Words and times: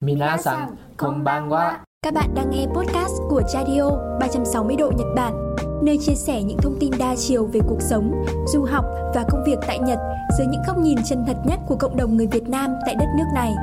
Minasan, 0.00 0.68
konbanwa. 0.96 1.72
Các 2.02 2.14
bạn 2.14 2.34
đang 2.34 2.50
nghe 2.50 2.66
podcast 2.66 3.12
của 3.28 3.42
Radio 3.54 3.90
360 4.20 4.76
độ 4.76 4.92
Nhật 4.98 5.06
Bản, 5.16 5.54
nơi 5.82 5.98
chia 5.98 6.14
sẻ 6.14 6.42
những 6.42 6.58
thông 6.62 6.76
tin 6.80 6.90
đa 6.98 7.14
chiều 7.16 7.46
về 7.46 7.60
cuộc 7.68 7.80
sống, 7.80 8.24
du 8.46 8.62
học 8.62 8.84
và 9.14 9.24
công 9.30 9.44
việc 9.44 9.58
tại 9.66 9.78
Nhật 9.78 9.98
dưới 10.38 10.46
những 10.46 10.62
góc 10.66 10.78
nhìn 10.78 10.98
chân 11.04 11.24
thật 11.26 11.36
nhất 11.44 11.58
của 11.68 11.76
cộng 11.76 11.96
đồng 11.96 12.16
người 12.16 12.26
Việt 12.26 12.48
Nam 12.48 12.70
tại 12.86 12.94
đất 12.94 13.06
nước 13.18 13.24
này. 13.34 13.54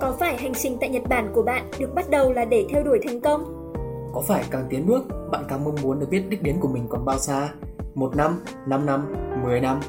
Có 0.00 0.14
phải 0.18 0.36
hành 0.36 0.54
trình 0.54 0.76
tại 0.80 0.88
Nhật 0.88 1.02
Bản 1.08 1.32
của 1.34 1.42
bạn 1.42 1.70
được 1.78 1.94
bắt 1.94 2.10
đầu 2.10 2.32
là 2.32 2.44
để 2.44 2.66
theo 2.70 2.82
đuổi 2.82 3.00
thành 3.06 3.20
công? 3.20 3.72
Có 4.14 4.20
phải 4.20 4.44
càng 4.50 4.66
tiến 4.70 4.86
bước, 4.86 5.04
bạn 5.30 5.44
càng 5.48 5.64
mong 5.64 5.76
muốn 5.82 6.00
được 6.00 6.06
biết 6.10 6.24
đích 6.28 6.42
đến 6.42 6.56
của 6.60 6.68
mình 6.68 6.86
còn 6.88 7.04
bao 7.04 7.18
xa? 7.18 7.48
Một 7.94 8.16
năm, 8.16 8.40
năm 8.66 8.86
năm, 8.86 9.14
mười 9.42 9.60
năm? 9.60 9.80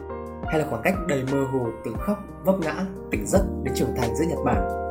Hay 0.46 0.60
là 0.60 0.66
khoảng 0.70 0.82
cách 0.82 0.96
đầy 1.08 1.24
mơ 1.32 1.44
hồ 1.54 1.66
từ 1.86 1.92
khóc, 2.00 2.18
vấp 2.46 2.56
ngã, 2.60 2.86
tỉnh 3.12 3.26
giấc 3.28 3.44
đến 3.64 3.74
trưởng 3.76 3.96
thành 3.98 4.16
giữa 4.16 4.26
Nhật 4.30 4.40
Bản? 4.46 4.83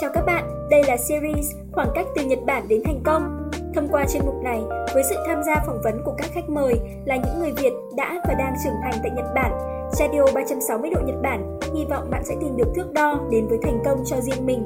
Chào 0.00 0.10
các 0.14 0.24
bạn, 0.26 0.68
đây 0.70 0.82
là 0.88 0.96
series 0.96 1.52
Khoảng 1.72 1.88
cách 1.94 2.06
từ 2.16 2.24
Nhật 2.24 2.38
Bản 2.46 2.68
đến 2.68 2.82
thành 2.84 3.00
công. 3.04 3.50
Thông 3.74 3.88
qua 3.88 4.06
chuyên 4.12 4.26
mục 4.26 4.34
này, 4.44 4.60
với 4.94 5.02
sự 5.10 5.16
tham 5.26 5.42
gia 5.46 5.54
phỏng 5.66 5.82
vấn 5.84 6.02
của 6.04 6.14
các 6.18 6.30
khách 6.34 6.48
mời 6.48 6.74
là 7.04 7.16
những 7.16 7.38
người 7.38 7.52
Việt 7.52 7.72
đã 7.96 8.20
và 8.28 8.34
đang 8.34 8.54
trưởng 8.64 8.74
thành 8.82 8.94
tại 9.02 9.12
Nhật 9.16 9.24
Bản, 9.34 9.52
Radio 9.92 10.32
360 10.34 10.90
độ 10.90 11.00
Nhật 11.06 11.22
Bản 11.22 11.60
hy 11.74 11.84
vọng 11.90 12.10
bạn 12.10 12.22
sẽ 12.24 12.34
tìm 12.40 12.56
được 12.56 12.72
thước 12.76 12.92
đo 12.92 13.20
đến 13.30 13.48
với 13.48 13.58
thành 13.62 13.82
công 13.84 14.04
cho 14.06 14.20
riêng 14.20 14.46
mình. 14.46 14.64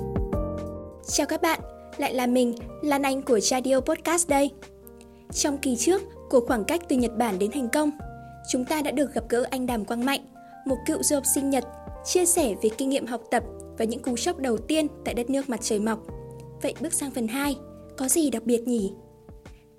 Chào 1.07 1.27
các 1.27 1.43
bạn, 1.43 1.60
lại 1.97 2.15
là 2.15 2.27
mình, 2.27 2.55
Lan 2.83 3.02
Anh 3.02 3.23
của 3.23 3.41
Radio 3.41 3.80
Podcast 3.80 4.29
đây. 4.29 4.51
Trong 5.33 5.59
kỳ 5.59 5.77
trước 5.77 6.02
của 6.30 6.41
khoảng 6.41 6.65
cách 6.65 6.80
từ 6.88 6.97
Nhật 6.97 7.16
Bản 7.16 7.38
đến 7.38 7.51
thành 7.51 7.69
công, 7.69 7.91
chúng 8.49 8.65
ta 8.65 8.83
đã 8.83 8.91
được 8.91 9.15
gặp 9.15 9.24
gỡ 9.29 9.45
anh 9.51 9.66
Đàm 9.66 9.85
Quang 9.85 10.05
Mạnh, 10.05 10.21
một 10.66 10.77
cựu 10.87 11.02
du 11.02 11.16
học 11.16 11.24
sinh 11.35 11.51
Nhật, 11.51 11.65
chia 12.05 12.27
sẻ 12.27 12.55
về 12.63 12.71
kinh 12.79 12.88
nghiệm 12.88 13.07
học 13.07 13.21
tập 13.30 13.43
và 13.78 13.84
những 13.84 14.02
cú 14.02 14.16
sốc 14.16 14.38
đầu 14.38 14.59
tiên 14.59 14.87
tại 15.05 15.14
đất 15.14 15.30
nước 15.30 15.48
mặt 15.48 15.60
trời 15.62 15.80
mọc. 15.80 15.98
Vậy 16.62 16.74
bước 16.80 16.92
sang 16.92 17.10
phần 17.10 17.28
2, 17.28 17.56
có 17.96 18.09
gì 18.09 18.30
đặc 18.30 18.42
biệt 18.45 18.68
nhỉ? 18.68 18.92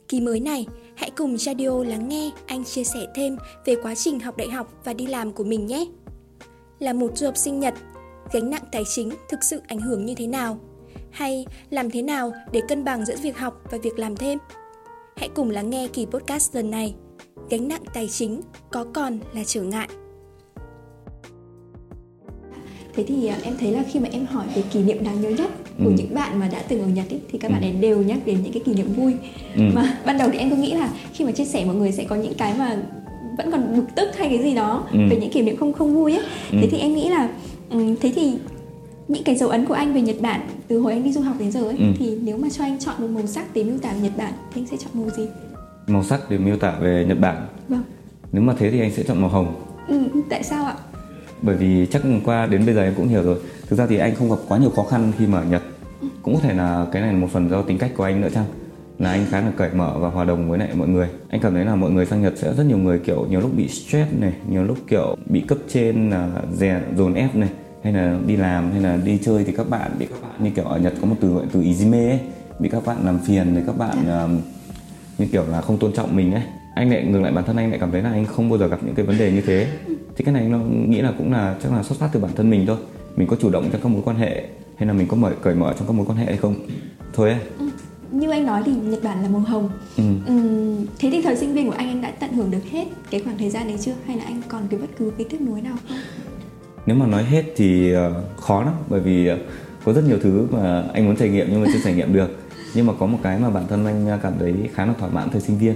Kỳ 0.08 0.22
mới 0.22 0.40
này, 0.40 0.66
hãy 0.96 1.12
cùng 1.12 1.38
Radio 1.38 1.84
lắng 1.84 2.10
nghe 2.10 2.32
anh 2.46 2.66
chia 2.66 2.84
sẻ 2.84 3.08
thêm 3.16 3.38
về 3.66 3.76
quá 3.84 3.96
trình 3.96 4.20
học 4.20 4.38
đại 4.38 4.50
học 4.50 4.74
và 4.84 4.94
đi 4.94 5.08
làm 5.08 5.32
của 5.32 5.44
mình 5.44 5.66
nhé. 5.66 5.86
Là 6.80 6.94
một 6.94 7.18
du 7.18 7.26
học 7.26 7.38
sinh 7.38 7.60
Nhật, 7.60 7.74
gánh 8.32 8.50
nặng 8.50 8.64
tài 8.72 8.84
chính 8.96 9.10
thực 9.30 9.44
sự 9.44 9.62
ảnh 9.68 9.80
hưởng 9.80 10.06
như 10.06 10.16
thế 10.16 10.28
nào? 10.28 10.60
Hay 11.12 11.46
làm 11.70 11.92
thế 11.92 12.02
nào 12.02 12.32
để 12.52 12.62
cân 12.68 12.84
bằng 12.84 13.06
giữa 13.06 13.16
việc 13.24 13.38
học 13.38 13.62
và 13.72 13.78
việc 13.78 14.00
làm 14.00 14.16
thêm? 14.16 14.40
Hãy 15.16 15.30
cùng 15.30 15.50
lắng 15.50 15.70
nghe 15.70 15.88
kỳ 15.88 16.06
podcast 16.06 16.56
lần 16.56 16.72
này. 16.72 16.96
Gánh 17.50 17.68
nặng 17.68 17.84
tài 17.94 18.08
chính 18.08 18.42
có 18.72 18.86
còn 18.94 19.20
là 19.34 19.44
trở 19.46 19.62
ngại. 19.62 19.88
Thế 22.96 23.04
thì 23.08 23.28
à, 23.28 23.38
em 23.44 23.54
thấy 23.60 23.72
là 23.72 23.84
khi 23.92 24.00
mà 24.00 24.10
em 24.12 24.26
hỏi 24.26 24.46
về 24.56 24.62
kỷ 24.72 24.84
niệm 24.84 25.04
đáng 25.04 25.22
nhớ 25.22 25.30
nhất 25.30 25.50
của 25.78 25.86
Ừ. 25.86 25.94
những 25.98 26.14
bạn 26.16 26.40
mà 26.40 26.48
đã 26.52 26.62
từng 26.68 26.82
ở 26.82 26.88
Nhật 26.88 27.10
ấy, 27.10 27.20
thì 27.32 27.40
các 27.40 27.52
bạn 27.52 27.62
Ừ. 27.62 27.66
ấy 27.68 27.72
đều 27.74 28.02
nhắc 28.02 28.18
đến 28.26 28.38
những 28.44 28.54
cái 28.54 28.62
kỷ 28.66 28.74
niệm 28.74 28.94
vui. 28.94 29.14
Ừ. 29.56 29.62
Mà 29.74 29.98
ban 30.06 30.18
đầu 30.18 30.30
thì 30.34 30.38
em 30.40 30.50
cứ 30.50 30.56
nghĩ 30.56 30.74
là 30.74 30.90
khi 31.14 31.26
mà 31.26 31.32
chia 31.32 31.46
sẻ 31.46 31.66
mọi 31.66 31.76
người 31.76 31.92
sẽ 31.92 32.04
có 32.04 32.16
những 32.16 32.34
cái 32.38 32.54
mà 32.58 32.78
vẫn 33.38 33.52
còn 33.52 33.76
bực 33.78 33.86
tức 33.96 34.18
hay 34.18 34.30
cái 34.30 34.44
gì 34.44 34.56
đó 34.56 34.84
Ừ. 34.92 35.00
về 35.10 35.18
những 35.22 35.30
kỷ 35.32 35.42
niệm 35.42 35.58
không 35.58 35.74
không 35.74 35.96
vui 35.96 36.14
ấy. 36.14 36.24
Ừ. 36.52 36.58
Thế 36.62 36.68
thì 36.72 36.78
em 36.78 36.94
nghĩ 36.96 37.10
là 37.10 37.30
ừm, 37.70 37.96
thế 37.96 38.12
thì 38.16 38.34
những 39.08 39.24
cái 39.24 39.36
dấu 39.36 39.50
ấn 39.50 39.66
của 39.66 39.74
anh 39.74 39.94
về 39.94 40.02
Nhật 40.02 40.16
Bản 40.22 40.42
từ 40.68 40.80
hồi 40.80 40.92
anh 40.94 41.04
đi 41.04 41.12
du 41.12 41.22
học 41.22 41.36
đến 41.40 41.52
giờ 41.52 41.64
ấy 41.64 41.76
Ừ. 41.78 41.86
thì 42.00 42.18
nếu 42.24 42.38
mà 42.38 42.48
cho 42.50 42.64
anh 42.64 42.80
chọn 42.80 42.96
một 43.00 43.08
màu 43.14 43.28
sắc 43.28 43.46
để 43.54 43.64
miêu 43.64 43.78
tả 43.78 43.94
về 43.94 44.00
Nhật 44.02 44.18
Bản 44.18 44.34
thì 44.54 44.62
anh 44.62 44.68
sẽ 44.72 44.78
chọn 44.78 44.90
màu 44.94 45.10
gì? 45.18 45.24
màu 45.88 46.04
sắc 46.04 46.30
để 46.30 46.38
miêu 46.38 46.58
tả 46.58 46.74
về 46.82 47.06
Nhật 47.08 47.20
Bản 47.20 47.48
Vâng. 47.70 47.84
nếu 48.32 48.42
mà 48.42 48.56
thế 48.60 48.72
thì 48.72 48.80
anh 48.80 48.92
sẽ 48.92 49.04
chọn 49.04 49.22
màu 49.22 49.30
hồng 49.30 49.56
Ừ, 49.88 50.00
tại 50.30 50.44
sao 50.44 50.66
ạ? 50.66 50.76
Bởi 51.42 51.56
vì 51.56 51.86
chắc 51.86 52.02
qua 52.26 52.46
đến 52.46 52.66
bây 52.66 52.76
giờ 52.76 52.84
em 52.84 52.94
cũng 52.98 53.08
hiểu 53.08 53.24
rồi. 53.24 53.38
Thực 53.68 53.80
ra 53.80 53.86
thì 53.86 53.98
anh 53.98 54.16
không 54.16 54.30
gặp 54.30 54.38
quá 54.48 54.58
nhiều 54.58 54.70
khó 54.70 54.84
khăn 54.84 55.12
khi 55.18 55.28
mà 55.28 55.38
ở 55.38 55.46
Nhật. 55.46 55.62
Cũng 56.22 56.36
có 56.36 56.42
thể 56.42 56.54
là 56.54 56.86
cái 56.92 57.02
này 57.02 57.14
là 57.14 57.20
một 57.20 57.28
phần 57.32 57.50
do 57.50 57.62
tính 57.62 57.78
cách 57.78 57.92
của 57.98 58.04
anh 58.04 58.22
nữa 58.22 58.30
chăng? 58.34 58.46
Là 59.00 59.12
anh 59.12 59.26
khá 59.30 59.42
là 59.42 59.52
cởi 59.58 59.70
mở 59.74 59.96
và 60.00 60.10
hòa 60.10 60.26
đồng 60.26 60.50
với 60.50 60.60
lại 60.60 60.70
mọi 60.74 60.88
người. 60.88 61.08
Anh 61.30 61.42
cảm 61.42 61.54
thấy 61.54 61.66
là 61.66 61.76
mọi 61.76 61.92
người 61.92 62.06
sang 62.06 62.22
Nhật 62.22 62.34
sẽ 62.38 62.54
rất 62.54 62.64
nhiều 62.64 62.78
người 62.78 63.00
kiểu 63.00 63.26
nhiều 63.30 63.40
lúc 63.40 63.52
bị 63.56 63.68
stress 63.68 64.12
này 64.20 64.34
nhiều 64.50 64.64
lúc 64.64 64.78
kiểu 64.88 65.16
bị 65.26 65.42
cấp 65.42 65.58
trên 65.68 66.10
là 66.10 66.30
dè 66.54 66.82
dồn 66.98 67.14
ép 67.14 67.36
này 67.36 67.50
hay 67.84 67.94
là 67.94 68.18
đi 68.28 68.36
làm 68.36 68.72
hay 68.72 68.82
là 68.82 68.98
đi 69.06 69.18
chơi 69.18 69.44
thì 69.44 69.54
các 69.58 69.70
bạn 69.70 69.92
bị 70.00 70.06
các 70.06 70.22
bạn 70.22 70.44
như 70.44 70.50
kiểu 70.50 70.66
ở 70.66 70.80
Nhật 70.80 70.94
có 71.02 71.08
một 71.08 71.16
từ 71.22 71.34
gọi 71.34 71.44
từ 71.52 71.62
izime 71.62 72.10
ấy 72.10 72.20
bị 72.60 72.70
các 72.70 72.86
bạn 72.86 72.98
làm 73.06 73.20
phiền 73.20 73.56
thì 73.56 73.62
các 73.68 73.78
bạn 73.78 74.24
um, 74.24 74.40
như 75.18 75.26
kiểu 75.32 75.44
là 75.52 75.62
không 75.62 75.78
tôn 75.78 75.94
trọng 75.94 76.16
mình 76.16 76.34
ấy. 76.34 76.44
Anh 76.76 76.92
lại 76.92 77.06
ngược 77.06 77.22
lại 77.22 77.32
bản 77.32 77.46
thân 77.46 77.58
anh 77.58 77.70
lại 77.70 77.80
cảm 77.80 77.92
thấy 77.92 78.02
là 78.02 78.10
anh 78.10 78.26
không 78.26 78.50
bao 78.50 78.60
giờ 78.60 78.68
gặp 78.68 78.80
những 78.84 78.96
cái 78.96 79.06
vấn 79.06 79.18
đề 79.18 79.32
như 79.32 79.42
thế 79.42 79.68
thì 80.20 80.26
cái 80.26 80.34
này 80.34 80.48
nó 80.48 80.58
nghĩ 80.88 81.02
là 81.02 81.14
cũng 81.18 81.32
là 81.32 81.56
chắc 81.64 81.72
là 81.72 81.84
xuất 81.84 81.98
phát 82.00 82.10
từ 82.14 82.20
bản 82.20 82.32
thân 82.36 82.50
mình 82.50 82.66
thôi. 82.68 82.78
Mình 83.16 83.28
có 83.28 83.36
chủ 83.36 83.50
động 83.50 83.70
trong 83.72 83.82
các 83.82 83.90
mối 83.90 84.02
quan 84.06 84.18
hệ 84.18 84.44
hay 84.76 84.88
là 84.88 84.94
mình 84.94 85.08
có 85.08 85.18
mở 85.18 85.32
cởi 85.42 85.56
mở 85.56 85.74
trong 85.78 85.88
các 85.88 85.94
mối 85.94 86.06
quan 86.06 86.18
hệ 86.18 86.26
hay 86.26 86.38
không? 86.38 86.56
Thôi 87.14 87.30
ấy 87.32 87.40
Như 88.12 88.30
anh 88.30 88.46
nói 88.46 88.62
thì 88.66 88.72
Nhật 88.72 89.04
Bản 89.04 89.22
là 89.24 89.30
màu 89.30 89.42
hồng. 89.42 89.70
ừ. 89.98 90.04
Ừm, 90.28 90.86
thế 91.00 91.10
thì 91.12 91.22
thời 91.22 91.36
sinh 91.36 91.54
viên 91.54 91.68
của 91.68 91.76
anh 91.78 91.88
anh 91.88 92.02
đã 92.02 92.12
tận 92.20 92.34
hưởng 92.34 92.52
được 92.52 92.64
hết 92.72 92.86
cái 93.12 93.22
khoảng 93.22 93.38
thời 93.38 93.50
gian 93.50 93.68
đấy 93.68 93.78
chưa? 93.82 93.94
Hay 94.06 94.18
là 94.18 94.24
anh 94.24 94.42
còn 94.48 94.62
cái 94.70 94.80
bất 94.80 94.88
cứ 94.98 95.12
cái 95.18 95.28
tiếc 95.30 95.42
nuối 95.42 95.62
nào 95.62 95.76
không? 95.88 95.98
nếu 96.86 96.98
mà 96.98 97.08
nói 97.08 97.24
hết 97.24 97.44
thì 97.56 97.92
ờ, 97.92 98.24
khó 98.38 98.64
lắm 98.64 98.74
bởi 98.90 99.00
vì 99.00 99.28
ờ, 99.28 99.38
có 99.86 99.94
rất 99.94 100.04
nhiều 100.08 100.18
thứ 100.22 100.48
mà 100.52 100.84
anh 100.94 101.06
muốn 101.06 101.16
trải 101.16 101.30
nghiệm 101.30 101.48
nhưng 101.52 101.62
mà 101.62 101.68
chưa 101.74 101.80
trải 101.84 101.94
nghiệm 101.94 102.14
được. 102.14 102.30
Nhưng 102.76 102.86
mà 102.86 102.94
có 103.00 103.06
một 103.06 103.18
cái 103.24 103.40
mà 103.40 103.50
bản 103.50 103.64
thân 103.70 103.86
anh 103.86 104.20
cảm 104.24 104.34
thấy 104.40 104.54
khá 104.74 104.86
là 104.86 104.94
thỏa 105.00 105.10
mãn 105.10 105.30
thời 105.30 105.42
sinh 105.42 105.58
viên 105.58 105.76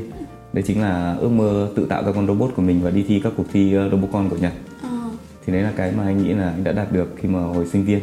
đấy 0.53 0.63
chính 0.67 0.81
là 0.81 1.17
ước 1.21 1.29
mơ 1.29 1.69
tự 1.75 1.85
tạo 1.85 2.03
ra 2.05 2.11
con 2.11 2.27
robot 2.27 2.51
của 2.55 2.61
mình 2.61 2.81
và 2.83 2.89
đi 2.89 3.05
thi 3.07 3.21
các 3.23 3.33
cuộc 3.37 3.45
thi 3.53 3.73
ờ, 3.73 3.89
Robocon 3.89 4.29
của 4.29 4.37
Nhật. 4.37 4.53
Ờ, 4.81 4.89
thì 5.45 5.53
đấy 5.53 5.61
là 5.61 5.71
cái 5.75 5.91
mà 5.97 6.03
anh 6.03 6.23
nghĩ 6.23 6.33
là 6.33 6.49
anh 6.49 6.63
đã 6.63 6.71
đạt 6.71 6.91
được 6.91 7.13
khi 7.17 7.27
mà 7.29 7.39
hồi 7.39 7.65
sinh 7.67 7.85
viên. 7.85 7.99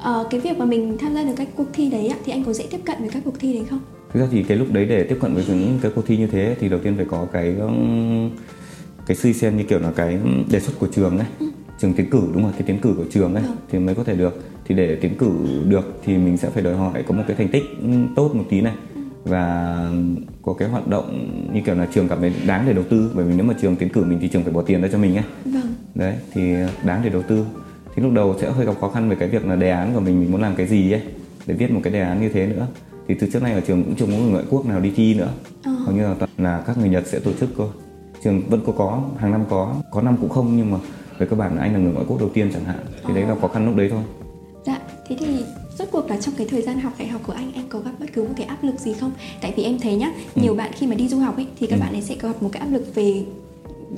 Ờ, 0.00 0.26
cái 0.30 0.40
việc 0.40 0.58
mà 0.58 0.64
mình 0.64 0.96
tham 1.00 1.14
gia 1.14 1.22
được 1.22 1.32
các 1.36 1.48
cuộc 1.56 1.66
thi 1.72 1.90
đấy 1.90 2.10
thì 2.24 2.32
anh 2.32 2.44
có 2.44 2.52
dễ 2.52 2.66
tiếp 2.70 2.80
cận 2.84 2.96
với 3.00 3.08
các 3.08 3.22
cuộc 3.24 3.34
thi 3.38 3.52
đấy 3.52 3.64
không? 3.70 3.80
thực 4.12 4.20
ra 4.20 4.26
thì 4.30 4.42
cái 4.42 4.56
lúc 4.56 4.72
đấy 4.72 4.84
để 4.86 5.04
tiếp 5.04 5.18
cận 5.20 5.34
với 5.34 5.44
những 5.48 5.78
cái 5.82 5.90
cuộc 5.94 6.06
thi 6.06 6.16
như 6.16 6.26
thế 6.26 6.56
thì 6.60 6.68
đầu 6.68 6.80
tiên 6.80 6.96
phải 6.96 7.04
có 7.10 7.26
cái 7.32 7.54
cái 9.06 9.16
suy 9.16 9.32
xem 9.32 9.56
như 9.56 9.62
kiểu 9.64 9.78
là 9.78 9.92
cái 9.96 10.18
đề 10.50 10.60
xuất 10.60 10.78
của 10.78 10.86
trường 10.86 11.18
ấy 11.18 11.26
trường 11.80 11.92
tiến 11.94 12.10
cử 12.10 12.20
đúng 12.34 12.42
rồi 12.42 12.52
cái 12.52 12.62
tiến 12.66 12.78
cử 12.78 12.94
của 12.96 13.04
trường 13.10 13.34
ấy 13.34 13.42
Vâng. 13.42 13.56
thì 13.70 13.78
mới 13.78 13.94
có 13.94 14.04
thể 14.04 14.14
được. 14.16 14.42
Thì 14.68 14.74
để 14.74 14.96
tiến 14.96 15.14
cử 15.18 15.30
được 15.68 16.00
thì 16.04 16.16
mình 16.18 16.36
sẽ 16.36 16.50
phải 16.50 16.62
đòi 16.62 16.74
hỏi 16.74 17.02
có 17.08 17.14
một 17.14 17.22
cái 17.26 17.36
thành 17.36 17.48
tích 17.48 17.62
tốt 18.16 18.34
một 18.34 18.44
tí 18.50 18.60
này 18.60 18.74
và 19.24 19.76
có 20.42 20.52
cái 20.52 20.68
hoạt 20.68 20.88
động 20.88 21.28
như 21.52 21.60
kiểu 21.66 21.74
là 21.74 21.86
trường 21.94 22.08
cảm 22.08 22.20
thấy 22.20 22.32
đáng 22.46 22.64
để 22.66 22.72
đầu 22.72 22.84
tư 22.90 23.10
bởi 23.14 23.24
vì 23.24 23.34
nếu 23.34 23.44
mà 23.46 23.54
trường 23.60 23.76
tiến 23.76 23.88
cử 23.88 24.04
mình 24.04 24.18
thì 24.20 24.28
trường 24.28 24.42
phải 24.42 24.52
bỏ 24.52 24.62
tiền 24.62 24.82
ra 24.82 24.88
cho 24.92 24.98
mình 24.98 25.16
ấy. 25.16 25.24
Vâng. 25.44 25.74
đấy 25.94 26.14
thì 26.32 26.54
đáng 26.84 27.00
để 27.04 27.10
đầu 27.10 27.22
tư. 27.22 27.46
Thì 27.94 28.02
lúc 28.02 28.12
đầu 28.12 28.36
sẽ 28.40 28.50
hơi 28.50 28.66
gặp 28.66 28.72
khó 28.80 28.88
khăn 28.88 29.08
về 29.08 29.16
cái 29.16 29.28
việc 29.28 29.46
là 29.46 29.56
đề 29.56 29.70
án 29.70 29.94
của 29.94 30.00
mình 30.00 30.20
mình 30.20 30.32
muốn 30.32 30.42
làm 30.42 30.54
cái 30.54 30.66
gì 30.66 30.92
ấy 30.92 31.02
để 31.46 31.54
viết 31.54 31.70
một 31.70 31.80
cái 31.84 31.92
đề 31.92 32.00
án 32.00 32.20
như 32.20 32.28
thế 32.28 32.46
nữa. 32.46 32.66
Thì 33.08 33.14
từ 33.14 33.28
trước 33.32 33.42
nay 33.42 33.52
ở 33.52 33.60
trường 33.60 33.84
cũng 33.84 33.94
chưa 33.96 34.06
có 34.06 34.12
người 34.12 34.30
ngoại 34.30 34.44
quốc 34.50 34.66
nào 34.66 34.80
đi 34.80 34.92
thi 34.96 35.14
nữa. 35.14 35.32
Ờ. 35.64 35.70
hầu 35.72 35.94
như 35.94 36.02
là 36.02 36.14
toàn 36.18 36.30
là 36.38 36.62
các 36.66 36.78
người 36.78 36.88
Nhật 36.88 37.06
sẽ 37.06 37.18
tổ 37.18 37.32
chức 37.40 37.50
thôi. 37.56 37.68
Trường 38.24 38.42
vẫn 38.48 38.60
có 38.66 38.72
có 38.72 39.02
hàng 39.16 39.30
năm 39.30 39.44
có 39.50 39.74
có 39.90 40.02
năm 40.02 40.16
cũng 40.20 40.30
không 40.30 40.56
nhưng 40.56 40.70
mà 40.70 40.78
về 41.18 41.26
cơ 41.26 41.36
bản 41.36 41.56
là 41.56 41.62
anh 41.62 41.72
là 41.72 41.78
người 41.78 41.92
ngoại 41.92 42.06
quốc 42.08 42.20
đầu 42.20 42.28
tiên 42.34 42.50
chẳng 42.52 42.64
hạn. 42.64 42.78
Thì 43.06 43.14
đấy 43.14 43.24
là 43.24 43.34
khó 43.40 43.48
khăn 43.48 43.66
lúc 43.66 43.76
đấy 43.76 43.88
thôi. 43.90 44.02
Dạ, 44.66 44.78
thế 45.08 45.16
thì 45.18 45.44
rốt 45.84 45.92
cuộc 45.92 46.10
là 46.10 46.16
trong 46.20 46.34
cái 46.38 46.46
thời 46.50 46.62
gian 46.62 46.80
học 46.80 46.92
đại 46.98 47.08
học 47.08 47.20
của 47.26 47.32
anh 47.32 47.52
anh 47.54 47.64
có 47.68 47.78
gặp 47.78 47.90
bất 48.00 48.06
cứ 48.12 48.22
một 48.22 48.30
cái 48.36 48.46
áp 48.46 48.64
lực 48.64 48.78
gì 48.80 48.92
không? 48.94 49.12
Tại 49.40 49.52
vì 49.56 49.62
em 49.64 49.78
thấy 49.78 49.96
nhá, 49.96 50.10
nhiều 50.34 50.54
bạn 50.54 50.70
khi 50.74 50.86
mà 50.86 50.94
đi 50.94 51.08
du 51.08 51.18
học 51.18 51.36
ấy 51.36 51.46
thì 51.60 51.66
các 51.66 51.76
Ừ. 51.76 51.80
bạn 51.80 51.92
ấy 51.92 52.02
sẽ 52.02 52.14
gặp 52.20 52.42
một 52.42 52.48
cái 52.52 52.60
áp 52.60 52.68
lực 52.72 52.94
về 52.94 53.22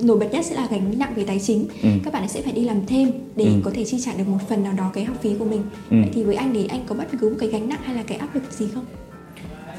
nổi 0.01 0.19
bật 0.19 0.27
nhất 0.33 0.45
sẽ 0.45 0.55
là 0.55 0.67
gánh 0.71 0.99
nặng 0.99 1.13
về 1.17 1.25
tài 1.25 1.39
chính. 1.39 1.67
Ừ. 1.83 1.89
Các 2.05 2.13
bạn 2.13 2.23
ấy 2.23 2.29
sẽ 2.29 2.43
phải 2.43 2.53
đi 2.53 2.65
làm 2.65 2.87
thêm 2.87 3.11
để 3.37 3.45
Ừ. 3.45 3.51
có 3.65 3.71
thể 3.75 3.85
chi 3.85 4.01
trả 4.05 4.15
được 4.15 4.29
một 4.29 4.39
phần 4.49 4.63
nào 4.65 4.73
đó 4.79 4.91
cái 4.95 5.05
học 5.05 5.17
phí 5.23 5.35
của 5.39 5.45
mình. 5.45 5.63
Ừ. 5.91 5.97
Vậy 6.01 6.11
thì 6.15 6.25
với 6.25 6.35
anh 6.35 6.55
thì 6.55 6.67
anh 6.67 6.81
có 6.87 6.95
bất 6.95 7.05
cứ 7.21 7.29
một 7.31 7.37
cái 7.41 7.49
gánh 7.49 7.69
nặng 7.69 7.81
hay 7.83 7.95
là 7.97 8.03
cái 8.03 8.19
áp 8.19 8.35
lực 8.35 8.43
gì 8.53 8.67
không? 8.75 8.85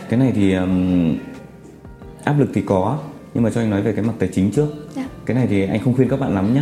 cái 0.10 0.20
này 0.20 0.32
thì 0.36 0.54
um, 0.54 1.16
áp 2.24 2.40
lực 2.40 2.50
thì 2.54 2.62
có 2.66 3.00
nhưng 3.34 3.44
mà 3.44 3.50
cho 3.50 3.62
anh 3.62 3.70
nói 3.70 3.82
về 3.82 3.92
cái 3.94 4.04
mặt 4.04 4.14
tài 4.20 4.30
chính 4.34 4.52
trước 4.52 4.68
Dạ. 4.96 5.08
cái 5.26 5.36
này 5.38 5.48
thì 5.50 5.62
anh 5.68 5.80
không 5.84 5.96
khuyên 5.96 6.10
các 6.10 6.20
bạn 6.20 6.36
lắm 6.36 6.54
nhé 6.54 6.62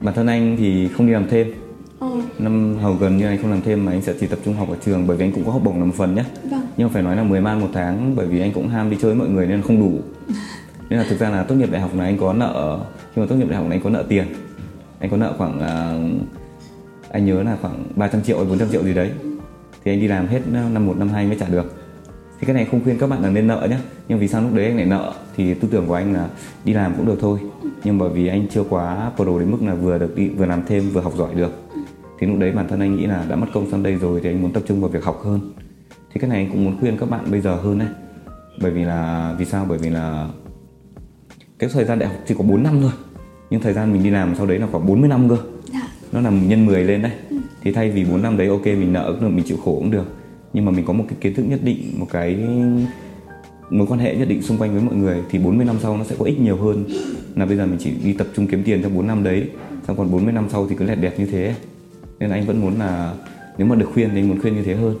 bản 0.00 0.14
thân 0.14 0.26
anh 0.26 0.56
thì 0.58 0.88
không 0.88 1.06
đi 1.06 1.12
làm 1.12 1.26
thêm 1.30 1.52
Ờ, 1.98 2.08
năm 2.38 2.76
hầu 2.82 2.94
gần 2.94 3.16
như 3.16 3.26
anh 3.26 3.38
không 3.42 3.50
làm 3.50 3.62
thêm 3.62 3.84
mà 3.84 3.92
anh 3.92 4.02
sẽ 4.02 4.14
chỉ 4.20 4.26
tập 4.26 4.38
trung 4.44 4.54
học 4.54 4.68
ở 4.70 4.76
trường 4.84 5.06
bởi 5.06 5.16
vì 5.16 5.24
anh 5.24 5.32
cũng 5.32 5.44
có 5.44 5.52
học 5.52 5.62
bổng 5.64 5.78
là 5.78 5.84
một 5.84 5.94
phần 5.96 6.14
nhé 6.14 6.24
vâng. 6.50 6.60
nhưng 6.76 6.88
mà 6.88 6.92
phải 6.92 7.02
nói 7.02 7.16
là 7.16 7.22
10 7.22 7.40
man 7.40 7.60
một 7.60 7.68
tháng 7.72 8.16
bởi 8.16 8.26
vì 8.26 8.40
anh 8.40 8.52
cũng 8.52 8.68
ham 8.68 8.90
đi 8.90 8.96
chơi 9.00 9.10
với 9.10 9.18
mọi 9.18 9.28
người 9.28 9.46
nên 9.46 9.62
không 9.62 9.80
đủ. 9.80 9.98
Nên 10.90 10.98
là 10.98 11.06
thực 11.08 11.18
ra 11.18 11.30
là 11.30 11.42
tốt 11.42 11.54
nghiệp 11.54 11.70
đại 11.70 11.80
học 11.80 11.90
là 11.96 12.04
anh 12.04 12.18
có 12.18 12.32
nợ 12.32 12.80
khi 13.14 13.22
mà 13.22 13.26
tốt 13.28 13.36
nghiệp 13.36 13.48
đại 13.48 13.56
học 13.56 13.66
là 13.68 13.74
anh 13.74 13.80
có 13.80 13.90
nợ 13.90 14.04
tiền. 14.08 14.24
Anh 14.98 15.10
có 15.10 15.16
nợ 15.16 15.34
khoảng 15.38 15.60
à, 15.60 15.94
anh 17.10 17.26
nhớ 17.26 17.42
là 17.42 17.56
khoảng 17.60 17.84
300 17.96 18.22
triệu 18.22 18.36
hay 18.36 18.46
400 18.46 18.68
triệu 18.68 18.82
gì 18.84 18.94
đấy. 18.94 19.10
Thì 19.84 19.92
anh 19.92 20.00
đi 20.00 20.08
làm 20.08 20.26
hết 20.26 20.40
năm 20.48 20.86
1 20.86 20.96
năm 20.98 21.08
2 21.08 21.26
mới 21.26 21.36
trả 21.40 21.48
được. 21.48 21.74
Thì 22.40 22.46
cái 22.46 22.54
này 22.54 22.64
không 22.70 22.84
khuyên 22.84 22.98
các 22.98 23.06
bạn 23.06 23.22
là 23.22 23.30
nên 23.30 23.46
nợ 23.46 23.66
nhé 23.70 23.78
nhưng 24.08 24.18
vì 24.18 24.28
sao 24.28 24.42
lúc 24.42 24.54
đấy 24.54 24.66
anh 24.66 24.76
lại 24.76 24.86
nợ? 24.86 25.12
Thì 25.36 25.54
tư 25.54 25.68
tưởng 25.70 25.86
của 25.86 25.94
anh 25.94 26.12
là 26.12 26.28
đi 26.64 26.72
làm 26.72 26.94
cũng 26.96 27.06
được 27.06 27.18
thôi. 27.20 27.38
Nhưng 27.84 27.98
bởi 27.98 28.10
vì 28.10 28.26
anh 28.26 28.46
chưa 28.50 28.64
quá 28.70 29.10
pro 29.16 29.38
đến 29.38 29.50
mức 29.50 29.58
là 29.62 29.74
vừa 29.74 29.98
được 29.98 30.16
đi 30.16 30.28
vừa 30.28 30.46
làm 30.46 30.62
thêm 30.66 30.90
vừa 30.90 31.00
học 31.00 31.12
giỏi 31.16 31.34
được 31.34 31.63
thì 32.18 32.26
lúc 32.26 32.38
đấy 32.38 32.52
bản 32.52 32.68
thân 32.68 32.80
anh 32.80 32.96
nghĩ 32.96 33.06
là 33.06 33.26
đã 33.28 33.36
mất 33.36 33.46
công 33.54 33.70
sang 33.70 33.82
đây 33.82 33.94
rồi 33.94 34.20
thì 34.22 34.30
anh 34.30 34.42
muốn 34.42 34.52
tập 34.52 34.62
trung 34.68 34.80
vào 34.80 34.90
việc 34.90 35.04
học 35.04 35.20
hơn. 35.24 35.52
Thì 36.12 36.20
cái 36.20 36.30
này 36.30 36.38
anh 36.38 36.50
cũng 36.50 36.64
muốn 36.64 36.76
khuyên 36.80 36.96
các 36.98 37.10
bạn 37.10 37.30
bây 37.30 37.40
giờ 37.40 37.54
hơn 37.54 37.78
đấy. 37.78 37.88
Bởi 38.62 38.70
vì 38.70 38.84
là 38.84 39.34
vì 39.38 39.44
sao? 39.44 39.66
Bởi 39.68 39.78
vì 39.78 39.90
là 39.90 40.28
cái 41.58 41.70
thời 41.72 41.84
gian 41.84 41.98
đại 41.98 42.08
học 42.08 42.18
chỉ 42.26 42.34
có 42.38 42.44
4 42.44 42.62
năm 42.62 42.78
thôi. 42.80 42.90
Nhưng 43.50 43.60
thời 43.60 43.72
gian 43.72 43.92
mình 43.92 44.02
đi 44.02 44.10
làm 44.10 44.34
sau 44.34 44.46
đấy 44.46 44.58
là 44.58 44.66
khoảng 44.72 44.86
40 44.86 45.08
năm 45.08 45.28
cơ. 45.28 45.36
Dạ. 45.72 45.88
nó 46.12 46.20
là 46.20 46.30
nhân 46.30 46.66
10 46.66 46.84
lên 46.84 47.02
đấy. 47.02 47.12
Thì 47.62 47.72
thay 47.72 47.90
vì 47.90 48.04
4 48.04 48.22
năm 48.22 48.36
đấy 48.36 48.48
ok 48.48 48.66
mình 48.66 48.92
nợ 48.92 49.12
cũng 49.12 49.20
được 49.20 49.34
mình 49.34 49.44
chịu 49.46 49.56
khổ 49.64 49.74
cũng 49.74 49.90
được. 49.90 50.06
Nhưng 50.52 50.64
mà 50.64 50.72
mình 50.72 50.84
có 50.84 50.92
một 50.92 51.04
cái 51.08 51.18
kiến 51.20 51.34
thức 51.34 51.42
nhất 51.42 51.60
định 51.62 51.92
một 51.98 52.06
cái 52.10 52.38
mối 53.70 53.86
quan 53.86 54.00
hệ 54.00 54.16
nhất 54.16 54.28
định 54.28 54.42
xung 54.42 54.58
quanh 54.58 54.72
với 54.72 54.82
mọi 54.82 54.94
người 54.94 55.22
thì 55.30 55.38
40 55.38 55.66
năm 55.66 55.76
sau 55.82 55.96
nó 55.96 56.04
sẽ 56.04 56.16
có 56.18 56.24
ích 56.24 56.40
nhiều 56.40 56.56
hơn. 56.56 56.84
Là 57.36 57.46
bây 57.46 57.56
giờ 57.56 57.66
mình 57.66 57.78
chỉ 57.78 57.90
đi 58.04 58.12
tập 58.12 58.26
trung 58.36 58.46
kiếm 58.46 58.62
tiền 58.64 58.82
trong 58.82 58.96
4 58.96 59.06
năm 59.06 59.24
đấy. 59.24 59.50
Xong 59.86 59.96
còn 59.96 60.10
40 60.10 60.32
năm 60.32 60.48
sau 60.52 60.66
thì 60.68 60.76
cứ 60.78 60.84
lẹt 60.84 61.00
đẹt 61.00 61.18
như 61.18 61.26
thế 61.26 61.54
nên 62.18 62.30
anh 62.30 62.46
vẫn 62.46 62.60
muốn 62.60 62.78
là 62.78 63.14
nếu 63.58 63.66
mà 63.66 63.76
được 63.76 63.88
khuyên 63.92 64.10
thì 64.12 64.18
anh 64.20 64.28
muốn 64.28 64.40
khuyên 64.40 64.54
như 64.54 64.62
thế 64.62 64.74
hơn. 64.74 64.94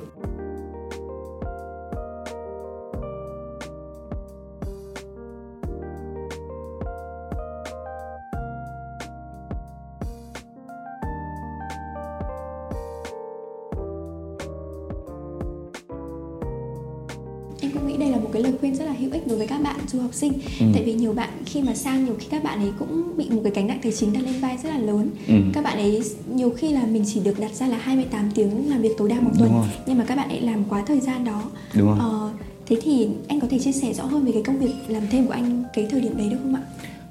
Em 17.64 17.70
cũng 17.72 17.86
nghĩ 17.88 17.96
đây 17.96 18.10
là 18.10 18.16
một 18.18 18.30
cái 18.32 18.42
lời 18.42 18.52
khuyên 18.60 18.74
rất 18.74 18.84
là 18.84 18.92
hữu 18.92 19.10
ích 19.12 19.26
đối 19.26 19.38
với 19.38 19.46
các 19.46 19.60
bạn 19.62 19.76
du 19.86 20.00
học 20.00 20.10
sinh. 20.14 20.32
Ừ. 20.60 20.66
tại 20.74 20.82
vì 20.84 20.92
nhiều 20.94 21.12
bạn 21.12 21.28
khi 21.46 21.62
mà 21.62 21.74
sang 21.74 22.04
nhiều 22.04 22.14
khi 22.18 22.26
các 22.30 22.44
bạn 22.44 22.58
ấy 22.58 22.72
cũng 22.78 23.16
bị 23.16 23.30
một 23.30 23.40
cái 23.44 23.52
gánh 23.56 23.66
nặng 23.66 23.78
tài 23.82 23.92
chính 23.92 24.12
đặt 24.12 24.20
lên 24.24 24.34
vai 24.40 24.56
rất 24.62 24.68
là 24.70 24.78
lớn. 24.78 25.10
Ừ. 25.28 25.34
các 25.52 25.64
bạn 25.64 25.76
ấy 25.76 26.02
nhiều 26.34 26.50
khi 26.50 26.72
là 26.72 26.86
mình 26.86 27.04
chỉ 27.06 27.20
được 27.20 27.40
đặt 27.40 27.52
ra 27.54 27.66
là 27.66 27.76
28 27.76 28.30
tiếng 28.34 28.70
làm 28.70 28.82
việc 28.82 28.90
tối 28.98 29.08
đa 29.08 29.20
một 29.20 29.30
tuần 29.38 29.50
nhưng 29.86 29.98
mà 29.98 30.04
các 30.04 30.16
bạn 30.16 30.28
ấy 30.28 30.40
làm 30.40 30.64
quá 30.64 30.82
thời 30.86 31.00
gian 31.00 31.24
đó. 31.24 31.42
Đúng 31.74 31.98
Ờ, 31.98 32.30
thế 32.66 32.76
thì 32.82 33.08
anh 33.28 33.40
có 33.40 33.46
thể 33.50 33.58
chia 33.58 33.72
sẻ 33.72 33.92
rõ 33.92 34.04
hơn 34.04 34.24
về 34.24 34.32
cái 34.32 34.42
công 34.42 34.58
việc 34.58 34.72
làm 34.88 35.02
thêm 35.10 35.26
của 35.26 35.32
anh 35.32 35.64
cái 35.74 35.86
thời 35.90 36.00
điểm 36.00 36.16
đấy 36.16 36.28
được 36.30 36.36
không 36.42 36.54
ạ? 36.54 36.62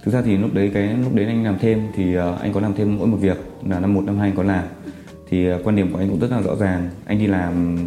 thực 0.03 0.11
ra 0.13 0.21
thì 0.25 0.37
lúc 0.37 0.53
đấy 0.53 0.71
cái 0.73 0.87
lúc 1.03 1.15
đấy 1.15 1.25
anh 1.25 1.43
làm 1.43 1.57
thêm 1.59 1.81
thì 1.95 2.13
ờ, 2.15 2.37
anh 2.41 2.53
có 2.53 2.59
làm 2.59 2.73
thêm 2.73 2.97
mỗi 2.97 3.07
một 3.07 3.17
việc 3.21 3.37
là 3.69 3.79
năm 3.79 3.93
một 3.93 4.01
năm 4.05 4.17
hai 4.19 4.29
anh 4.29 4.35
có 4.37 4.43
làm. 4.43 4.63
Thì 5.29 5.47
ờ, 5.47 5.61
quan 5.63 5.75
điểm 5.75 5.91
của 5.93 5.99
anh 5.99 6.09
cũng 6.09 6.19
rất 6.19 6.31
là 6.31 6.41
rõ 6.41 6.55
ràng. 6.55 6.89
Anh 7.05 7.19
đi 7.19 7.27
làm 7.27 7.77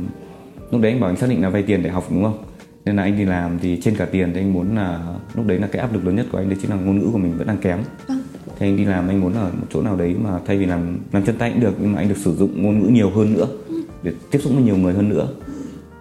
lúc 0.70 0.80
đấy 0.80 0.92
anh 0.92 1.00
bảo 1.00 1.10
anh 1.10 1.16
xác 1.16 1.28
định 1.30 1.42
là 1.42 1.48
vay 1.48 1.62
tiền 1.62 1.82
để 1.82 1.90
học 1.90 2.06
đúng 2.10 2.22
không 2.24 2.38
nên 2.86 2.96
là 2.96 3.02
anh 3.02 3.18
đi 3.18 3.24
làm 3.24 3.58
thì 3.58 3.80
trên 3.82 3.96
cả 3.96 4.04
tiền 4.04 4.30
thì 4.34 4.40
anh 4.40 4.52
muốn 4.52 4.76
là 4.76 5.00
lúc 5.34 5.46
đấy 5.46 5.58
là 5.58 5.66
cái 5.66 5.80
áp 5.80 5.92
lực 5.92 6.06
lớn 6.06 6.16
nhất 6.16 6.26
của 6.32 6.38
anh 6.38 6.48
đấy 6.48 6.58
chính 6.62 6.70
là 6.70 6.76
ngôn 6.76 6.98
ngữ 6.98 7.08
của 7.12 7.18
mình 7.18 7.38
vẫn 7.38 7.46
đang 7.46 7.58
kém. 7.58 7.78
Vâng. 8.06 8.22
thì 8.58 8.66
anh 8.66 8.76
đi 8.76 8.84
làm 8.84 9.08
anh 9.08 9.20
muốn 9.20 9.34
ở 9.34 9.44
một 9.44 9.66
chỗ 9.72 9.82
nào 9.82 9.96
đấy 9.96 10.16
mà 10.22 10.30
thay 10.46 10.58
vì 10.58 10.66
làm 10.66 10.98
làm 11.12 11.24
chân 11.24 11.36
tay 11.38 11.50
cũng 11.50 11.60
được 11.60 11.74
nhưng 11.80 11.92
mà 11.92 11.98
anh 11.98 12.08
được 12.08 12.16
sử 12.16 12.34
dụng 12.34 12.62
ngôn 12.62 12.78
ngữ 12.78 12.88
nhiều 12.88 13.10
hơn 13.10 13.34
nữa 13.34 13.46
để 14.02 14.12
tiếp 14.30 14.38
xúc 14.42 14.52
với 14.54 14.62
nhiều 14.62 14.76
người 14.76 14.94
hơn 14.94 15.08
nữa. 15.08 15.28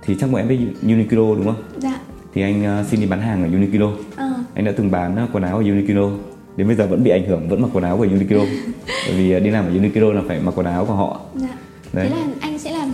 Thì 0.05 0.15
chắc 0.19 0.31
bọn 0.31 0.41
em 0.41 0.47
biết 0.47 0.57
Uniqlo 0.83 1.35
đúng 1.35 1.45
không? 1.45 1.63
Dạ. 1.77 1.99
thì 2.33 2.41
anh 2.41 2.63
ờ, 2.63 2.83
xin 2.83 2.99
đi 2.99 3.05
bán 3.05 3.21
hàng 3.21 3.43
ở 3.43 3.49
Uniqlo. 3.49 3.91
Ờ, 4.15 4.33
anh 4.53 4.65
đã 4.65 4.71
từng 4.77 4.91
bán 4.91 5.15
ờ, 5.15 5.27
quần 5.33 5.43
áo 5.43 5.57
ở 5.57 5.63
Uniqlo. 5.63 6.17
Đến 6.57 6.67
bây 6.67 6.75
giờ 6.75 6.87
vẫn 6.87 7.03
bị 7.03 7.11
ảnh 7.11 7.25
hưởng 7.27 7.49
vẫn 7.49 7.61
mặc 7.61 7.67
quần 7.73 7.83
áo 7.83 7.97
của 7.97 8.05
Uniqlo. 8.05 8.45
Bởi 9.07 9.17
vì 9.17 9.39
đi 9.39 9.49
làm 9.49 9.65
ở 9.65 9.71
Uniqlo 9.71 10.13
là 10.13 10.21
phải 10.27 10.39
mặc 10.39 10.53
quần 10.57 10.67
áo 10.67 10.85
của 10.85 10.93
họ. 10.93 11.21
Dạ. 11.35 11.57
Đấy. 11.93 12.09
Thế 12.09 12.15
là 12.15 12.25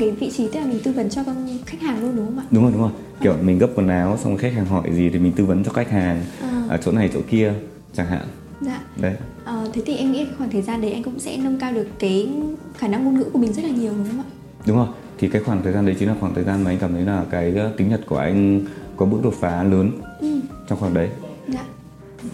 cái 0.01 0.11
vị 0.11 0.31
trí 0.37 0.47
tức 0.47 0.59
là 0.59 0.65
mình 0.65 0.79
tư 0.83 0.91
vấn 0.91 1.09
cho 1.09 1.23
con 1.23 1.47
khách 1.65 1.81
hàng 1.81 2.01
luôn 2.01 2.15
đúng 2.15 2.25
không 2.25 2.39
ạ? 2.39 2.45
đúng 2.51 2.63
rồi 2.63 2.71
đúng 2.71 2.81
rồi 2.81 2.91
kiểu 3.21 3.35
mình 3.41 3.57
gấp 3.59 3.67
quần 3.75 3.87
áo 3.87 4.17
xong 4.17 4.37
khách 4.37 4.53
hàng 4.53 4.65
hỏi 4.65 4.89
gì 4.93 5.09
thì 5.09 5.19
mình 5.19 5.31
tư 5.35 5.45
vấn 5.45 5.63
cho 5.63 5.71
khách 5.71 5.89
hàng 5.91 6.21
À. 6.41 6.65
ở 6.69 6.77
chỗ 6.77 6.91
này 6.91 7.09
chỗ 7.13 7.19
kia 7.29 7.53
chẳng 7.93 8.07
hạn 8.07 8.25
Dạ. 8.61 8.81
đấy 9.01 9.15
Ờ, 9.45 9.67
thế 9.73 9.81
thì 9.85 9.95
em 9.95 10.11
nghĩ 10.11 10.25
khoảng 10.37 10.49
thời 10.49 10.61
gian 10.61 10.81
đấy 10.81 10.91
anh 10.91 11.03
cũng 11.03 11.19
sẽ 11.19 11.37
nâng 11.37 11.59
cao 11.59 11.73
được 11.73 11.87
cái 11.99 12.29
khả 12.77 12.87
năng 12.87 13.03
ngôn 13.05 13.17
ngữ 13.19 13.23
của 13.33 13.39
mình 13.39 13.53
rất 13.53 13.63
là 13.63 13.69
nhiều 13.69 13.91
đúng 13.97 14.07
không 14.07 14.19
ạ? 14.19 14.25
đúng 14.67 14.77
rồi 14.77 14.87
thì 15.17 15.27
cái 15.27 15.41
khoảng 15.43 15.63
thời 15.63 15.73
gian 15.73 15.85
đấy 15.85 15.95
chính 15.99 16.07
là 16.07 16.15
khoảng 16.19 16.33
thời 16.35 16.43
gian 16.43 16.63
mà 16.63 16.71
anh 16.71 16.77
cảm 16.79 16.93
thấy 16.93 17.01
là 17.03 17.25
cái 17.31 17.53
ờ, 17.55 17.71
tính 17.77 17.89
nhật 17.89 18.01
của 18.07 18.17
anh 18.17 18.61
có 18.97 19.05
bước 19.05 19.19
đột 19.23 19.33
phá 19.39 19.63
lớn 19.63 19.91
Ừ. 20.19 20.39
trong 20.69 20.79
khoảng 20.79 20.93
đấy 20.93 21.09
Dạ. 21.47 21.63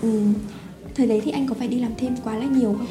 Ừ. 0.02 0.22
Thời 0.96 1.08
đấy 1.08 1.22
thì 1.26 1.32
anh 1.32 1.48
có 1.48 1.56
phải 1.60 1.68
đi 1.68 1.80
làm 1.80 1.92
thêm 1.98 2.16
quá 2.24 2.36
là 2.38 2.46
nhiều 2.46 2.74
không? 2.78 2.88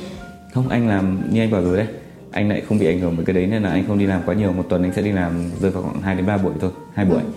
không 0.55 0.69
anh 0.69 0.88
làm 0.88 1.20
như 1.32 1.40
anh 1.40 1.50
bảo 1.50 1.62
rồi 1.62 1.76
đấy 1.76 1.87
anh 2.31 2.49
lại 2.49 2.62
không 2.69 2.78
bị 2.78 2.87
ảnh 2.87 3.00
hưởng 3.00 3.14
bởi 3.17 3.26
cái 3.26 3.34
đấy 3.34 3.46
nên 3.46 3.62
là 3.62 3.70
anh 3.70 3.84
không 3.87 3.99
đi 3.99 4.06
làm 4.06 4.23
quá 4.26 4.34
nhiều 4.34 4.52
một 4.52 4.67
tuần 4.69 4.82
anh 4.82 4.93
sẽ 4.93 5.02
đi 5.02 5.12
làm 5.12 5.32
rơi 5.61 5.70
vào 5.70 5.82
khoảng 5.82 6.02
2 6.02 6.14
đến 6.17 6.26
3 6.26 6.37
buổi 6.38 6.52
thôi 6.61 6.70
hai 6.94 7.06
buổi 7.06 7.20
Ừ. 7.23 7.28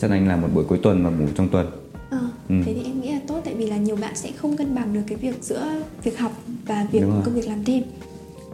chắc 0.00 0.10
là 0.10 0.16
anh 0.16 0.28
làm 0.28 0.40
một 0.40 0.48
buổi 0.54 0.64
cuối 0.64 0.78
tuần 0.82 1.04
và 1.04 1.10
ngủ 1.10 1.26
trong 1.34 1.48
tuần 1.48 1.66
Ờ, 2.10 2.18
Ừ. 2.48 2.54
thế 2.66 2.74
thì 2.74 2.84
em 2.84 3.00
nghĩ 3.00 3.12
là 3.12 3.20
tốt 3.28 3.40
tại 3.44 3.54
vì 3.54 3.66
là 3.66 3.76
nhiều 3.76 3.96
bạn 3.96 4.14
sẽ 4.16 4.30
không 4.36 4.56
cân 4.56 4.74
bằng 4.74 4.94
được 4.94 5.00
cái 5.06 5.18
việc 5.18 5.34
giữa 5.42 5.66
việc 6.02 6.18
học 6.18 6.32
và 6.66 6.86
việc 6.92 7.00
công 7.24 7.34
việc 7.34 7.48
làm 7.48 7.64
thêm. 7.64 7.82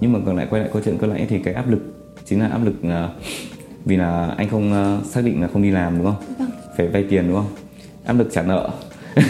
nhưng 0.01 0.13
mà 0.13 0.19
còn 0.27 0.37
lại 0.37 0.47
quay 0.51 0.63
lại 0.63 0.71
câu 0.73 0.83
chuyện 0.85 0.99
cơ 0.99 1.07
nãy 1.07 1.27
thì 1.29 1.39
cái 1.39 1.55
áp 1.55 1.71
lực 1.71 1.81
chính 2.25 2.41
là 2.41 2.47
áp 2.49 2.65
lực 2.65 2.75
ờ, 2.83 3.11
vì 3.85 3.97
là 3.97 4.35
anh 4.39 4.49
không 4.49 4.73
ờ, 4.73 5.01
xác 5.11 5.25
định 5.25 5.41
là 5.43 5.49
không 5.53 5.63
đi 5.63 5.71
làm 5.71 5.99
đúng 5.99 6.07
không 6.07 6.37
Vâng. 6.39 6.51
phải 6.77 6.89
vay 6.89 7.05
tiền 7.11 7.25
đúng 7.29 7.37
không 7.37 7.47
áp 8.05 8.13
lực 8.13 8.29
trả 8.33 8.43
nợ 8.43 8.71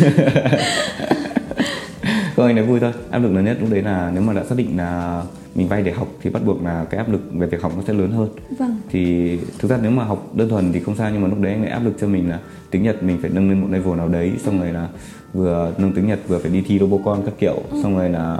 không 2.43 2.49
anh 2.49 2.56
nói 2.56 2.67
vui 2.67 2.81
thôi. 2.81 2.93
Áp 3.11 3.19
lực 3.19 3.33
lớn 3.33 3.44
nhất 3.44 3.56
lúc 3.61 3.71
đấy 3.71 3.83
là 3.83 4.11
nếu 4.15 4.23
mà 4.23 4.33
đã 4.33 4.44
xác 4.44 4.55
định 4.59 4.77
là 4.77 5.23
mình 5.55 5.69
vay 5.69 5.83
để 5.83 5.93
học 5.93 6.09
thì 6.23 6.31
bắt 6.31 6.43
buộc 6.47 6.62
là 6.62 6.85
cái 6.91 6.99
áp 6.99 7.12
lực 7.12 7.21
về 7.33 7.47
việc 7.47 7.62
học 7.62 7.73
nó 7.77 7.83
sẽ 7.87 7.93
lớn 7.93 8.11
hơn. 8.11 8.29
Vâng. 8.59 8.77
thì 8.91 9.39
thực 9.59 9.71
ra 9.71 9.79
nếu 9.83 9.91
mà 9.91 10.05
học 10.05 10.31
đơn 10.35 10.49
thuần 10.49 10.73
thì 10.73 10.81
không 10.81 10.97
sao 10.97 11.11
nhưng 11.11 11.23
mà 11.23 11.29
lúc 11.29 11.41
đấy 11.41 11.53
anh 11.53 11.62
lại 11.62 11.71
áp 11.71 11.85
lực 11.85 11.93
cho 12.00 12.06
mình 12.06 12.31
là 12.31 12.39
tiếng 12.71 12.83
Nhật 12.83 13.03
mình 13.03 13.19
phải 13.21 13.31
nâng 13.31 13.49
lên 13.49 13.61
một 13.61 13.69
level 13.71 13.97
nào 13.97 14.09
đấy 14.09 14.33
xong 14.44 14.61
rồi 14.61 14.73
là 14.73 14.89
vừa 15.33 15.73
nâng 15.79 15.93
tiếng 15.93 16.06
Nhật 16.06 16.19
vừa 16.29 16.39
phải 16.39 16.50
đi 16.50 16.62
thi 16.67 16.79
Robocon 16.79 17.23
các 17.25 17.35
kiểu. 17.39 17.62
Xong 17.83 17.97
rồi 17.97 18.11
là 18.11 18.39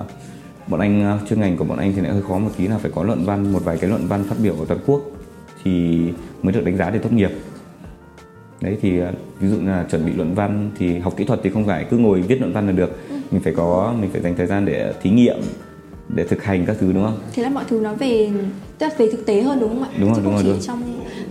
bọn 0.66 0.81
anh 0.81 1.02
ờ, 1.02 1.19
chuyên 1.28 1.40
ngành 1.40 1.56
của 1.56 1.64
bọn 1.64 1.78
anh 1.78 1.93
thì 1.96 2.02
lại 2.02 2.12
hơi 2.12 2.22
khó 2.22 2.38
một 2.38 2.50
tí 2.56 2.69
là 2.69 2.78
phải 2.78 2.90
có 2.94 3.05
luận 3.05 3.25
văn 3.25 3.52
một 3.52 3.64
vài 3.64 3.76
cái 3.76 3.90
luận 3.90 4.06
văn 4.08 4.25
phát 4.25 4.37
biểu 4.43 4.55
ở 4.55 4.64
toàn 4.69 4.81
quốc 4.87 5.02
thì 5.64 6.02
mới 6.43 6.52
được 6.52 6.64
đánh 6.64 6.76
giá 6.76 6.90
để 6.90 6.98
tốt 6.98 7.12
nghiệp. 7.12 7.31
Đấy 8.60 8.78
thì 8.82 8.98
ờ, 8.98 9.12
ví 9.40 9.48
dụ 9.48 9.56
là 9.62 9.87
chuẩn 9.90 10.06
bị 10.06 10.12
luận 10.12 10.34
văn 10.34 10.70
thì 10.78 10.98
học 10.98 11.14
kỹ 11.16 11.25
thuật 11.25 11.40
thì 11.43 11.50
không 11.50 11.66
phải 11.66 11.87
cứ 11.90 11.98
ngồi 11.98 12.22
viết 12.22 12.40
luận 12.40 12.52
văn 12.52 12.66
là 12.66 12.72
được 12.72 12.98
mình 13.32 13.43
phải 13.43 13.52
có 13.56 13.94
mình 14.00 14.11
phải 14.12 14.20
dành 14.23 14.34
thời 14.37 14.46
gian 14.46 14.64
để 14.67 14.93
thí 15.02 15.11
nghiệm 15.11 15.37
để 16.08 16.25
thực 16.25 16.43
hành 16.43 16.67
các 16.67 16.76
thứ 16.81 16.93
đúng 16.93 17.05
không 17.05 17.19
Thế 17.34 17.43
là 17.43 17.49
mọi 17.50 17.64
thứ 17.69 17.81
nó 17.81 17.94
về 17.94 18.31
tức 18.79 18.87
là 18.87 18.94
về 18.99 19.11
thực 19.12 19.26
tế 19.26 19.43
hơn 19.43 19.61
đúng 19.61 19.69
không 19.69 19.82
ạ? 19.82 19.88
Đúng 20.00 20.08
rồi, 20.08 20.17
Chứ 20.17 20.23
đúng 20.25 20.34
không 20.37 20.44
rồi, 20.44 20.44
chỉ 20.44 20.49
đúng. 20.50 20.61
trong 20.67 20.82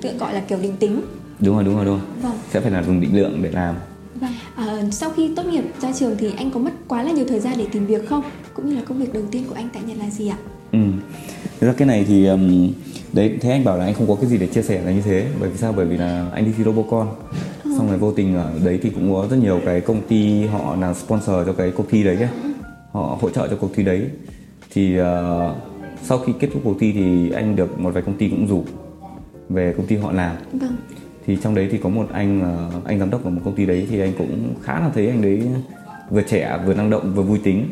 tự 0.02 0.18
gọi 0.20 0.34
là 0.34 0.40
kiểu 0.40 0.58
định 0.62 0.74
tính. 0.80 1.02
đúng 1.40 1.56
rồi 1.56 1.64
đúng 1.64 1.76
rồi 1.76 1.86
đúng 1.86 1.96
rồi 2.00 2.08
Vâng. 2.22 2.38
sẽ 2.54 2.60
phải 2.60 2.72
là 2.72 2.84
dùng 2.84 3.02
định 3.02 3.16
lượng 3.18 3.40
để 3.44 3.52
làm 3.52 3.76
Vâng. 4.22 4.32
À, 4.56 4.82
sau 4.92 5.10
khi 5.10 5.30
tốt 5.36 5.46
nghiệp 5.46 5.64
ra 5.82 5.92
trường 6.00 6.16
thì 6.20 6.32
anh 6.38 6.52
có 6.52 6.60
mất 6.60 6.72
quá 6.88 7.04
là 7.04 7.12
nhiều 7.12 7.26
thời 7.30 7.40
gian 7.40 7.54
để 7.58 7.66
tìm 7.72 7.86
việc 7.86 8.10
không? 8.10 8.24
Cũng 8.54 8.70
như 8.70 8.76
là 8.76 8.82
công 8.88 8.98
việc 9.00 9.14
đầu 9.14 9.24
tiên 9.32 9.44
của 9.50 9.56
anh 9.56 9.70
tại 9.74 9.84
Nhật 9.88 9.98
là 9.98 10.10
gì 10.10 10.28
ạ? 10.28 10.38
Ừ. 10.72 10.80
Thực 11.60 11.68
ra 11.68 11.74
cái 11.78 11.88
này 11.88 12.06
thì 12.08 12.26
um, 12.26 12.72
đấy 13.14 13.38
thế 13.42 13.52
anh 13.52 13.64
bảo 13.64 13.78
là 13.78 13.86
anh 13.86 13.94
không 13.94 14.08
có 14.08 14.16
cái 14.16 14.26
gì 14.30 14.38
để 14.38 14.48
chia 14.48 14.62
sẻ 14.62 14.82
là 14.86 14.92
như 14.92 15.02
thế 15.02 15.28
bởi 15.40 15.50
vì 15.50 15.58
sao 15.58 15.74
bởi 15.78 15.86
vì 15.86 15.98
là 15.98 16.26
anh 16.34 16.46
đi 16.46 16.52
thi 16.58 16.64
Robocon 16.64 17.08
xong 17.78 17.88
rồi 17.90 17.98
vô 17.98 18.12
tình 18.12 18.36
ở 18.36 18.52
đấy 18.64 18.80
thì 18.82 18.90
cũng 18.90 19.14
có 19.14 19.28
rất 19.30 19.38
nhiều 19.38 19.62
cái 19.66 19.82
công 19.82 20.02
ty 20.08 20.46
họ 20.46 20.76
là 20.76 20.94
sponsor 20.94 21.36
cho 21.46 21.54
cái 21.54 21.72
cuộc 21.72 21.86
thi 21.90 22.04
đấy 22.04 22.16
ấy. 22.16 22.30
họ 22.92 23.18
hỗ 23.22 23.30
trợ 23.30 23.48
cho 23.48 23.56
cuộc 23.56 23.72
thi 23.74 23.84
đấy 23.84 24.10
thì 24.74 25.00
uh, 25.02 25.06
sau 26.04 26.18
khi 26.18 26.34
kết 26.40 26.50
thúc 26.54 26.62
cuộc 26.66 26.76
thi 26.80 26.92
thì 26.92 27.32
anh 27.32 27.56
được 27.56 27.80
một 27.80 27.94
vài 27.94 28.04
công 28.04 28.18
ty 28.18 28.30
cũng 28.30 28.48
rủ 28.48 28.64
về 29.50 29.74
công 29.78 29.88
ty 29.88 29.96
họ 29.98 30.12
làm 30.12 30.36
Vâng. 30.54 30.76
thì 31.26 31.38
trong 31.44 31.56
đấy 31.56 31.68
thì 31.72 31.78
có 31.78 31.90
một 31.90 32.08
anh 32.14 32.42
ờ, 32.42 32.82
anh 32.86 33.00
giám 33.00 33.10
đốc 33.10 33.24
của 33.24 33.30
một 33.30 33.42
công 33.46 33.56
ty 33.56 33.66
đấy 33.66 33.88
thì 33.90 34.00
anh 34.00 34.14
cũng 34.18 34.54
khá 34.64 34.80
là 34.80 34.90
thấy 34.94 35.08
anh 35.08 35.22
đấy 35.22 35.42
vừa 36.10 36.22
trẻ 36.22 36.60
vừa 36.66 36.74
năng 36.74 36.90
động 36.90 37.14
vừa 37.16 37.24
vui 37.24 37.40
tính 37.44 37.66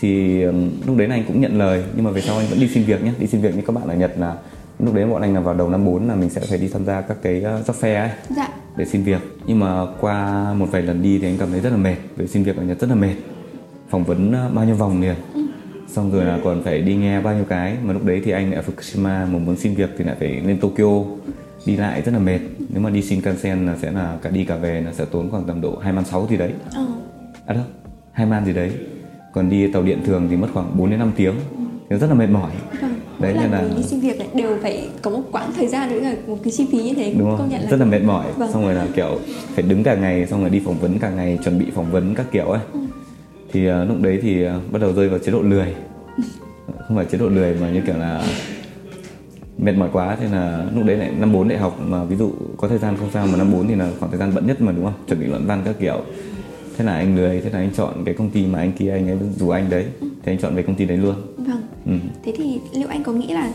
thì 0.00 0.42
ừm, 0.42 0.70
lúc 0.86 0.96
đấy 0.96 1.08
là 1.08 1.14
anh 1.14 1.24
cũng 1.26 1.40
nhận 1.40 1.58
lời 1.58 1.84
nhưng 1.96 2.04
mà 2.04 2.10
về 2.10 2.20
sau 2.20 2.38
anh 2.38 2.46
vẫn 2.50 2.60
đi 2.60 2.68
xin 2.68 2.84
việc 2.84 3.04
nhé 3.04 3.12
đi 3.18 3.26
xin 3.26 3.40
việc 3.40 3.56
như 3.56 3.62
các 3.66 3.72
bạn 3.72 3.88
ở 3.88 3.94
Nhật 3.94 4.12
là 4.18 4.36
lúc 4.78 4.94
đấy 4.94 5.06
bọn 5.06 5.22
anh 5.22 5.34
là 5.34 5.40
vào 5.40 5.54
đầu 5.54 5.68
năm 5.68 5.84
4 5.84 6.08
là 6.08 6.14
mình 6.14 6.30
sẽ 6.30 6.40
phải 6.40 6.58
đi 6.58 6.68
tham 6.68 6.84
gia 6.84 7.00
các 7.00 7.16
cái 7.22 7.42
ờ, 7.42 7.62
job 7.66 7.72
fair 7.72 8.00
ấy. 8.00 8.10
Dạ. 8.36 8.48
để 8.76 8.84
xin 8.84 9.02
việc. 9.02 9.20
Nhưng 9.46 9.58
mà 9.58 9.86
qua 10.00 10.46
một 10.54 10.66
vài 10.70 10.82
lần 10.82 11.02
đi 11.02 11.18
thì 11.18 11.28
anh 11.28 11.36
cảm 11.38 11.50
thấy 11.50 11.60
rất 11.60 11.70
là 11.70 11.76
mệt 11.76 11.96
vì 12.16 12.26
xin 12.26 12.42
việc 12.42 12.56
ở 12.56 12.62
Nhật 12.62 12.80
rất 12.80 12.90
là 12.90 12.94
mệt. 12.94 13.14
Phỏng 13.88 14.04
vấn 14.04 14.32
ờ, 14.32 14.50
bao 14.54 14.64
nhiêu 14.64 14.74
vòng 14.74 15.00
liền. 15.00 15.14
Xong 15.88 16.12
rồi 16.12 16.24
là 16.24 16.38
còn 16.44 16.62
phải 16.62 16.82
đi 16.82 16.96
nghe 16.96 17.20
bao 17.20 17.34
nhiêu 17.34 17.44
cái. 17.44 17.76
Mà 17.84 17.92
lúc 17.92 18.04
đấy 18.04 18.22
thì 18.24 18.30
anh 18.30 18.52
ở 18.52 18.62
Fukushima 18.62 19.02
mà 19.02 19.38
muốn 19.38 19.56
xin 19.56 19.74
việc 19.74 19.90
thì 19.98 20.04
lại 20.04 20.16
phải 20.18 20.28
lên 20.28 20.58
Tokyo. 20.60 21.04
Đi 21.66 21.76
lại 21.76 22.02
rất 22.02 22.12
là 22.12 22.18
mệt. 22.18 22.40
Nếu 22.68 22.82
mà 22.82 22.90
đi 22.90 23.02
Shinkansen 23.02 23.66
là 23.66 23.76
sẽ 23.76 23.90
là 23.90 24.18
cả 24.22 24.30
đi 24.30 24.44
cả 24.44 24.56
về 24.56 24.80
là 24.80 24.92
sẽ 24.92 25.04
tốn 25.04 25.30
khoảng 25.30 25.44
tầm 25.44 25.60
độ 25.60 25.76
hai 25.76 25.92
man 25.92 26.04
sáu 26.04 26.26
gì 26.30 26.36
đấy. 26.36 26.52
Ờ. 26.74 26.86
à 27.46 27.54
đâu 27.54 27.64
hai 28.12 28.26
man 28.26 28.44
gì 28.44 28.52
đấy. 28.52 28.72
Còn 29.32 29.50
đi 29.50 29.72
tàu 29.72 29.82
điện 29.82 29.98
thường 30.06 30.26
thì 30.30 30.36
mất 30.36 30.48
khoảng 30.52 30.78
4 30.78 30.90
đến 30.90 30.98
5 30.98 31.12
tiếng. 31.16 31.34
Thì 31.90 31.96
rất 31.96 32.06
là 32.06 32.14
mệt 32.14 32.26
mỏi. 32.26 32.50
Vâng. 32.80 32.87
Đấy, 33.20 33.34
Mỗi 33.34 33.42
nên 33.42 33.50
là- 33.52 33.64
đi 33.76 33.82
xin 33.82 34.00
việc 34.00 34.18
lại 34.18 34.28
đều 34.34 34.56
phải 34.62 34.88
có 35.02 35.10
một 35.10 35.22
quãng 35.32 35.52
thời 35.56 35.66
gian 35.68 35.90
nữa 35.90 36.00
là 36.00 36.14
một 36.26 36.36
cái 36.44 36.52
chi 36.52 36.66
phí 36.72 36.82
như 36.82 36.94
thế 36.94 37.14
đúng 37.18 37.36
công 37.38 37.48
nhận 37.48 37.62
là 37.62 37.70
rất 37.70 37.76
là 37.80 37.84
mệt 37.86 38.02
mỏi 38.04 38.26
Vâng. 38.36 38.52
xong 38.52 38.62
rồi 38.64 38.74
là 38.74 38.86
kiểu 38.96 39.18
phải 39.54 39.62
đứng 39.62 39.82
cả 39.84 39.94
ngày 39.94 40.26
xong 40.26 40.40
rồi 40.40 40.50
đi 40.50 40.60
phỏng 40.64 40.78
vấn 40.78 40.98
cả 40.98 41.10
ngày 41.10 41.38
chuẩn 41.44 41.58
bị 41.58 41.66
phỏng 41.74 41.90
vấn 41.92 42.14
các 42.14 42.26
kiểu 42.32 42.44
ấy 42.46 42.60
Ừ. 42.72 42.78
thì 43.52 43.66
ờ, 43.66 43.84
lúc 43.84 43.96
đấy 44.00 44.18
thì 44.22 44.42
ờ, 44.44 44.60
bắt 44.72 44.78
đầu 44.82 44.92
rơi 44.92 45.08
vào 45.08 45.18
chế 45.18 45.32
độ 45.32 45.42
lười 45.42 45.66
không 46.88 46.96
phải 46.96 47.06
chế 47.06 47.18
độ 47.18 47.28
lười 47.28 47.54
mà 47.60 47.70
như 47.70 47.80
kiểu 47.86 47.96
là 47.98 48.22
mệt 49.58 49.72
mỏi 49.72 49.88
quá 49.92 50.16
thế 50.20 50.26
là 50.32 50.66
lúc 50.74 50.84
đấy 50.84 50.96
lại 50.96 51.10
năm 51.18 51.32
bốn 51.32 51.48
đại 51.48 51.58
học 51.58 51.78
mà 51.88 52.04
ví 52.04 52.16
dụ 52.16 52.30
có 52.56 52.68
thời 52.68 52.78
gian 52.78 52.96
không 52.96 53.08
sao 53.14 53.26
mà 53.26 53.36
năm 53.38 53.52
bốn 53.52 53.68
thì 53.68 53.74
là 53.74 53.90
khoảng 53.98 54.10
thời 54.10 54.18
gian 54.20 54.32
bận 54.34 54.46
nhất 54.46 54.60
mà 54.60 54.72
đúng 54.72 54.84
không 54.84 54.94
chuẩn 55.08 55.20
bị 55.20 55.26
luận 55.26 55.46
văn 55.46 55.62
các 55.64 55.74
kiểu 55.80 56.00
thế 56.78 56.84
là 56.84 56.92
anh 56.92 57.16
lười 57.16 57.40
thế 57.40 57.50
là 57.50 57.58
anh 57.58 57.70
chọn 57.76 58.04
cái 58.04 58.14
công 58.14 58.30
ty 58.30 58.46
mà 58.46 58.58
anh 58.58 58.72
kia 58.72 58.90
anh 58.90 59.08
ấy 59.08 59.18
rủ 59.38 59.50
anh 59.50 59.70
đấy 59.70 59.84
thì 60.00 60.32
anh 60.32 60.38
chọn 60.38 60.54
về 60.54 60.62
công 60.62 60.74
ty 60.74 60.84
đấy 60.84 60.96
luôn. 60.96 61.14
Ừ. 61.88 61.94
Thế 62.24 62.32
thì 62.36 62.58
liệu 62.72 62.88
anh 62.88 63.02
có 63.02 63.12
nghĩ 63.12 63.26
là 63.32 63.50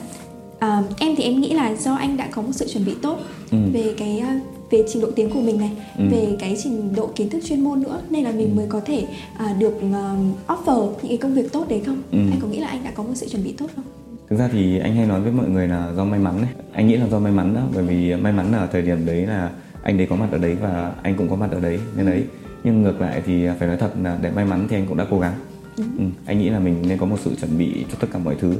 à, 0.60 0.84
em 1.00 1.16
thì 1.16 1.24
em 1.24 1.42
nghĩ 1.42 1.54
là 1.54 1.76
do 1.76 1.94
anh 1.96 2.18
đã 2.18 2.28
có 2.32 2.42
một 2.42 2.52
sự 2.52 2.68
chuẩn 2.68 2.86
bị 2.86 2.94
tốt 3.02 3.18
Ừ. 3.52 3.58
về 3.74 3.94
cái 3.98 4.20
à, 4.20 4.40
về 4.72 4.84
trình 4.94 5.02
độ 5.02 5.12
tiếng 5.16 5.30
của 5.30 5.42
mình 5.42 5.58
này, 5.60 5.72
Ừ. 5.98 6.04
về 6.12 6.28
cái 6.40 6.56
trình 6.64 6.94
độ 6.96 7.10
kiến 7.16 7.30
thức 7.30 7.40
chuyên 7.46 7.64
môn 7.64 7.82
nữa 7.82 8.02
nên 8.10 8.24
là 8.24 8.32
mình 8.32 8.56
mới 8.56 8.66
có 8.70 8.80
thể 8.86 9.06
à, 9.38 9.56
được 9.60 9.74
à, 9.94 10.16
offer 10.48 10.86
những 10.88 11.08
cái 11.08 11.18
công 11.18 11.34
việc 11.34 11.52
tốt 11.52 11.66
đấy 11.70 11.82
không? 11.86 12.02
Ừ. 12.12 12.18
Anh 12.18 12.40
có 12.42 12.48
nghĩ 12.48 12.60
là 12.60 12.68
anh 12.68 12.84
đã 12.84 12.92
có 12.96 13.04
một 13.04 13.12
sự 13.16 13.28
chuẩn 13.30 13.44
bị 13.44 13.52
tốt 13.52 13.68
không? 13.76 13.86
thực 14.30 14.40
ra 14.40 14.50
thì 14.52 14.80
anh 14.80 14.96
hay 14.96 15.06
nói 15.06 15.22
với 15.22 15.32
mọi 15.32 15.50
người 15.50 15.68
là 15.68 15.92
do 15.96 16.06
may 16.06 16.20
mắn 16.20 16.34
đấy 16.38 16.48
anh 16.74 16.88
nghĩ 16.88 16.96
là 16.98 17.08
do 17.08 17.20
may 17.20 17.32
mắn 17.32 17.54
đó 17.56 17.62
bởi 17.76 17.84
vì 17.84 18.16
may 18.16 18.34
mắn 18.34 18.52
là 18.52 18.68
thời 18.72 18.82
điểm 18.82 19.06
đấy 19.06 19.26
là 19.26 19.52
anh 19.84 19.98
đấy 19.98 20.08
có 20.10 20.16
mặt 20.16 20.28
ở 20.32 20.38
đấy 20.38 20.56
và 20.62 20.94
anh 21.04 21.16
cũng 21.18 21.30
có 21.30 21.36
mặt 21.36 21.52
ở 21.52 21.60
đấy 21.60 21.80
nên 21.98 22.06
đấy 22.06 22.24
nhưng 22.64 22.82
ngược 22.84 23.02
lại 23.02 23.22
thì 23.26 23.46
phải 23.60 23.68
nói 23.68 23.78
thật 23.78 23.92
là 24.04 24.18
để 24.22 24.32
may 24.36 24.46
mắn 24.46 24.68
thì 24.70 24.76
anh 24.76 24.86
cũng 24.88 24.98
đã 24.98 25.06
cố 25.12 25.20
gắng 25.20 25.34
ừ. 25.78 25.84
anh 26.26 26.40
nghĩ 26.40 26.50
là 26.50 26.60
mình 26.60 26.76
nên 26.88 26.98
có 26.98 27.06
một 27.06 27.18
sự 27.24 27.36
chuẩn 27.42 27.58
bị 27.58 27.86
cho 27.92 27.98
tất 28.00 28.08
cả 28.14 28.20
mọi 28.20 28.36
thứ 28.40 28.56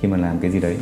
khi 0.00 0.08
mà 0.08 0.16
làm 0.16 0.38
cái 0.38 0.50
gì 0.50 0.60
đấy 0.60 0.76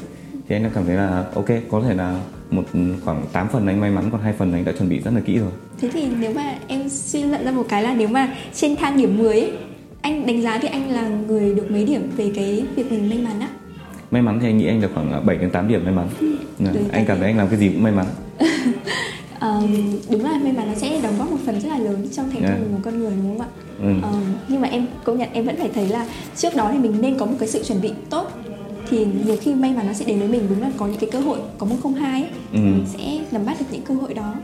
thì 0.48 0.56
anh 0.56 0.62
đã 0.62 0.70
cảm 0.74 0.84
thấy 0.86 0.96
là 0.96 1.24
ok 1.34 1.48
có 1.70 1.80
thể 1.80 1.94
là 1.94 2.20
một 2.50 2.62
khoảng 3.04 3.22
8 3.32 3.48
phần 3.52 3.66
anh 3.66 3.80
may 3.80 3.90
mắn 3.90 4.04
còn 4.12 4.20
hai 4.20 4.32
phần 4.32 4.52
anh 4.52 4.64
đã 4.64 4.72
chuẩn 4.78 4.88
bị 4.88 5.00
rất 5.00 5.10
là 5.14 5.20
kỹ 5.20 5.38
rồi 5.38 5.50
thế 5.80 5.90
thì 5.92 6.08
nếu 6.20 6.34
mà 6.34 6.54
em 6.66 6.88
suy 6.88 7.22
luận 7.22 7.44
ra 7.44 7.50
một 7.50 7.66
cái 7.68 7.82
là 7.82 7.94
nếu 7.94 8.08
mà 8.08 8.34
trên 8.54 8.76
thang 8.76 8.96
điểm 8.96 9.18
10 9.18 9.40
ấy, 9.40 9.52
anh 10.02 10.26
đánh 10.26 10.42
giá 10.42 10.58
thì 10.58 10.68
anh 10.68 10.90
là 10.90 11.08
người 11.08 11.54
được 11.54 11.70
mấy 11.70 11.84
điểm 11.84 12.10
về 12.16 12.32
cái 12.34 12.64
việc 12.76 12.92
mình 12.92 13.08
may 13.08 13.18
mắn 13.18 13.40
á 13.40 13.48
may 14.10 14.22
mắn 14.22 14.38
thì 14.40 14.48
anh 14.48 14.58
nghĩ 14.58 14.66
anh 14.66 14.80
được 14.80 14.90
khoảng 14.94 15.26
7 15.26 15.36
đến 15.36 15.50
8 15.50 15.68
điểm 15.68 15.84
may 15.84 15.94
mắn 15.94 16.08
ừ. 16.58 16.66
anh 16.92 17.04
cảm 17.06 17.18
thấy 17.18 17.26
anh 17.26 17.38
làm 17.38 17.48
cái 17.48 17.58
gì 17.58 17.68
cũng 17.68 17.82
may 17.82 17.92
mắn 17.92 18.06
um, 19.44 19.96
đúng 20.10 20.24
là 20.24 20.38
may 20.38 20.52
mắn 20.52 20.68
nó 20.68 20.74
sẽ 20.74 21.00
đóng 21.02 21.18
góp 21.18 21.30
một 21.30 21.38
phần 21.46 21.60
rất 21.60 21.68
là 21.68 21.78
lớn 21.78 22.08
trong 22.12 22.30
thành 22.30 22.42
công 22.42 22.50
yeah. 22.50 22.60
của 22.60 22.72
một 22.72 22.80
con 22.82 22.98
người 22.98 23.12
đúng 23.16 23.38
không 23.38 23.46
ạ 23.46 23.48
ừ. 23.80 24.08
um, 24.08 24.22
nhưng 24.48 24.60
mà 24.60 24.68
em 24.68 24.86
công 25.04 25.18
nhận 25.18 25.28
em 25.32 25.44
vẫn 25.44 25.56
phải 25.58 25.70
thấy 25.74 25.88
là 25.88 26.06
trước 26.36 26.56
đó 26.56 26.70
thì 26.72 26.78
mình 26.78 27.00
nên 27.00 27.18
có 27.18 27.26
một 27.26 27.36
cái 27.38 27.48
sự 27.48 27.62
chuẩn 27.64 27.80
bị 27.80 27.92
tốt 28.10 28.30
thì 28.90 29.06
nhiều 29.26 29.36
khi 29.40 29.54
may 29.54 29.72
mắn 29.72 29.86
nó 29.86 29.92
sẽ 29.92 30.04
đến 30.04 30.18
với 30.18 30.28
mình 30.28 30.46
đúng 30.48 30.60
là 30.60 30.70
có 30.76 30.86
những 30.86 30.98
cái 30.98 31.10
cơ 31.10 31.20
hội 31.20 31.38
có 31.58 31.66
một 31.66 31.76
không 31.82 31.94
hai 31.94 32.22
ừ. 32.52 32.58
mình 32.58 32.84
sẽ 32.98 33.18
nắm 33.30 33.46
bắt 33.46 33.56
được 33.60 33.66
những 33.70 33.82
cơ 33.82 33.94
hội 33.94 34.14
đó 34.14 34.34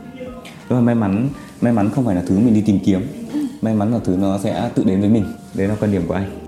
đúng 0.69 0.79
là 0.79 0.85
may 0.85 0.95
mắn 0.95 1.29
may 1.61 1.73
mắn 1.73 1.89
không 1.89 2.05
phải 2.05 2.15
là 2.15 2.23
thứ 2.27 2.39
mình 2.39 2.53
đi 2.53 2.61
tìm 2.61 2.79
kiếm 2.85 3.01
ừ. 3.33 3.39
may 3.61 3.75
mắn 3.75 3.93
là 3.93 3.99
thứ 4.03 4.15
nó 4.21 4.37
sẽ 4.37 4.69
tự 4.75 4.83
đến 4.83 4.99
với 5.01 5.09
mình 5.09 5.25
đấy 5.53 5.67
là 5.67 5.75
quan 5.79 5.91
điểm 5.91 6.01
của 6.07 6.13
anh 6.13 6.40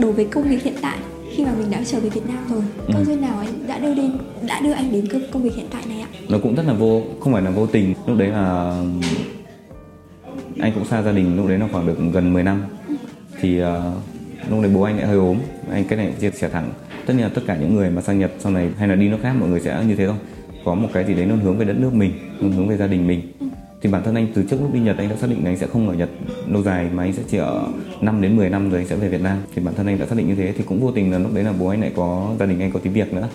đối 0.00 0.12
với 0.12 0.24
công 0.24 0.48
việc 0.48 0.62
hiện 0.62 0.74
tại 0.82 0.98
khi 1.32 1.44
mà 1.44 1.52
mình 1.58 1.70
đã 1.70 1.82
trở 1.84 2.00
về 2.00 2.08
Việt 2.08 2.26
Nam 2.26 2.38
rồi 2.50 2.62
ừ. 2.86 3.04
duyên 3.04 3.20
nào 3.20 3.38
anh 3.38 3.66
đã 3.66 3.78
đưa 3.78 3.94
đến 3.94 4.12
đã 4.46 4.60
đưa 4.60 4.72
anh 4.72 4.92
đến 4.92 5.04
công 5.32 5.42
việc 5.42 5.54
hiện 5.54 5.66
tại 5.70 5.82
này 5.88 6.00
ạ? 6.00 6.08
Nó 6.28 6.38
cũng 6.42 6.54
rất 6.54 6.62
là 6.66 6.72
vô 6.72 7.02
không 7.20 7.32
phải 7.32 7.42
là 7.42 7.50
vô 7.50 7.66
tình. 7.66 7.94
Lúc 8.06 8.18
đấy 8.18 8.28
là 8.28 8.74
anh 10.60 10.72
cũng 10.74 10.84
xa 10.84 11.02
gia 11.02 11.12
đình 11.12 11.36
lúc 11.36 11.48
đấy 11.48 11.58
nó 11.58 11.66
khoảng 11.72 11.86
được 11.86 11.96
gần 12.12 12.32
10 12.32 12.42
năm. 12.42 12.62
Ừ. 12.88 12.94
thì 13.40 13.62
uh, 13.62 13.66
lúc 14.50 14.62
đấy 14.62 14.70
bố 14.74 14.82
anh 14.82 14.96
lại 14.96 15.06
hơi 15.06 15.16
ốm 15.16 15.38
anh 15.70 15.84
cái 15.84 15.98
này 15.98 16.12
chia 16.20 16.30
sẻ 16.30 16.48
thẳng. 16.48 16.72
Tất 17.06 17.14
nhiên 17.14 17.22
là 17.22 17.30
tất 17.34 17.42
cả 17.46 17.56
những 17.56 17.76
người 17.76 17.90
mà 17.90 18.02
sang 18.02 18.18
Nhật 18.18 18.30
sau 18.38 18.52
này 18.52 18.70
hay 18.78 18.88
là 18.88 18.94
đi 18.94 19.08
nước 19.08 19.18
khác 19.22 19.32
mọi 19.40 19.48
người 19.48 19.60
sẽ 19.60 19.84
như 19.88 19.96
thế 19.96 20.06
thôi 20.06 20.16
có 20.64 20.74
một 20.74 20.88
cái 20.92 21.04
gì 21.04 21.14
đấy 21.14 21.26
nó 21.26 21.34
hướng 21.34 21.58
về 21.58 21.64
đất 21.64 21.76
nước 21.78 21.94
mình 21.94 22.12
hướng 22.40 22.68
về 22.68 22.76
gia 22.76 22.86
đình 22.86 23.06
mình. 23.06 23.32
Ừ 23.40 23.49
thì 23.82 23.90
bản 23.90 24.02
thân 24.04 24.14
anh 24.14 24.26
từ 24.34 24.42
trước 24.50 24.56
lúc 24.60 24.74
đi 24.74 24.80
Nhật 24.80 24.96
anh 24.98 25.08
đã 25.08 25.16
xác 25.16 25.30
định 25.30 25.44
là 25.44 25.50
anh 25.50 25.56
sẽ 25.56 25.66
không 25.66 25.88
ở 25.88 25.94
Nhật 25.94 26.08
lâu 26.48 26.62
dài 26.62 26.88
mà 26.92 27.02
anh 27.02 27.12
sẽ 27.12 27.22
chỉ 27.28 27.38
ở 27.38 27.68
5 28.00 28.20
đến 28.20 28.36
10 28.36 28.50
năm 28.50 28.70
rồi 28.70 28.80
anh 28.80 28.88
sẽ 28.88 28.96
về 28.96 29.08
Việt 29.08 29.20
Nam. 29.20 29.38
Thì 29.54 29.62
bản 29.62 29.74
thân 29.74 29.86
anh 29.86 29.98
đã 29.98 30.06
xác 30.06 30.18
định 30.18 30.28
như 30.28 30.34
thế 30.34 30.52
thì 30.56 30.64
cũng 30.64 30.80
vô 30.80 30.92
tình 30.92 31.12
là 31.12 31.18
lúc 31.18 31.34
đấy 31.34 31.44
là 31.44 31.52
bố 31.52 31.68
anh 31.68 31.80
lại 31.80 31.92
có 31.96 32.34
gia 32.38 32.46
đình 32.46 32.60
anh 32.60 32.72
có 32.72 32.80
tí 32.82 32.90
việc 32.90 33.12
nữa. 33.12 33.28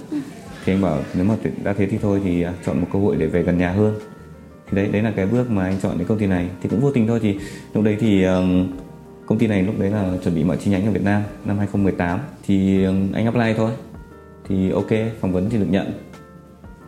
Thì 0.66 0.74
anh 0.74 0.82
bảo 0.82 1.00
nếu 1.14 1.25
mà 1.25 1.36
đã 1.64 1.74
thế 1.74 1.86
thì 1.86 1.98
thôi 2.02 2.22
thì 2.24 2.42
à, 2.42 2.54
chọn 2.66 2.82
một 2.82 2.88
cơ 2.94 3.00
hội 3.00 3.16
để 3.16 3.28
về 3.28 3.44
gần 3.44 3.58
nhà 3.58 3.72
hơn. 3.72 3.96
Thì 4.70 4.78
đấy 4.78 4.88
đấy 4.92 5.02
là 5.02 5.12
cái 5.16 5.25
bước 5.25 5.52
mà 5.52 5.64
anh 5.64 5.78
chọn 5.82 5.98
đến 5.98 6.08
công 6.08 6.20
ty 6.20 6.28
này. 6.28 6.50
Thì 6.62 6.70
cũng 6.70 6.82
vô 6.82 6.92
tình 6.92 7.08
thôi 7.08 7.20
thì 7.22 7.38
lúc 7.74 7.84
đấy 7.84 7.98
thì 8.00 8.25
công 9.25 9.38
ty 9.38 9.48
này 9.48 9.64
lúc 9.64 9.80
đấy 9.80 9.92
là 9.92 10.12
chuẩn 10.24 10.36
bị 10.36 10.44
mở 10.44 10.56
chi 10.56 10.72
nhánh 10.72 10.86
ở 10.86 10.92
Việt 10.92 11.04
Nam 11.04 11.22
năm 11.46 11.58
2018 11.58 12.20
thì 12.48 12.84
anh 13.14 13.25
apply 13.25 13.54
thôi. 13.58 13.72
Thì 14.50 14.70
ok, 14.70 14.90
phỏng 15.22 15.34
vấn 15.34 15.50
thì 15.50 15.58
được 15.58 15.70
nhận 15.70 15.94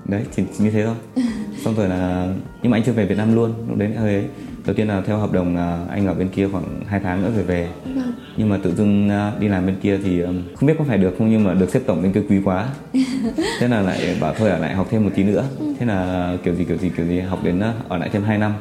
đấy 0.08 0.24
chỉ, 0.36 0.44
chỉ 0.58 0.64
như 0.64 0.72
thế 0.72 0.86
thôi 0.86 0.96
xong 1.64 1.76
rồi 1.76 1.90
là 1.90 2.34
nhưng 2.62 2.72
mà 2.72 2.78
anh 2.78 2.84
chưa 2.84 2.92
về 2.92 3.06
Việt 3.06 3.18
Nam 3.18 3.36
luôn 3.36 3.54
lúc 3.68 3.78
đấy 3.78 3.94
hơi 3.94 4.14
ấy 4.14 4.26
đầu 4.66 4.76
tiên 4.76 4.88
là 4.88 5.02
theo 5.02 5.18
hợp 5.18 5.32
đồng 5.32 5.56
là 5.56 5.86
anh 5.90 6.08
ở 6.08 6.14
bên 6.14 6.30
kia 6.30 6.48
khoảng 6.52 6.82
2 6.86 7.00
tháng 7.00 7.24
nữa 7.24 7.32
rồi 7.36 7.44
về 7.44 7.70
vâng. 7.96 8.14
nhưng 8.38 8.50
mà 8.50 8.60
tự 8.64 8.76
dưng 8.76 9.10
à, 9.10 9.34
đi 9.40 9.48
làm 9.48 9.66
bên 9.66 9.76
kia 9.82 10.00
thì 10.04 10.22
không 10.56 10.68
biết 10.68 10.74
có 10.80 10.86
phải 10.88 10.98
được 10.98 11.16
không 11.18 11.32
nhưng 11.32 11.44
mà 11.44 11.54
được 11.54 11.70
xếp 11.70 11.80
tổng 11.86 12.02
bên 12.02 12.14
kia 12.14 12.22
quý 12.30 12.42
quá 12.46 12.70
thế 13.60 13.68
là 13.68 13.82
lại 13.82 14.18
bảo 14.22 14.34
thôi 14.38 14.50
ở 14.50 14.58
lại 14.58 14.74
học 14.74 14.88
thêm 14.90 15.04
một 15.04 15.12
tí 15.16 15.24
nữa 15.24 15.46
ừ. 15.60 15.66
thế 15.80 15.86
là 15.86 16.38
kiểu 16.44 16.56
gì 16.56 16.64
kiểu 16.64 16.78
gì 16.78 16.92
kiểu 16.98 17.06
gì 17.06 17.20
học 17.20 17.40
đến 17.44 17.60
à, 17.60 17.74
ở 17.88 17.98
lại 17.98 18.10
thêm 18.14 18.24
2 18.24 18.38
năm 18.38 18.54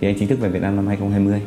thì 0.00 0.08
anh 0.08 0.16
chính 0.18 0.28
thức 0.28 0.40
về 0.40 0.48
Việt 0.48 0.62
Nam 0.62 0.76
năm 0.76 0.86
2020 0.86 1.42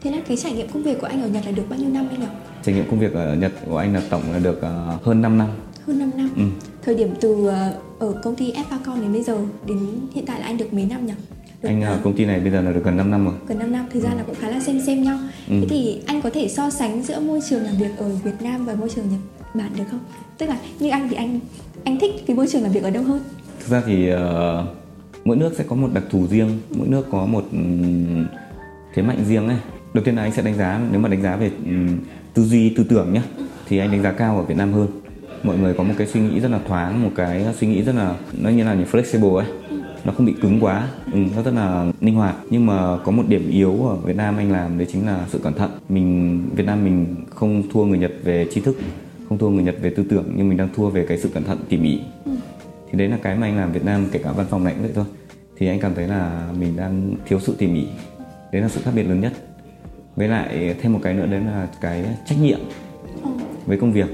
Thế 0.00 0.10
là 0.10 0.18
cái 0.28 0.36
trải 0.36 0.52
nghiệm 0.52 0.68
công 0.68 0.82
việc 0.82 1.00
của 1.00 1.06
anh 1.06 1.22
ở 1.22 1.28
Nhật 1.28 1.46
là 1.46 1.52
được 1.52 1.62
bao 1.68 1.78
nhiêu 1.78 1.88
năm 1.88 2.08
anh 2.10 2.20
nhỉ? 2.20 2.26
Trải 2.62 2.74
nghiệm 2.74 2.90
công 2.90 3.00
việc 3.00 3.14
ở 3.14 3.34
Nhật 3.34 3.52
của 3.66 3.76
anh 3.76 3.94
là 3.94 4.02
tổng 4.10 4.22
là 4.32 4.38
được 4.38 4.58
uh, 4.58 5.02
hơn 5.02 5.22
5 5.22 5.38
năm 5.38 5.48
Hơn 5.86 5.98
5 5.98 6.10
năm? 6.16 6.30
Ừ. 6.36 6.42
Thời 6.82 6.94
điểm 6.94 7.14
từ 7.20 7.50
ở 7.98 8.20
công 8.22 8.36
ty 8.36 8.52
Fpacon 8.52 9.00
đến 9.00 9.12
bây 9.12 9.22
giờ 9.22 9.38
đến 9.66 9.78
hiện 10.14 10.26
tại 10.26 10.40
là 10.40 10.46
anh 10.46 10.56
được 10.56 10.74
mấy 10.74 10.84
năm 10.84 11.06
nhỉ? 11.06 11.12
Được 11.62 11.68
anh 11.68 11.82
ở 11.82 12.00
công 12.04 12.16
ty 12.16 12.24
này 12.24 12.40
bây 12.40 12.50
giờ 12.50 12.60
là 12.60 12.72
được 12.72 12.84
gần 12.84 12.96
5 12.96 13.10
năm 13.10 13.24
rồi. 13.24 13.34
Gần 13.48 13.58
5 13.58 13.72
năm, 13.72 13.86
thời 13.92 14.02
gian 14.02 14.12
ừ. 14.12 14.16
là 14.18 14.24
cũng 14.26 14.34
khá 14.34 14.50
là 14.50 14.60
xem 14.60 14.80
xem 14.86 15.02
nhau. 15.02 15.18
Ừ. 15.48 15.54
Thế 15.60 15.66
thì 15.70 16.02
anh 16.06 16.22
có 16.22 16.30
thể 16.30 16.48
so 16.48 16.70
sánh 16.70 17.02
giữa 17.02 17.20
môi 17.20 17.40
trường 17.50 17.62
làm 17.62 17.76
việc 17.76 17.96
ở 17.98 18.08
Việt 18.08 18.42
Nam 18.42 18.66
và 18.66 18.74
môi 18.74 18.88
trường 18.88 19.04
Nhật 19.10 19.20
Bản 19.54 19.70
được 19.76 19.84
không? 19.90 20.00
Tức 20.38 20.46
là 20.46 20.56
như 20.80 20.90
anh 20.90 21.08
thì 21.08 21.16
anh 21.16 21.40
anh 21.84 21.98
thích 22.00 22.10
cái 22.26 22.36
môi 22.36 22.46
trường 22.46 22.62
làm 22.62 22.72
việc 22.72 22.82
ở 22.82 22.90
đâu 22.90 23.02
hơn? 23.02 23.20
Thực 23.60 23.68
ra 23.68 23.82
thì 23.86 24.12
uh, 24.12 24.18
mỗi 25.24 25.36
nước 25.36 25.52
sẽ 25.58 25.64
có 25.68 25.76
một 25.76 25.88
đặc 25.94 26.04
thù 26.10 26.26
riêng, 26.26 26.60
mỗi 26.70 26.88
nước 26.88 27.06
có 27.10 27.26
một 27.26 27.44
um, 27.52 28.26
thế 28.94 29.02
mạnh 29.02 29.24
riêng 29.28 29.48
ấy. 29.48 29.58
Đầu 29.94 30.04
tiên 30.04 30.16
là 30.16 30.22
anh 30.22 30.32
sẽ 30.32 30.42
đánh 30.42 30.56
giá 30.56 30.80
nếu 30.90 31.00
mà 31.00 31.08
đánh 31.08 31.22
giá 31.22 31.36
về 31.36 31.50
um, 31.64 31.98
tư 32.34 32.44
duy 32.44 32.74
tư 32.76 32.84
tưởng 32.88 33.12
nhá, 33.12 33.22
ừ. 33.38 33.44
thì 33.68 33.78
anh 33.78 33.92
đánh 33.92 34.02
giá 34.02 34.12
cao 34.12 34.36
ở 34.36 34.42
Việt 34.42 34.56
Nam 34.56 34.72
hơn 34.72 34.88
mọi 35.46 35.58
người 35.58 35.74
có 35.74 35.84
một 35.84 35.94
cái 35.98 36.06
suy 36.06 36.20
nghĩ 36.20 36.40
rất 36.40 36.50
là 36.50 36.60
thoáng 36.68 37.02
một 37.02 37.10
cái 37.16 37.46
suy 37.58 37.66
nghĩ 37.66 37.82
rất 37.82 37.94
là 37.94 38.14
nó 38.38 38.50
như 38.50 38.64
là 38.64 38.76
flexible 38.92 39.36
ấy. 39.36 39.46
Nó 40.04 40.12
không 40.12 40.26
bị 40.26 40.34
cứng 40.42 40.58
quá. 40.60 40.88
Ừ, 41.12 41.18
nó 41.36 41.42
rất 41.42 41.54
là 41.54 41.92
linh 42.00 42.14
hoạt. 42.14 42.36
Nhưng 42.50 42.66
mà 42.66 42.98
có 43.04 43.12
một 43.12 43.22
điểm 43.28 43.50
yếu 43.50 43.88
ở 43.88 43.96
Việt 43.96 44.16
Nam 44.16 44.36
anh 44.36 44.52
làm 44.52 44.78
đấy 44.78 44.86
chính 44.92 45.06
là 45.06 45.26
sự 45.28 45.38
cẩn 45.38 45.54
thận. 45.54 45.70
Mình 45.88 46.42
Việt 46.54 46.66
Nam 46.66 46.84
mình 46.84 47.06
không 47.30 47.62
thua 47.72 47.84
người 47.84 47.98
Nhật 47.98 48.12
về 48.24 48.46
tri 48.50 48.60
thức 48.60 48.76
không 49.28 49.38
thua 49.38 49.48
người 49.48 49.64
Nhật 49.64 49.76
về 49.80 49.90
tư 49.90 50.04
tưởng 50.10 50.24
nhưng 50.36 50.48
mình 50.48 50.58
đang 50.58 50.68
thua 50.76 50.88
về 50.88 51.06
cái 51.08 51.18
sự 51.18 51.28
cẩn 51.34 51.44
thận 51.44 51.58
tỉ 51.68 51.76
mỉ. 51.76 52.00
Thì 52.90 52.98
đấy 52.98 53.08
là 53.08 53.18
cái 53.22 53.36
mà 53.36 53.46
anh 53.46 53.56
làm 53.56 53.72
Việt 53.72 53.84
Nam 53.84 54.06
kể 54.12 54.20
cả 54.24 54.32
văn 54.32 54.46
phòng 54.50 54.64
này 54.64 54.72
cũng 54.72 54.82
vậy 54.82 54.92
thôi. 54.94 55.04
Thì 55.58 55.68
anh 55.68 55.80
cảm 55.80 55.94
thấy 55.94 56.08
là 56.08 56.48
mình 56.58 56.76
đang 56.76 57.14
thiếu 57.26 57.40
sự 57.40 57.54
tỉ 57.58 57.66
mỉ. 57.66 57.86
Đấy 58.52 58.62
là 58.62 58.68
sự 58.68 58.80
khác 58.84 58.90
biệt 58.94 59.02
lớn 59.02 59.20
nhất. 59.20 59.32
Với 60.16 60.28
lại 60.28 60.74
thêm 60.80 60.92
một 60.92 61.00
cái 61.02 61.14
nữa 61.14 61.26
đấy 61.26 61.40
là 61.40 61.68
cái 61.80 62.04
trách 62.26 62.38
nhiệm 62.42 62.58
với 63.66 63.78
công 63.78 63.92
việc 63.92 64.08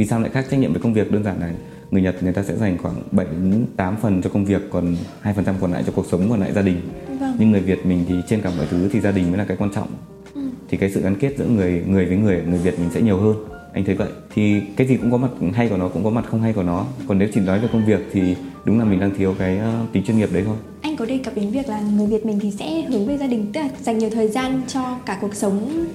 vì 0.00 0.06
sao 0.06 0.20
lại 0.20 0.30
khác 0.30 0.46
trách 0.50 0.60
nhiệm 0.60 0.72
với 0.72 0.82
công 0.82 0.94
việc 0.94 1.12
đơn 1.12 1.24
giản 1.24 1.40
là 1.40 1.50
người 1.90 2.02
Nhật 2.02 2.22
người 2.22 2.32
ta 2.32 2.42
sẽ 2.42 2.56
dành 2.56 2.78
khoảng 2.78 2.94
7 3.12 3.26
đến 3.26 3.66
8 3.76 3.96
phần 4.02 4.22
cho 4.22 4.30
công 4.30 4.44
việc 4.44 4.62
còn 4.70 4.96
2% 5.22 5.34
còn 5.60 5.72
lại 5.72 5.82
cho 5.86 5.92
cuộc 5.96 6.06
sống 6.10 6.30
còn 6.30 6.40
lại 6.40 6.52
gia 6.52 6.62
đình. 6.62 6.80
Vâng. 7.20 7.36
Nhưng 7.38 7.50
người 7.50 7.60
Việt 7.60 7.86
mình 7.86 8.04
thì 8.08 8.14
trên 8.28 8.40
cả 8.40 8.50
mọi 8.56 8.66
thứ 8.70 8.88
thì 8.92 9.00
gia 9.00 9.10
đình 9.10 9.28
mới 9.28 9.38
là 9.38 9.44
cái 9.44 9.56
quan 9.56 9.70
trọng. 9.74 9.88
Ừ. 10.34 10.40
Thì 10.68 10.76
cái 10.76 10.90
sự 10.90 11.00
gắn 11.00 11.14
kết 11.14 11.34
giữa 11.38 11.46
người 11.46 11.82
người 11.86 12.06
với 12.06 12.16
người 12.16 12.42
người 12.48 12.58
Việt 12.58 12.78
mình 12.78 12.90
sẽ 12.94 13.00
nhiều 13.00 13.16
hơn. 13.16 13.36
Anh 13.72 13.84
thấy 13.84 13.94
vậy. 13.94 14.08
Thì 14.34 14.60
cái 14.76 14.86
gì 14.86 14.96
cũng 14.96 15.10
có 15.10 15.16
mặt 15.16 15.30
hay 15.54 15.68
của 15.68 15.76
nó 15.76 15.88
cũng 15.88 16.04
có 16.04 16.10
mặt 16.10 16.24
không 16.30 16.42
hay 16.42 16.52
của 16.52 16.62
nó. 16.62 16.86
Còn 17.08 17.18
nếu 17.18 17.28
chỉ 17.34 17.40
nói 17.40 17.60
về 17.60 17.68
công 17.72 17.86
việc 17.86 18.00
thì 18.12 18.36
đúng 18.64 18.78
là 18.78 18.84
mình 18.84 19.00
đang 19.00 19.14
thiếu 19.14 19.34
cái 19.38 19.58
uh, 19.82 19.92
tính 19.92 20.04
chuyên 20.06 20.16
nghiệp 20.16 20.28
đấy 20.32 20.42
thôi. 20.46 20.56
Anh 20.82 20.96
có 20.96 21.04
đề 21.04 21.18
cập 21.18 21.34
đến 21.36 21.50
việc 21.50 21.68
là 21.68 21.80
người 21.80 22.06
Việt 22.06 22.26
mình 22.26 22.38
thì 22.40 22.50
sẽ 22.50 22.82
hướng 22.82 23.06
về 23.06 23.18
gia 23.18 23.26
đình 23.26 23.46
tức 23.52 23.60
là 23.60 23.68
dành 23.82 23.98
nhiều 23.98 24.10
thời 24.10 24.28
gian 24.28 24.62
cho 24.68 24.96
cả 25.06 25.18
cuộc 25.20 25.34
sống 25.34 25.86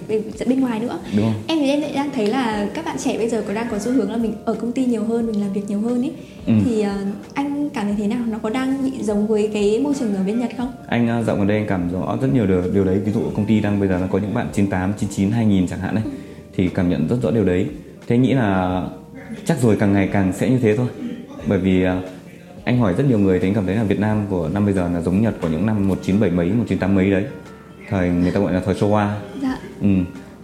bên 0.48 0.60
ngoài 0.60 0.80
nữa. 0.80 1.00
Đúng 1.18 1.34
em 1.48 1.60
thì 1.60 1.70
em 1.70 1.82
lại 1.82 1.92
đang 1.96 2.10
thấy 2.12 2.28
là 2.28 2.68
các 2.74 2.86
bạn 2.86 2.98
trẻ 3.00 3.18
bây 3.18 3.30
giờ 3.30 3.44
có 3.48 3.54
đang 3.54 3.68
có 3.72 3.80
xu 3.80 3.92
hướng 3.92 4.12
là 4.12 4.18
mình 4.18 4.34
ở 4.46 4.54
công 4.54 4.72
ty 4.72 4.86
nhiều 4.86 5.04
hơn 5.04 5.28
mình 5.28 5.42
làm 5.42 5.54
việc 5.54 5.62
nhiều 5.68 5.82
hơn 5.82 6.02
ấy. 6.02 6.12
Ừ. 6.48 6.54
thì 6.66 6.82
uh, 6.82 6.88
anh 7.34 7.70
cảm 7.70 7.86
thấy 7.86 7.96
thế 7.98 8.08
nào? 8.08 8.20
Nó 8.28 8.38
có 8.38 8.50
đang 8.50 8.84
bị 8.84 9.04
giống 9.04 9.28
với 9.28 9.50
cái 9.54 9.80
môi 9.84 9.94
trường 10.00 10.16
ở 10.16 10.24
bên 10.24 10.40
Nhật 10.40 10.52
không? 10.58 10.72
Anh 10.88 11.20
uh, 11.20 11.26
dạo 11.26 11.36
gần 11.36 11.48
đây 11.48 11.58
anh 11.58 11.68
cảm 11.68 11.90
rõ 11.92 12.18
rất 12.22 12.34
nhiều 12.34 12.48
điều, 12.48 12.62
điều 12.74 12.86
đấy. 12.86 13.00
Ví 13.06 13.12
dụ 13.12 13.22
công 13.36 13.46
ty 13.46 13.60
đang 13.60 13.80
bây 13.80 13.90
giờ 13.90 13.98
nó 14.02 14.08
có 14.08 14.20
những 14.20 14.34
bạn 14.34 14.48
98 14.54 14.94
99 14.98 15.32
2000 15.32 15.68
chẳng 15.68 15.80
hạn 15.80 15.96
đấy 15.96 16.04
ừ. 16.06 16.12
thì 16.56 16.70
cảm 16.70 16.90
nhận 16.90 17.08
rất 17.08 17.18
rõ 17.22 17.32
điều 17.32 17.46
đấy. 17.46 17.68
Thế 18.08 18.18
nghĩ 18.18 18.34
là 18.34 18.82
chắc 19.46 19.62
rồi 19.62 19.78
càng 19.80 19.94
ngày 19.94 20.10
càng 20.14 20.34
sẽ 20.34 20.50
như 20.50 20.60
thế 20.60 20.78
thôi. 20.78 20.88
Bởi 21.48 21.60
vì 21.60 21.86
uh, 21.86 21.90
anh 22.66 22.80
hỏi 22.80 22.94
rất 22.98 23.04
nhiều 23.08 23.20
người 23.20 23.40
thì 23.40 23.48
anh 23.48 23.54
cảm 23.54 23.66
thấy 23.66 23.76
là 23.76 23.84
Việt 23.84 24.00
Nam 24.00 24.26
của 24.30 24.50
năm 24.54 24.66
bây 24.66 24.74
giờ 24.74 24.90
là 24.94 25.02
giống 25.02 25.22
Nhật 25.22 25.36
của 25.42 25.48
những 25.48 25.66
năm 25.66 25.88
1970 25.88 26.38
mấy 26.38 26.58
1980 26.58 27.04
mấy 27.04 27.12
đấy. 27.12 27.26
Thời 27.90 28.10
người 28.10 28.32
ta 28.32 28.40
gọi 28.40 28.54
là 28.54 28.62
thời 28.66 28.76
Showa. 28.76 29.10
Dạ. 29.42 29.58
ừ. 29.82 29.88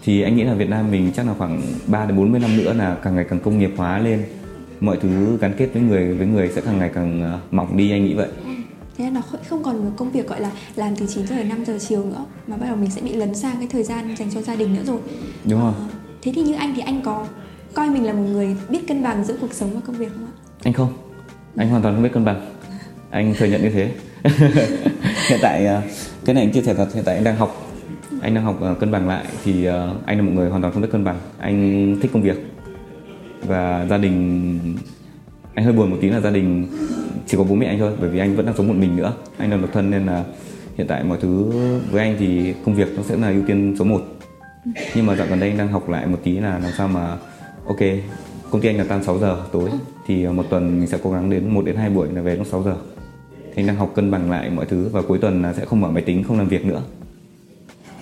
thì 0.03 0.21
anh 0.21 0.35
nghĩ 0.35 0.43
là 0.43 0.53
Việt 0.53 0.69
Nam 0.69 0.91
mình 0.91 1.11
chắc 1.15 1.27
là 1.27 1.33
khoảng 1.37 1.61
3 1.87 2.05
đến 2.05 2.17
40 2.17 2.39
năm 2.39 2.57
nữa 2.57 2.73
là 2.73 2.97
càng 3.03 3.15
ngày 3.15 3.25
càng 3.29 3.39
công 3.39 3.59
nghiệp 3.59 3.71
hóa 3.77 3.99
lên. 3.99 4.23
Mọi 4.79 4.97
thứ 5.01 5.37
gắn 5.41 5.53
kết 5.57 5.69
với 5.73 5.81
người 5.81 6.13
với 6.13 6.27
người 6.27 6.49
sẽ 6.55 6.61
càng 6.61 6.79
ngày 6.79 6.91
càng 6.93 7.23
ờ, 7.23 7.39
mỏng 7.51 7.77
đi 7.77 7.91
anh 7.91 8.05
nghĩ 8.05 8.13
vậy. 8.13 8.27
Ừ. 8.45 8.51
thế 8.97 9.03
là 9.05 9.09
nó 9.09 9.21
không 9.49 9.63
còn 9.63 9.85
một 9.85 9.91
công 9.97 10.11
việc 10.11 10.27
gọi 10.27 10.41
là 10.41 10.51
làm 10.75 10.95
từ 10.95 11.05
9 11.07 11.27
giờ 11.27 11.35
đến 11.35 11.49
5 11.49 11.65
giờ 11.65 11.77
chiều 11.79 12.05
nữa 12.05 12.25
mà 12.47 12.57
bắt 12.57 12.65
đầu 12.67 12.75
mình 12.75 12.91
sẽ 12.91 13.01
bị 13.01 13.13
lấn 13.13 13.35
sang 13.35 13.55
cái 13.57 13.67
thời 13.71 13.83
gian 13.83 14.15
dành 14.19 14.31
cho 14.31 14.41
gia 14.41 14.55
đình 14.55 14.75
nữa 14.75 14.83
rồi. 14.85 14.99
Đúng 15.45 15.61
không 15.61 15.73
à, 15.73 15.95
thế 16.21 16.31
thì 16.35 16.41
như 16.41 16.53
anh 16.53 16.73
thì 16.75 16.81
anh 16.81 17.01
có 17.01 17.27
coi 17.73 17.89
mình 17.89 18.05
là 18.05 18.13
một 18.13 18.25
người 18.31 18.55
biết 18.69 18.87
cân 18.87 19.03
bằng 19.03 19.25
giữa 19.25 19.35
cuộc 19.41 19.53
sống 19.53 19.69
và 19.73 19.79
công 19.87 19.95
việc 19.95 20.11
không 20.13 20.25
ạ? 20.25 20.33
Anh 20.63 20.73
không 20.73 21.10
anh 21.55 21.69
hoàn 21.69 21.81
toàn 21.81 21.95
không 21.95 22.03
biết 22.03 22.13
cân 22.13 22.25
bằng. 22.25 22.41
Anh 23.09 23.33
thừa 23.37 23.45
nhận 23.45 23.61
như 23.61 23.69
thế. 23.69 23.91
Hiện 25.29 25.39
tại 25.41 25.65
ờ, 25.65 25.81
cái 26.25 26.35
này 26.35 26.43
anh 26.43 26.51
chia 26.51 26.61
sẻ 26.61 26.73
thật 26.73 26.87
hiện 26.93 27.03
tại 27.03 27.15
anh 27.15 27.23
đang 27.23 27.35
học. 27.35 27.71
Anh 28.21 28.35
đang 28.35 28.43
học 28.43 28.57
ờ, 28.61 28.73
cân 28.73 28.91
bằng 28.91 29.07
lại 29.07 29.25
thì 29.43 29.65
ờ, 29.65 29.95
anh 30.05 30.17
là 30.17 30.23
một 30.23 30.31
người 30.35 30.49
hoàn 30.49 30.61
toàn 30.61 30.73
không 30.73 30.81
biết 30.81 30.89
cân 30.91 31.03
bằng. 31.03 31.19
Anh 31.37 31.97
thích 32.01 32.11
công 32.13 32.23
việc 32.23 32.37
và 33.47 33.85
gia 33.89 33.97
đình 33.97 34.59
anh 35.53 35.65
hơi 35.65 35.73
buồn 35.73 35.89
một 35.89 35.97
tí 36.01 36.09
là 36.09 36.19
gia 36.19 36.29
đình 36.29 36.67
chỉ 37.27 37.37
có 37.37 37.43
bố 37.43 37.55
mẹ 37.55 37.65
anh 37.65 37.79
thôi 37.79 37.93
bởi 37.99 38.09
vì 38.09 38.19
anh 38.19 38.35
vẫn 38.35 38.45
đang 38.45 38.55
sống 38.57 38.67
một 38.67 38.75
mình 38.77 38.95
nữa. 38.95 39.13
Anh 39.37 39.51
là 39.51 39.57
độc 39.57 39.69
thân 39.73 39.91
nên 39.91 40.05
là 40.05 40.23
hiện 40.77 40.87
tại 40.87 41.03
mọi 41.03 41.17
thứ 41.21 41.51
với 41.91 42.01
anh 42.01 42.15
thì 42.19 42.53
công 42.65 42.75
việc 42.75 42.87
nó 42.97 43.03
sẽ 43.03 43.17
là 43.17 43.29
ưu 43.29 43.41
tiên 43.47 43.75
số 43.79 43.85
1 43.85 44.01
nhưng 44.95 45.05
mà 45.05 45.15
dạo 45.15 45.27
gần 45.29 45.39
đây 45.39 45.49
anh 45.49 45.57
đang 45.57 45.67
học 45.67 45.89
lại 45.89 46.07
một 46.07 46.17
tí 46.23 46.39
là 46.39 46.59
làm 46.59 46.71
sao 46.77 46.87
mà 46.87 47.17
ok 47.65 47.79
công 48.49 48.61
ty 48.61 48.69
anh 48.69 48.77
là 48.77 48.83
tan 48.83 49.03
6 49.03 49.19
giờ 49.19 49.37
tối 49.51 49.69
thì 50.05 50.23
ờ, 50.23 50.33
một 50.33 50.45
tuần 50.49 50.79
mình 50.79 50.87
sẽ 50.87 50.97
cố 51.03 51.11
gắng 51.11 51.29
đến 51.29 51.49
1 51.49 51.65
đến 51.65 51.75
2 51.75 51.89
buổi 51.89 52.07
là 52.13 52.21
về 52.21 52.35
lúc 52.35 52.47
6 52.47 52.63
giờ. 52.63 52.75
Thì 53.43 53.53
anh 53.55 53.67
đang 53.67 53.75
học 53.75 53.91
cân 53.95 54.11
bằng 54.11 54.31
lại 54.31 54.49
mọi 54.49 54.65
thứ 54.65 54.89
và 54.91 55.01
cuối 55.01 55.17
tuần 55.17 55.41
là 55.41 55.53
sẽ 55.53 55.65
không 55.65 55.81
mở 55.81 55.91
máy 55.91 56.03
tính, 56.03 56.23
không 56.23 56.37
làm 56.37 56.47
việc 56.47 56.65
nữa. 56.65 56.81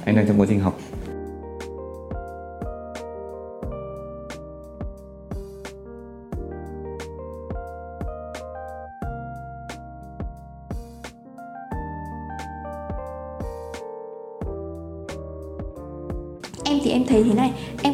Anh 0.06 0.16
đang 0.16 0.28
trong 0.28 0.40
quá 0.40 0.46
trình 0.50 0.60
học. 0.60 0.80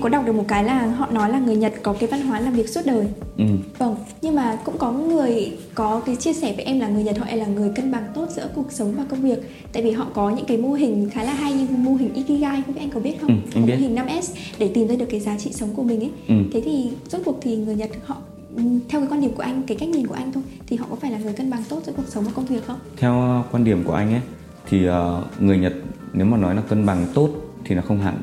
Có 0.05 0.09
đọc 0.09 0.25
được 0.25 0.35
một 0.35 0.45
cái 0.47 0.63
là 0.63 0.87
họ 0.87 1.07
nói 1.11 1.29
là 1.29 1.39
người 1.39 1.55
nhật 1.55 1.73
có 1.83 1.93
cái 1.99 2.09
văn 2.09 2.21
hóa 2.21 2.39
làm 2.39 2.53
việc 2.53 2.69
suốt 2.69 2.81
đời. 2.85 3.07
Ừ. 3.37 3.45
vâng 3.77 3.95
nhưng 4.21 4.35
mà 4.35 4.57
cũng 4.65 4.77
có 4.77 4.91
người 4.91 5.57
có 5.75 6.01
cái 6.05 6.15
chia 6.15 6.33
sẻ 6.33 6.53
với 6.55 6.65
em 6.65 6.79
là 6.79 6.87
người 6.87 7.03
nhật 7.03 7.17
họ 7.17 7.25
là 7.31 7.45
người 7.45 7.71
cân 7.75 7.91
bằng 7.91 8.03
tốt 8.13 8.27
giữa 8.29 8.47
cuộc 8.55 8.71
sống 8.71 8.93
và 8.97 9.05
công 9.09 9.21
việc. 9.21 9.39
Tại 9.73 9.83
vì 9.83 9.91
họ 9.91 10.07
có 10.13 10.29
những 10.29 10.45
cái 10.45 10.57
mô 10.57 10.73
hình 10.73 11.09
khá 11.13 11.23
là 11.23 11.33
hay 11.33 11.53
như 11.53 11.67
mô 11.69 11.95
hình 11.95 12.13
ikigai 12.13 12.61
không 12.65 12.75
biết 12.75 12.79
anh 12.81 12.89
có 12.89 12.99
biết 12.99 13.21
không? 13.21 13.41
Ừ, 13.55 13.59
mô 13.61 13.67
hình 13.67 13.95
5S 13.95 14.35
để 14.57 14.71
tìm 14.73 14.87
ra 14.87 14.95
được 14.95 15.05
cái 15.09 15.19
giá 15.19 15.37
trị 15.37 15.51
sống 15.53 15.69
của 15.75 15.83
mình 15.83 15.99
ấy. 15.99 16.11
Ừ. 16.27 16.35
thế 16.53 16.61
thì 16.65 16.89
rốt 17.09 17.21
cuộc 17.25 17.37
thì 17.41 17.55
người 17.55 17.75
nhật 17.75 17.89
họ 18.05 18.15
ừ, 18.55 18.63
theo 18.89 19.01
cái 19.01 19.09
quan 19.11 19.21
điểm 19.21 19.31
của 19.33 19.43
anh 19.43 19.63
cái 19.67 19.77
cách 19.77 19.89
nhìn 19.89 20.07
của 20.07 20.15
anh 20.15 20.31
thôi 20.31 20.43
thì 20.67 20.77
họ 20.77 20.85
có 20.89 20.95
phải 20.95 21.11
là 21.11 21.17
người 21.17 21.33
cân 21.33 21.49
bằng 21.49 21.63
tốt 21.69 21.81
giữa 21.85 21.93
cuộc 21.97 22.07
sống 22.07 22.23
và 22.23 22.31
công 22.35 22.45
việc 22.45 22.67
không? 22.67 22.79
Theo 22.97 23.43
quan 23.51 23.63
điểm 23.63 23.83
của 23.83 23.93
anh 23.93 24.11
ấy 24.13 24.21
thì 24.69 24.85
ờ, 24.85 25.23
người 25.39 25.57
Nhật 25.57 25.73
nếu 26.13 26.25
mà 26.25 26.37
nói 26.37 26.55
là 26.55 26.61
cân 26.61 26.85
bằng 26.85 27.05
tốt 27.13 27.29
thì 27.65 27.75
là 27.75 27.81
không 27.81 28.01
hẳn 28.01 28.15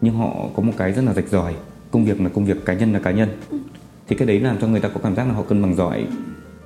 nhưng 0.00 0.14
họ 0.14 0.48
có 0.56 0.62
một 0.62 0.72
cái 0.76 0.92
rất 0.92 1.04
là 1.04 1.14
rạch 1.14 1.28
ròi. 1.28 1.54
Công 1.90 2.04
việc 2.04 2.20
là 2.20 2.28
công 2.28 2.44
việc 2.44 2.64
cá 2.64 2.74
nhân 2.74 2.92
là 2.92 2.98
cá 2.98 3.10
nhân. 3.10 3.28
Thì 4.08 4.16
cái 4.16 4.28
đấy 4.28 4.40
làm 4.40 4.56
cho 4.60 4.66
người 4.66 4.80
ta 4.80 4.88
có 4.88 5.00
cảm 5.02 5.16
giác 5.16 5.26
là 5.28 5.34
họ 5.34 5.42
cân 5.42 5.62
bằng 5.62 5.74
giỏi. 5.74 6.06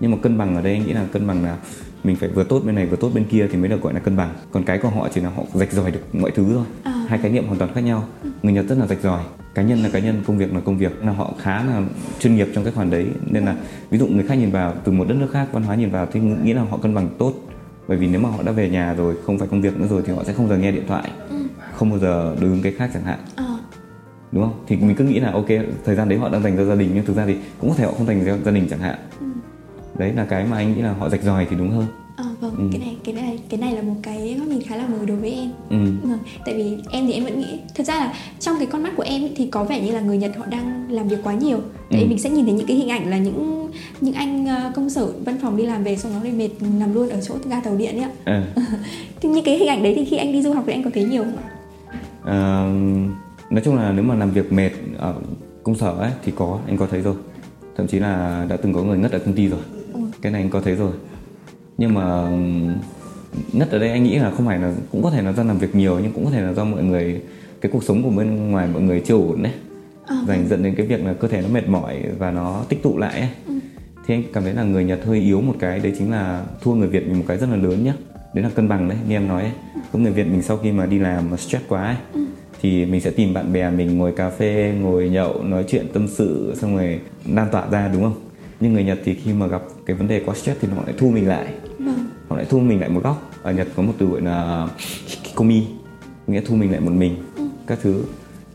Nhưng 0.00 0.11
mà 0.11 0.17
cân 0.23 0.38
bằng 0.38 0.57
ở 0.57 0.62
đây 0.62 0.73
anh 0.73 0.87
nghĩ 0.87 0.93
là 0.93 1.07
cân 1.12 1.26
bằng 1.26 1.45
là 1.45 1.57
mình 2.05 2.17
phải 2.17 2.29
vừa 2.29 2.45
tốt 2.45 2.62
bên 2.67 2.75
này 2.75 2.87
vừa 2.87 2.97
tốt 2.97 3.11
bên 3.14 3.25
kia 3.25 3.49
thì 3.53 3.59
mới 3.59 3.69
được 3.69 3.83
gọi 3.83 3.95
là 3.95 4.00
cân 4.00 4.17
bằng. 4.17 4.35
Còn 4.50 4.64
cái 4.64 4.79
của 4.79 4.88
họ 4.88 5.09
chỉ 5.14 5.21
là 5.21 5.29
họ 5.29 5.43
rạch 5.55 5.73
ròi 5.73 5.91
được 5.91 6.14
mọi 6.14 6.31
thứ 6.31 6.45
thôi. 6.55 6.64
À. 6.83 6.93
hai 7.09 7.19
khái 7.19 7.31
niệm 7.31 7.47
hoàn 7.47 7.59
toàn 7.59 7.75
khác 7.75 7.81
nhau. 7.81 8.05
Người 8.43 8.53
Nhật 8.53 8.67
rất 8.69 8.79
là 8.79 8.87
rạch 8.87 9.00
ròi. 9.03 9.23
Cá 9.55 9.62
nhân 9.62 9.83
là 9.83 9.88
cá 9.93 9.99
nhân 9.99 10.23
công 10.26 10.38
việc 10.38 10.55
là 10.55 10.61
công 10.61 10.79
việc. 10.79 11.05
Là 11.05 11.12
họ 11.12 11.35
khá 11.38 11.64
là 11.64 11.83
chuyên 12.21 12.37
nghiệp 12.37 12.49
trong 12.55 12.64
cái 12.64 12.73
khoản 12.73 12.91
đấy. 12.91 13.07
Nên 13.26 13.45
là 13.45 13.57
ví 13.91 13.99
dụ 13.99 14.07
người 14.07 14.25
khác 14.29 14.35
nhìn 14.35 14.50
vào 14.50 14.75
từ 14.85 14.93
một 14.93 15.09
đất 15.09 15.14
nước 15.14 15.29
khác 15.33 15.49
văn 15.53 15.62
hóa 15.62 15.75
nhìn 15.75 15.91
vào 15.91 16.07
thì 16.12 16.21
nghĩ 16.21 16.53
là 16.53 16.62
họ 16.62 16.76
cân 16.76 16.95
bằng 16.95 17.09
tốt. 17.19 17.35
Bởi 17.88 17.99
vì 17.99 18.07
nếu 18.07 18.21
mà 18.21 18.29
họ 18.29 18.43
đã 18.43 18.53
về 18.53 18.71
nhà 18.71 18.95
rồi 18.95 19.14
không 19.26 19.38
phải 19.38 19.49
công 19.49 19.62
việc 19.62 19.79
nữa 19.79 19.87
rồi 19.91 20.03
thì 20.07 20.12
họ 20.12 20.25
sẽ 20.25 20.33
không 20.33 20.49
giờ 20.49 20.57
nghe 20.57 20.73
điện 20.73 20.85
thoại 20.88 21.11
không 21.76 21.90
bao 21.90 21.99
giờ 21.99 22.37
đối 22.40 22.50
ứng 22.50 22.62
cái 22.62 22.73
khác 22.73 22.90
chẳng 22.95 23.04
hạn. 23.04 23.19
Ờ. 23.37 23.45
Đúng 24.33 24.43
không? 24.45 24.52
Thì 24.66 24.76
mình 24.76 24.97
cứ 24.97 25.04
nghĩ 25.04 25.21
là 25.21 25.31
ok 25.33 25.47
thời 25.85 25.95
gian 25.97 26.09
đấy 26.09 26.19
họ 26.19 26.28
đang 26.28 26.43
dành 26.43 26.57
cho 26.57 26.64
gia 26.64 26.75
đình 26.75 26.90
nhưng 26.95 27.04
thực 27.04 27.16
ra 27.16 27.25
thì 27.26 27.35
cũng 27.61 27.71
có 27.71 27.76
thể 27.76 27.85
họ 27.85 27.93
không 27.99 28.07
dành 28.07 28.23
cho 28.26 28.37
gia 28.45 28.50
đình 28.52 28.66
chẳng 28.71 28.78
hạn. 28.81 28.99
Đấy 29.99 30.12
là 30.16 30.25
cái 30.25 30.45
mà 30.50 30.57
anh 30.57 30.75
nghĩ 30.75 30.83
là 30.83 30.93
họ 30.93 31.09
rạch 31.09 31.23
ròi 31.23 31.47
thì 31.50 31.57
đúng 31.57 31.71
hơn. 31.71 31.87
Ờ 32.16 32.25
vâng 32.40 32.54
Ừ. 32.57 32.64
cái 32.73 32.81
này 32.81 32.97
cái 33.04 33.14
này 33.14 33.38
cái 33.49 33.61
này 33.61 33.73
là 33.73 33.83
một 33.83 33.95
cái 34.02 34.37
góc 34.38 34.49
nhìn 34.49 34.62
khá 34.62 34.76
là 34.76 34.87
mới 34.87 35.07
đối 35.07 35.16
với 35.16 35.33
em. 35.33 35.50
Ừ. 35.71 35.76
Vâng, 36.09 36.19
tại 36.47 36.54
vì 36.54 36.76
em 36.90 37.07
thì 37.07 37.12
em 37.12 37.25
vẫn 37.25 37.38
nghĩ 37.40 37.59
thực 37.75 37.85
ra 37.87 37.95
là 37.95 38.14
trong 38.40 38.57
cái 38.59 38.66
con 38.66 38.83
mắt 38.83 38.93
của 38.97 39.02
em 39.02 39.23
thì 39.37 39.47
có 39.47 39.64
vẻ 39.64 39.81
như 39.87 39.93
là 39.93 40.00
người 40.00 40.19
Nhật 40.19 40.33
họ 40.38 40.47
đang 40.47 40.87
làm 40.90 41.09
việc 41.09 41.16
quá 41.23 41.35
nhiều. 41.35 41.59
Tại 41.90 42.00
Ừ. 42.02 42.07
mình 42.09 42.19
sẽ 42.19 42.31
nhìn 42.31 42.45
thấy 42.45 42.54
những 42.54 42.66
cái 42.66 42.76
hình 42.76 42.88
ảnh 42.88 43.11
là 43.11 43.19
những 43.19 43.69
những 44.00 44.14
anh 44.14 44.47
ờ, 44.47 44.73
công 44.75 44.90
sở 44.90 45.07
văn 45.25 45.37
phòng 45.43 45.57
đi 45.57 45.66
làm 45.66 45.85
về 45.85 45.97
xong 45.97 46.12
nó 46.12 46.23
lại 46.23 46.33
mệt 46.33 46.49
nằm 46.78 46.95
luôn 46.95 47.09
ở 47.09 47.21
chỗ 47.21 47.35
ga 47.50 47.61
tàu 47.61 47.76
điện 47.76 47.97
ấy 48.02 48.11
ạ. 48.25 48.43
Thì 49.21 49.28
những 49.28 49.45
cái 49.45 49.59
hình 49.59 49.69
ảnh 49.69 49.83
đấy 49.83 49.93
thì 49.97 50.04
khi 50.04 50.16
anh 50.16 50.33
đi 50.33 50.43
du 50.43 50.52
học 50.52 50.64
thì 50.66 50.73
anh 50.73 50.83
có 50.85 50.90
thấy 50.95 51.04
nhiều 51.04 51.23
không 51.25 51.37
ạ? 51.37 51.50
Ờ, 52.25 52.69
nói 53.50 53.63
chung 53.65 53.76
là 53.76 53.93
nếu 53.93 54.04
mà 54.04 54.15
làm 54.15 54.30
việc 54.30 54.52
mệt 54.52 54.71
ở 54.99 55.15
công 55.63 55.75
sở 55.75 55.91
ấy 55.91 56.10
thì 56.25 56.32
có 56.37 56.58
anh 56.67 56.76
có 56.76 56.87
thấy 56.91 57.00
rồi 57.00 57.15
thậm 57.76 57.87
chí 57.87 57.99
là 57.99 58.47
đã 58.49 58.56
từng 58.56 58.73
có 58.73 58.82
người 58.82 58.99
ngất 58.99 59.13
ở 59.13 59.19
công 59.19 59.34
ty 59.34 59.49
rồi 59.49 59.60
Ừ. 59.95 60.00
cái 60.23 60.32
này 60.32 60.41
anh 60.43 60.50
có 60.50 60.60
thấy 60.60 60.75
rồi 60.75 60.93
nhưng 61.78 61.95
mà 61.95 62.28
ngất 63.52 63.71
ở 63.71 63.78
đây 63.78 63.91
anh 63.91 64.04
nghĩ 64.04 64.19
là 64.19 64.30
không 64.30 64.47
phải 64.47 64.58
là 64.58 64.75
cũng 64.93 65.02
có 65.02 65.10
thể 65.10 65.23
là 65.23 65.32
do 65.32 65.43
làm 65.43 65.58
việc 65.58 65.75
nhiều 65.75 65.99
nhưng 66.02 66.13
cũng 66.13 66.25
có 66.25 66.30
thể 66.30 66.41
là 66.43 66.52
do 66.52 66.65
mọi 66.65 66.82
người 66.82 67.23
cái 67.60 67.73
cuộc 67.73 67.84
sống 67.84 68.02
của 68.02 68.10
bên 68.10 68.50
ngoài 68.50 68.69
mọi 68.73 68.82
người 68.82 69.00
chưa 69.00 69.15
ổn 69.15 69.43
đấy 69.43 69.52
Ờ, 70.06 70.17
dành 70.28 70.49
dẫn 70.49 70.63
đến 70.63 70.75
cái 70.75 70.87
việc 70.87 71.04
là 71.04 71.13
cơ 71.15 71.28
thể 71.28 71.43
nó 71.43 71.49
mệt 71.49 71.69
mỏi 71.69 72.02
và 72.19 72.30
nó 72.30 72.65
tích 72.69 72.82
tụ 72.82 72.99
lại 72.99 73.21
ấy. 73.21 73.28
Ừ. 73.47 73.52
thì 74.06 74.15
anh 74.15 74.23
cảm 74.32 74.43
thấy 74.43 74.54
là 74.54 74.63
người 74.63 74.84
Nhật 74.84 75.00
hơi 75.04 75.21
yếu 75.21 75.41
một 75.41 75.54
cái 75.58 75.78
đấy 75.80 75.93
chính 75.99 76.10
là 76.10 76.45
thua 76.63 76.75
người 76.75 76.89
Việt 76.89 77.08
một 77.08 77.25
cái 77.28 77.37
rất 77.39 77.49
là 77.50 77.56
lớn 77.56 77.84
nhá 77.84 77.95
đấy 78.34 78.45
là 78.45 78.50
cân 78.54 78.69
bằng 78.69 78.89
đấy 78.89 78.99
như 79.08 79.17
em 79.17 79.28
nói 79.28 79.43
ấy. 79.43 79.52
Có 79.95 80.00
người 80.00 80.13
Việt 80.13 80.25
mình 80.26 80.43
sau 80.43 80.57
khi 80.57 80.73
mà 80.73 80.87
đi 80.87 80.99
làm 80.99 81.30
mà 81.30 81.37
stress 81.37 81.65
quá 81.69 81.83
ấy, 81.87 81.97
Ừ. 82.13 82.21
thì 82.63 82.87
mình 82.87 83.00
sẽ 83.00 83.11
tìm 83.11 83.35
bạn 83.35 83.52
bè 83.52 83.71
mình 83.71 83.99
ngồi 83.99 84.13
cà 84.13 84.30
phê 84.30 84.75
ngồi 84.80 85.09
nhậu 85.09 85.43
nói 85.43 85.65
chuyện 85.69 85.87
tâm 85.93 86.09
sự 86.09 86.54
xong 86.57 86.76
rồi 86.76 87.00
lan 87.28 87.47
tỏa 87.52 87.71
ra 87.71 87.89
đúng 87.89 88.02
không? 88.02 88.15
Nhưng 88.61 88.73
người 88.73 88.85
Nhật 88.85 88.99
thì 89.04 89.15
khi 89.15 89.33
mà 89.33 89.47
gặp 89.47 89.63
cái 89.87 89.97
vấn 89.97 90.09
đề 90.09 90.21
quá 90.26 90.35
stress 90.35 90.61
thì 90.61 90.69
họ 90.76 90.83
lại 90.87 90.95
thu 90.99 91.11
mình 91.11 91.28
lại. 91.28 91.47
Vâng. 91.78 91.95
Họ 92.28 92.37
lại 92.37 92.47
thu 92.50 92.61
mình 92.61 92.80
lại 92.80 92.89
một 92.89 93.00
góc. 93.04 93.30
Ở 93.43 93.52
Nhật 93.52 93.69
có 93.76 93.83
một 93.83 93.93
từ 93.99 94.07
gọi 94.07 94.21
là 94.21 94.69
hikikomi 95.07 95.63
nghĩa 96.26 96.41
thu 96.47 96.57
mình 96.57 96.71
lại 96.71 96.80
một 96.80 96.93
mình 96.93 97.17
các 97.67 97.78
thứ. 97.83 98.02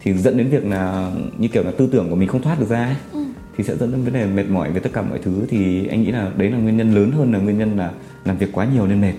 Thì 0.02 0.13
dẫn 0.13 0.38
đến 0.38 0.49
việc 0.49 0.65
là 0.65 1.12
như 1.38 1.47
kiểu 1.47 1.63
là 1.63 1.71
tư 1.71 1.89
tưởng 1.91 2.10
của 2.10 2.15
mình 2.15 2.28
không 2.28 2.41
thoát 2.41 2.60
được 2.60 2.69
ra 2.69 2.86
ấy. 2.86 3.23
thì 3.58 3.63
sẽ 3.63 3.75
dẫn 3.78 3.91
đến 3.91 4.04
vấn 4.04 4.13
đề 4.13 4.25
mệt 4.25 4.49
mỏi 4.49 4.71
về 4.71 4.80
tất 4.80 4.89
cả 4.93 5.02
mọi 5.02 5.19
thứ. 5.23 5.41
Thì 5.49 5.88
anh 5.88 6.04
nghĩ 6.04 6.12
là 6.12 6.32
đấy 6.38 6.52
là 6.52 6.58
nguyên 6.58 6.78
nhân 6.78 6.95
lớn 6.95 7.12
hơn 7.12 7.34
là 7.34 7.39
nguyên 7.39 7.58
nhân 7.58 7.78
là 7.78 7.91
làm 8.25 8.38
việc 8.38 8.49
quá 8.52 8.65
nhiều 8.73 8.88
nên 8.88 9.02
mệt 9.02 9.13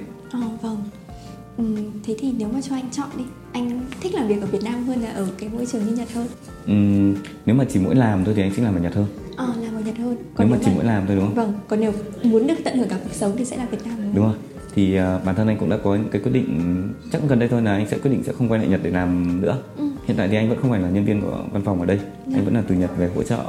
mà 2.61 2.67
cho 2.69 2.77
anh 2.77 2.91
chọn 2.91 3.09
đi. 3.17 3.25
Anh 3.53 3.81
thích 4.01 4.15
làm 4.15 4.29
việc 4.29 4.41
ở 4.41 4.47
Việt 4.47 4.63
Nam 4.65 4.85
hơn 4.85 5.03
là 5.03 5.11
ở 5.11 5.27
cái 5.39 5.49
môi 5.49 5.67
trường 5.67 5.87
như 5.87 5.93
Nhật 5.93 6.09
hơn. 6.15 6.27
Ừm, 6.67 7.15
nếu 7.47 7.57
mà 7.57 7.65
chỉ 7.69 7.81
mỗi 7.81 7.95
làm 7.95 8.25
thôi 8.25 8.35
thì 8.37 8.43
anh 8.43 8.55
sẽ 8.57 8.63
làm 8.63 8.75
ở 8.75 8.81
Nhật 8.81 8.95
hơn. 8.95 9.07
Ờ 9.37 9.55
làm 9.63 9.75
ở 9.75 9.81
Nhật 9.81 9.99
hơn. 9.99 10.17
Nếu 10.39 10.49
mà 10.49 10.57
chỉ 10.65 10.71
mỗi 10.75 10.85
làm 10.85 11.07
thôi 11.07 11.17
đúng 11.17 11.25
không? 11.25 11.35
Vâng 11.35 11.53
còn 11.69 11.81
nếu 11.81 11.93
muốn 12.23 12.47
được 12.47 12.55
tận 12.65 12.79
hưởng 12.79 12.89
cả 12.89 12.97
cuộc 13.05 13.13
sống 13.13 13.35
thì 13.37 13.45
sẽ 13.45 13.57
là 13.57 13.67
Việt 13.71 13.79
Nam 13.85 13.97
đúng 13.97 14.05
không? 14.05 14.15
đúng 14.15 14.25
không 14.25 14.37
thì 14.75 14.95
à, 14.97 15.19
bản 15.25 15.35
thân 15.35 15.49
anh 15.49 15.57
cũng 15.59 15.69
đã 15.71 15.77
có 15.85 15.95
những 15.95 16.09
cái 16.11 16.23
quyết 16.23 16.33
định 16.33 16.83
chắc 17.13 17.23
gần 17.29 17.39
đây 17.39 17.49
thôi 17.49 17.63
là 17.63 17.73
anh 17.73 17.89
sẽ 17.89 17.99
quyết 17.99 18.11
định 18.11 18.23
sẽ 18.23 18.33
không 18.33 18.49
quay 18.49 18.61
lại 18.61 18.69
Nhật 18.69 18.81
để 18.83 18.91
làm 18.91 19.41
nữa. 19.43 19.59
Ừ. 19.77 19.85
hiện 20.07 20.17
tại 20.17 20.29
thì 20.29 20.37
anh 20.37 20.49
vẫn 20.49 20.59
không 20.61 20.71
phải 20.71 20.81
là 20.81 20.91
nhân 20.91 21.05
viên 21.05 21.21
của 21.21 21.45
văn 21.53 21.63
phòng 21.65 21.81
ở 21.81 21.87
đây. 21.87 22.01
Anh 22.35 22.45
vẫn 22.45 22.55
là 22.55 22.63
từ 22.69 22.75
Nhật 22.75 22.91
về 22.99 23.11
hỗ 23.15 23.23
trợ 23.23 23.45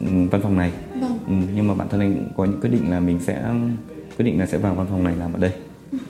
ừm, 0.00 0.28
văn 0.28 0.40
phòng 0.42 0.56
này. 0.56 0.72
Vâng. 1.00 1.18
Ừ, 1.26 1.34
nhưng 1.54 1.68
mà 1.68 1.74
bản 1.74 1.88
thân 1.88 2.00
anh 2.00 2.14
cũng 2.14 2.32
có 2.36 2.44
những 2.44 2.60
quyết 2.60 2.70
định 2.70 2.90
là 2.90 3.00
mình 3.00 3.18
sẽ 3.26 3.44
quyết 4.16 4.24
định 4.24 4.40
là 4.40 4.46
sẽ 4.46 4.58
vào 4.58 4.74
văn 4.74 4.86
phòng 4.90 5.04
này 5.04 5.16
làm 5.16 5.32
ở 5.32 5.38
đây. 5.38 5.52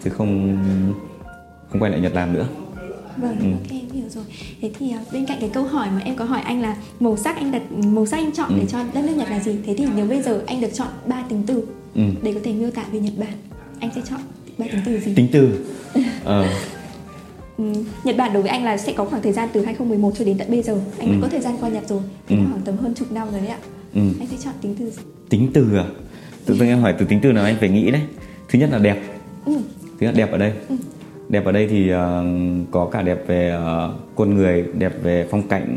Chứ 0.05 0.11
không 0.11 0.59
không 1.71 1.83
quay 1.83 1.91
lại 1.93 2.01
Nhật 2.01 2.15
làm 2.15 2.33
nữa 2.33 2.47
Vâng, 3.23 3.37
Ừ. 3.41 3.45
ok 3.53 3.71
em 3.71 3.91
hiểu 3.95 4.09
rồi. 4.09 4.25
Thế 4.61 4.71
thì 4.79 4.91
à, 4.91 5.01
bên 5.13 5.27
cạnh 5.27 5.39
cái 5.41 5.51
câu 5.53 5.63
hỏi 5.65 5.89
mà 5.91 6.01
em 6.05 6.17
có 6.17 6.25
hỏi 6.25 6.41
anh 6.41 6.63
là 6.63 6.77
màu 7.01 7.17
sắc 7.17 7.37
anh 7.37 7.53
đặt 7.53 7.63
màu 7.73 8.07
sắc 8.07 8.17
anh 8.17 8.33
chọn 8.33 8.49
Ừ. 8.49 8.55
để 8.61 8.67
cho 8.69 8.79
đất 8.95 9.05
nước 9.05 9.13
Nhật 9.17 9.31
là 9.31 9.41
gì? 9.41 9.57
Thế 9.67 9.75
thì 9.79 9.85
nếu 9.97 10.07
bây 10.07 10.23
giờ 10.23 10.43
anh 10.47 10.61
được 10.61 10.75
chọn 10.75 10.89
ba 11.07 11.23
tính 11.29 11.43
từ 11.47 11.63
ừ. 11.95 12.03
để 12.23 12.33
có 12.33 12.41
thể 12.45 12.53
miêu 12.53 12.71
tả 12.71 12.85
về 12.93 13.01
Nhật 13.01 13.13
Bản, 13.19 13.33
anh 13.81 13.91
sẽ 13.95 14.01
chọn 14.11 14.21
ba 14.59 14.67
tính 14.73 14.81
từ 14.87 14.99
gì? 15.01 15.15
tính 15.15 15.29
từ 15.33 15.65
ờ, 16.25 16.47
Ừ, 17.59 17.65
Nhật 18.05 18.17
Bản 18.17 18.33
đối 18.33 18.43
với 18.43 18.51
anh 18.51 18.65
là 18.65 18.77
sẽ 18.77 18.93
có 18.93 19.05
khoảng 19.05 19.23
thời 19.23 19.33
gian 19.33 19.49
từ 19.53 19.65
2011 19.65 20.13
cho 20.19 20.25
đến 20.25 20.39
tận 20.39 20.51
bây 20.51 20.63
giờ. 20.63 20.81
Anh 20.99 21.09
Ừ. 21.09 21.13
đã 21.15 21.19
có 21.23 21.29
thời 21.29 21.41
gian 21.41 21.57
qua 21.61 21.69
Nhật 21.69 21.89
rồi, 21.89 22.01
thì 22.29 22.37
Ừ. 22.37 22.43
khoảng 22.51 22.61
tầm 22.65 22.77
hơn 22.77 22.95
chục 22.95 23.13
năm 23.13 23.29
rồi 23.33 23.41
đấy 23.41 23.49
ạ. 23.51 23.59
ừ. 23.95 24.01
Anh 24.21 24.29
sẽ 24.31 24.37
chọn 24.45 24.55
tính 24.63 24.75
từ 24.79 24.91
gì? 24.91 25.03
tính 25.29 25.51
từ 25.55 25.77
à 25.77 25.85
tự 26.47 26.55
dưng 26.55 26.69
em 26.69 26.79
hỏi 26.81 26.95
từ 26.99 27.05
tính 27.07 27.19
từ 27.23 27.33
nào 27.33 27.45
anh 27.45 27.57
phải 27.61 27.69
nghĩ 27.69 27.91
đấy 27.91 28.03
thứ 28.49 28.59
nhất 28.59 28.69
là 28.73 28.79
đẹp 28.79 29.03
Ừ. 29.45 29.53
thứ 30.01 30.07
nhất 30.07 30.15
đẹp 30.17 30.33
ở 30.33 30.39
đây 30.39 30.53
Ừ. 30.69 30.77
đẹp 31.29 31.45
ở 31.45 31.53
đây 31.53 31.67
thì 31.69 31.89
ờ, 31.89 32.25
có 32.71 32.85
cả 32.93 33.03
đẹp 33.03 33.25
về 33.27 33.51
ờ, 33.51 33.95
con 34.17 34.35
người 34.35 34.65
đẹp 34.79 34.93
về 35.03 35.27
phong 35.31 35.49
cảnh 35.49 35.77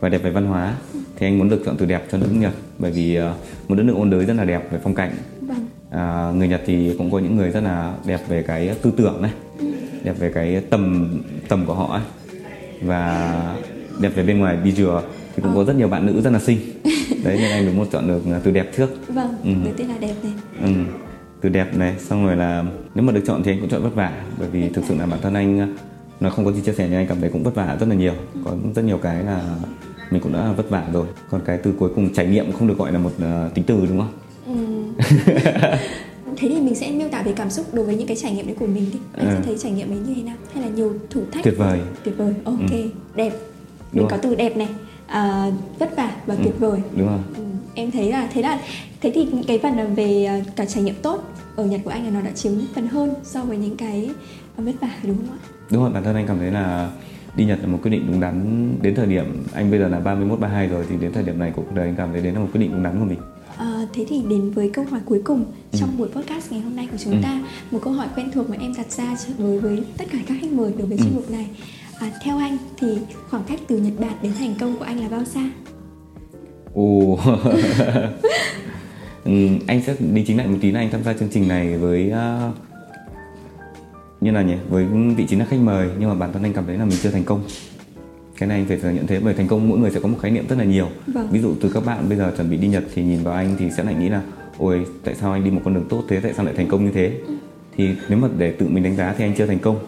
và 0.00 0.08
đẹp 0.08 0.18
về 0.22 0.30
văn 0.30 0.46
hóa 0.46 0.74
thì 1.16 1.26
anh 1.26 1.38
muốn 1.38 1.48
được 1.48 1.62
chọn 1.66 1.76
từ 1.78 1.86
đẹp 1.86 2.04
cho 2.12 2.18
nước 2.18 2.28
Nhật 2.32 2.52
bởi 2.78 2.90
vì 2.90 3.14
ờ, 3.14 3.34
một 3.68 3.74
đất 3.74 3.82
nước 3.82 3.94
ôn 3.96 4.10
đới 4.10 4.24
rất 4.24 4.34
là 4.36 4.44
đẹp 4.44 4.72
về 4.72 4.78
phong 4.82 4.94
cảnh 4.94 5.10
Vâng. 5.40 5.66
à, 5.90 6.32
người 6.36 6.48
Nhật 6.48 6.62
thì 6.66 6.94
cũng 6.98 7.10
có 7.10 7.18
những 7.18 7.36
người 7.36 7.50
rất 7.50 7.60
là 7.64 7.94
đẹp 8.06 8.20
về 8.28 8.42
cái 8.42 8.74
tư 8.82 8.92
tưởng 8.96 9.22
này 9.22 9.30
đẹp 10.04 10.14
về 10.18 10.30
cái 10.34 10.62
tầm 10.70 11.08
tầm 11.48 11.66
của 11.66 11.74
họ 11.74 11.92
ấy 11.92 12.02
và 12.82 13.54
đẹp 14.00 14.12
về 14.14 14.22
bên 14.22 14.38
ngoài 14.38 14.56
visual 14.56 15.04
thì 15.36 15.42
cũng 15.42 15.54
có 15.54 15.64
rất 15.64 15.76
nhiều 15.76 15.88
bạn 15.88 16.06
nữ 16.06 16.20
rất 16.20 16.30
là 16.32 16.38
xinh 16.38 16.58
đấy 17.24 17.36
nên 17.40 17.50
anh 17.50 17.66
đúng 17.66 17.76
một 17.76 17.86
chọn 17.92 18.08
được 18.08 18.22
từ 18.44 18.50
đẹp 18.50 18.70
trước 18.76 18.90
Vâng, 19.08 19.34
Ừ. 19.44 19.50
đầu 19.64 19.74
tiên 19.76 19.88
là 19.88 19.94
đẹp 20.00 20.14
này. 20.22 20.32
ừ. 20.62 20.68
Từ 21.40 21.48
đẹp 21.48 21.76
này 21.76 21.94
xong 21.98 22.26
rồi 22.26 22.36
là 22.36 22.64
nếu 22.94 23.04
mà 23.04 23.12
được 23.12 23.20
chọn 23.26 23.42
thì 23.42 23.52
anh 23.52 23.60
cũng 23.60 23.68
chọn 23.70 23.82
vất 23.82 23.94
vả 23.94 24.22
bởi 24.38 24.48
vì 24.48 24.68
thực 24.68 24.84
sự 24.88 24.94
là 24.94 25.06
bản 25.06 25.20
thân 25.22 25.34
anh 25.34 25.74
nó 26.20 26.30
không 26.30 26.44
có 26.44 26.52
gì 26.52 26.60
chia 26.60 26.72
sẻ 26.72 26.86
nhưng 26.90 26.98
anh 26.98 27.06
cảm 27.06 27.20
thấy 27.20 27.30
cũng 27.30 27.42
vất 27.42 27.54
vả 27.54 27.76
rất 27.80 27.88
là 27.88 27.94
nhiều 27.94 28.12
có 28.44 28.56
rất 28.74 28.82
nhiều 28.84 28.98
cái 28.98 29.22
là 29.24 29.42
mình 30.10 30.20
cũng 30.22 30.32
đã 30.32 30.52
vất 30.56 30.70
vả 30.70 30.84
rồi 30.92 31.06
còn 31.30 31.40
cái 31.44 31.58
từ 31.62 31.72
cuối 31.78 31.90
cùng 31.94 32.12
trải 32.14 32.26
nghiệm 32.26 32.52
không 32.52 32.68
được 32.68 32.78
gọi 32.78 32.92
là 32.92 32.98
một 32.98 33.10
ờ, 33.20 33.50
tính 33.54 33.64
từ 33.66 33.86
đúng 33.86 33.98
không 33.98 34.12
Ừ. 34.46 34.54
Thế 36.36 36.48
thì 36.48 36.60
mình 36.60 36.74
sẽ 36.74 36.90
miêu 36.90 37.08
tả 37.08 37.22
về 37.22 37.32
cảm 37.36 37.50
xúc 37.50 37.66
đối 37.72 37.84
với 37.84 37.96
những 37.96 38.06
cái 38.06 38.16
trải 38.16 38.32
nghiệm 38.32 38.46
đấy 38.46 38.56
của 38.60 38.66
mình 38.66 38.84
đi. 38.92 38.98
Anh 39.12 39.26
Ừ. 39.28 39.34
sẽ 39.34 39.40
thấy 39.44 39.56
trải 39.58 39.72
nghiệm 39.72 39.90
ấy 39.90 39.98
như 39.98 40.14
thế 40.14 40.22
nào? 40.22 40.36
Hay 40.54 40.64
là 40.64 40.70
nhiều 40.70 40.92
thử 41.10 41.22
thách? 41.32 41.44
tuyệt 41.44 41.54
vời 41.58 41.80
tuyệt 42.04 42.14
vời 42.18 42.34
ok 42.44 42.70
đẹp 43.14 43.30
mình 43.30 43.32
Đúng 43.92 44.08
có 44.08 44.16
rồi. 44.16 44.20
từ 44.22 44.34
đẹp 44.34 44.56
này 44.56 44.68
à, 45.06 45.50
vất 45.78 45.96
vả 45.96 46.10
và 46.26 46.34
tuyệt 46.44 46.54
vời 46.58 46.80
đúng 46.96 47.06
không 47.08 47.22
ừ. 47.36 47.42
Em 47.80 47.90
thấy 47.90 48.12
là 48.12 48.28
thế 48.32 48.42
là 48.42 48.60
thế 49.00 49.10
thì 49.14 49.26
cái 49.46 49.58
phần 49.58 49.94
về 49.94 50.24
ờ, 50.24 50.40
cả 50.56 50.64
trải 50.64 50.82
nghiệm 50.82 50.94
tốt 51.02 51.22
ở 51.56 51.64
Nhật 51.64 51.80
của 51.84 51.90
anh 51.90 52.04
là 52.04 52.10
nó 52.10 52.20
đã 52.20 52.30
chiếm 52.30 52.52
phần 52.74 52.86
hơn 52.86 53.14
so 53.24 53.44
với 53.44 53.56
những 53.56 53.76
cái 53.76 54.10
vất 54.56 54.74
vả 54.80 54.90
đúng 55.02 55.16
không 55.16 55.36
ạ? 55.36 55.40
Đúng 55.70 55.82
rồi, 55.82 55.92
bản 55.92 56.04
thân 56.04 56.16
anh 56.16 56.26
cảm 56.26 56.38
thấy 56.38 56.50
là 56.50 56.90
đi 57.36 57.44
Nhật 57.44 57.58
là 57.62 57.66
một 57.66 57.78
quyết 57.82 57.90
định 57.90 58.06
đúng 58.06 58.20
đắn 58.20 58.68
đến 58.82 58.94
thời 58.94 59.06
điểm 59.06 59.44
anh 59.52 59.70
bây 59.70 59.80
giờ 59.80 59.88
là 59.88 60.00
31 60.00 60.40
32 60.40 60.68
rồi 60.68 60.84
thì 60.88 60.96
đến 61.00 61.12
thời 61.12 61.22
điểm 61.22 61.38
này 61.38 61.52
của 61.56 61.62
cuộc 61.62 61.74
đời 61.74 61.86
anh 61.86 61.96
cảm 61.96 62.12
thấy 62.12 62.20
đến 62.20 62.34
là 62.34 62.40
một 62.40 62.48
quyết 62.52 62.60
định 62.60 62.70
đúng 62.72 62.82
đắn 62.82 62.98
của 62.98 63.04
mình. 63.04 63.18
À, 63.56 63.86
thế 63.92 64.06
thì 64.08 64.22
đến 64.30 64.50
với 64.50 64.70
câu 64.70 64.84
hỏi 64.90 65.00
cuối 65.04 65.22
cùng 65.24 65.44
ừ. 65.72 65.78
trong 65.78 65.98
buổi 65.98 66.08
podcast 66.08 66.52
ngày 66.52 66.60
hôm 66.60 66.76
nay 66.76 66.88
của 66.92 66.96
chúng 67.04 67.12
ừ. 67.12 67.18
ta 67.22 67.42
một 67.70 67.78
câu 67.82 67.92
hỏi 67.92 68.06
quen 68.16 68.30
thuộc 68.34 68.50
mà 68.50 68.56
em 68.60 68.74
đặt 68.76 68.90
ra 68.90 69.16
đối 69.38 69.58
với 69.58 69.82
tất 69.96 70.04
cả 70.12 70.18
các 70.26 70.36
khách 70.40 70.52
mời 70.52 70.72
đối 70.78 70.86
với 70.86 70.98
ừ. 70.98 71.04
chuyên 71.04 71.14
mục 71.14 71.30
này 71.30 71.46
à, 71.98 72.10
theo 72.22 72.38
anh 72.38 72.56
thì 72.78 72.98
khoảng 73.30 73.42
cách 73.44 73.60
từ 73.68 73.78
Nhật 73.78 73.92
Bản 73.98 74.12
đến 74.22 74.32
thành 74.38 74.54
công 74.60 74.78
của 74.78 74.84
anh 74.84 75.00
là 75.00 75.08
bao 75.08 75.24
xa? 75.24 75.50
Ồ, 76.74 77.18
ừ, 79.24 79.32
anh 79.66 79.82
sẽ 79.86 79.94
đi 80.14 80.24
chính 80.26 80.36
lại 80.36 80.46
một 80.46 80.58
tí 80.60 80.70
là 80.70 80.80
anh 80.80 80.90
tham 80.90 81.02
gia 81.04 81.12
chương 81.12 81.28
trình 81.32 81.48
này 81.48 81.76
với 81.76 82.12
uh, 82.12 82.54
như 84.20 84.30
là 84.30 84.42
nhỉ? 84.42 84.54
Với 84.68 84.84
vị 85.16 85.26
trí 85.26 85.36
là 85.36 85.44
khách 85.44 85.60
mời 85.60 85.88
nhưng 85.98 86.08
mà 86.08 86.14
bản 86.14 86.32
thân 86.32 86.42
anh 86.42 86.52
cảm 86.52 86.66
thấy 86.66 86.78
là 86.78 86.84
mình 86.84 86.98
chưa 87.02 87.10
thành 87.10 87.24
công. 87.24 87.42
Cái 88.38 88.48
này 88.48 88.58
anh 88.58 88.66
phải 88.66 88.76
thừa 88.76 88.90
nhận 88.90 89.06
thế 89.06 89.20
bởi 89.20 89.34
thành 89.34 89.46
công 89.46 89.68
mỗi 89.68 89.78
người 89.78 89.90
sẽ 89.90 90.00
có 90.00 90.08
một 90.08 90.18
khái 90.22 90.30
niệm 90.30 90.44
rất 90.48 90.58
là 90.58 90.64
nhiều. 90.64 90.88
Vâng. 91.06 91.28
ví 91.30 91.40
dụ 91.40 91.54
từ 91.60 91.70
các 91.74 91.84
bạn 91.86 92.08
bây 92.08 92.18
giờ 92.18 92.32
chuẩn 92.36 92.50
bị 92.50 92.56
đi 92.56 92.68
nhật 92.68 92.84
thì 92.94 93.02
nhìn 93.02 93.22
vào 93.22 93.34
anh 93.34 93.56
thì 93.58 93.70
sẽ 93.70 93.82
lại 93.82 93.94
nghĩ 93.94 94.08
là 94.08 94.22
ôi 94.58 94.86
tại 95.04 95.14
sao 95.14 95.32
anh 95.32 95.44
đi 95.44 95.50
một 95.50 95.60
con 95.64 95.74
đường 95.74 95.86
tốt 95.88 96.02
thế? 96.08 96.20
Tại 96.20 96.32
sao 96.36 96.44
lại 96.44 96.54
thành 96.56 96.68
công 96.68 96.84
như 96.84 96.90
thế? 96.92 97.12
Ừ. 97.26 97.34
thì 97.76 97.90
nếu 98.08 98.18
mà 98.18 98.28
để 98.38 98.52
tự 98.52 98.68
mình 98.68 98.82
đánh 98.82 98.96
giá 98.96 99.14
thì 99.18 99.24
anh 99.24 99.34
chưa 99.38 99.46
thành 99.46 99.58
công. 99.58 99.78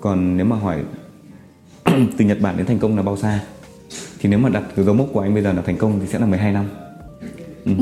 Còn 0.00 0.36
nếu 0.36 0.46
mà 0.46 0.56
hỏi 0.56 0.78
từ 1.84 2.24
Nhật 2.24 2.40
Bản 2.40 2.56
đến 2.56 2.66
thành 2.66 2.78
công 2.78 2.96
là 2.96 3.02
bao 3.02 3.16
xa 3.16 3.40
thì 4.20 4.28
nếu 4.28 4.38
mà 4.38 4.48
đặt 4.48 4.62
cái 4.76 4.84
dấu 4.84 4.94
mốc 4.94 5.08
của 5.12 5.20
anh 5.20 5.34
bây 5.34 5.42
giờ 5.42 5.52
là 5.52 5.62
thành 5.62 5.76
công 5.76 6.00
thì 6.00 6.06
sẽ 6.06 6.18
là 6.18 6.26
12 6.26 6.52
năm 6.52 6.68
ừ. 7.64 7.72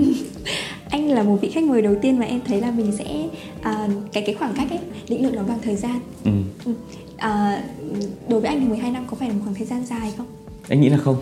anh 0.91 1.09
là 1.09 1.23
một 1.23 1.39
vị 1.41 1.51
khách 1.55 1.65
mời 1.65 1.83
đầu 1.83 1.95
tiên 2.03 2.19
mà 2.19 2.27
em 2.27 2.41
thấy 2.47 2.61
là 2.61 2.71
mình 2.71 2.93
sẽ 2.99 3.29
à, 3.63 3.89
cái 4.13 4.23
cái 4.27 4.35
khoảng 4.35 4.55
cách 4.57 4.71
ấy 4.71 4.79
định 5.09 5.23
lượng 5.23 5.37
nó 5.37 5.43
bằng 5.43 5.59
thời 5.63 5.77
gian 5.77 6.01
ừ. 6.25 6.31
ừ. 6.65 6.73
À, 7.17 7.63
đối 8.29 8.41
với 8.41 8.51
anh 8.51 8.61
thì 8.61 8.69
12 8.69 8.91
năm 8.91 9.05
có 9.11 9.17
phải 9.21 9.29
là 9.29 9.35
một 9.35 9.41
khoảng 9.45 9.55
thời 9.55 9.67
gian 9.67 9.87
dài 9.87 10.13
không 10.17 10.27
anh 10.69 10.81
nghĩ 10.81 10.89
là 10.89 10.99
không 10.99 11.17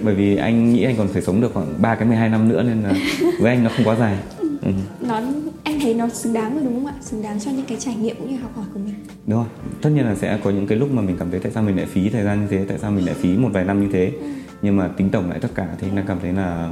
bởi 0.00 0.14
vì 0.14 0.36
anh 0.36 0.72
nghĩ 0.72 0.84
anh 0.84 0.96
còn 0.96 1.08
phải 1.08 1.22
sống 1.22 1.40
được 1.40 1.50
khoảng 1.54 1.74
3 1.78 1.94
cái 1.94 2.08
12 2.08 2.28
năm 2.28 2.48
nữa 2.48 2.62
nên 2.62 2.82
là 2.82 2.94
với 3.40 3.50
anh 3.50 3.64
nó 3.64 3.70
không 3.76 3.86
quá 3.86 3.96
dài 3.96 4.16
ừ. 4.64 4.70
nó 5.00 5.20
anh 5.64 5.80
thấy 5.80 5.94
nó 5.94 6.08
xứng 6.08 6.32
đáng 6.32 6.54
rồi 6.54 6.64
đúng 6.64 6.74
không 6.74 6.86
ạ 6.86 6.94
xứng 7.00 7.22
đáng 7.22 7.40
cho 7.40 7.50
những 7.50 7.66
cái 7.66 7.78
trải 7.80 7.96
nghiệm 7.96 8.16
cũng 8.16 8.30
như 8.30 8.36
học 8.36 8.56
hỏi 8.56 8.64
của 8.74 8.80
mình 8.84 8.94
đúng 9.26 9.38
rồi 9.38 9.48
tất 9.82 9.90
nhiên 9.90 10.04
là 10.04 10.14
sẽ 10.14 10.38
có 10.44 10.50
những 10.50 10.66
cái 10.66 10.78
lúc 10.78 10.92
mà 10.92 11.02
mình 11.02 11.16
cảm 11.18 11.30
thấy 11.30 11.40
tại 11.40 11.52
sao 11.52 11.62
mình 11.62 11.76
lại 11.76 11.86
phí 11.86 12.08
thời 12.08 12.24
gian 12.24 12.40
như 12.40 12.46
thế 12.50 12.64
tại 12.68 12.78
sao 12.78 12.90
mình 12.90 13.06
lại 13.06 13.14
phí 13.14 13.36
một 13.36 13.48
vài 13.52 13.64
năm 13.64 13.80
như 13.80 13.88
thế 13.92 14.12
ừ. 14.20 14.26
nhưng 14.62 14.76
mà 14.76 14.88
tính 14.88 15.10
tổng 15.10 15.30
lại 15.30 15.38
tất 15.40 15.50
cả 15.54 15.68
thì 15.80 15.88
anh 15.94 16.04
cảm 16.06 16.18
thấy 16.22 16.32
là 16.32 16.70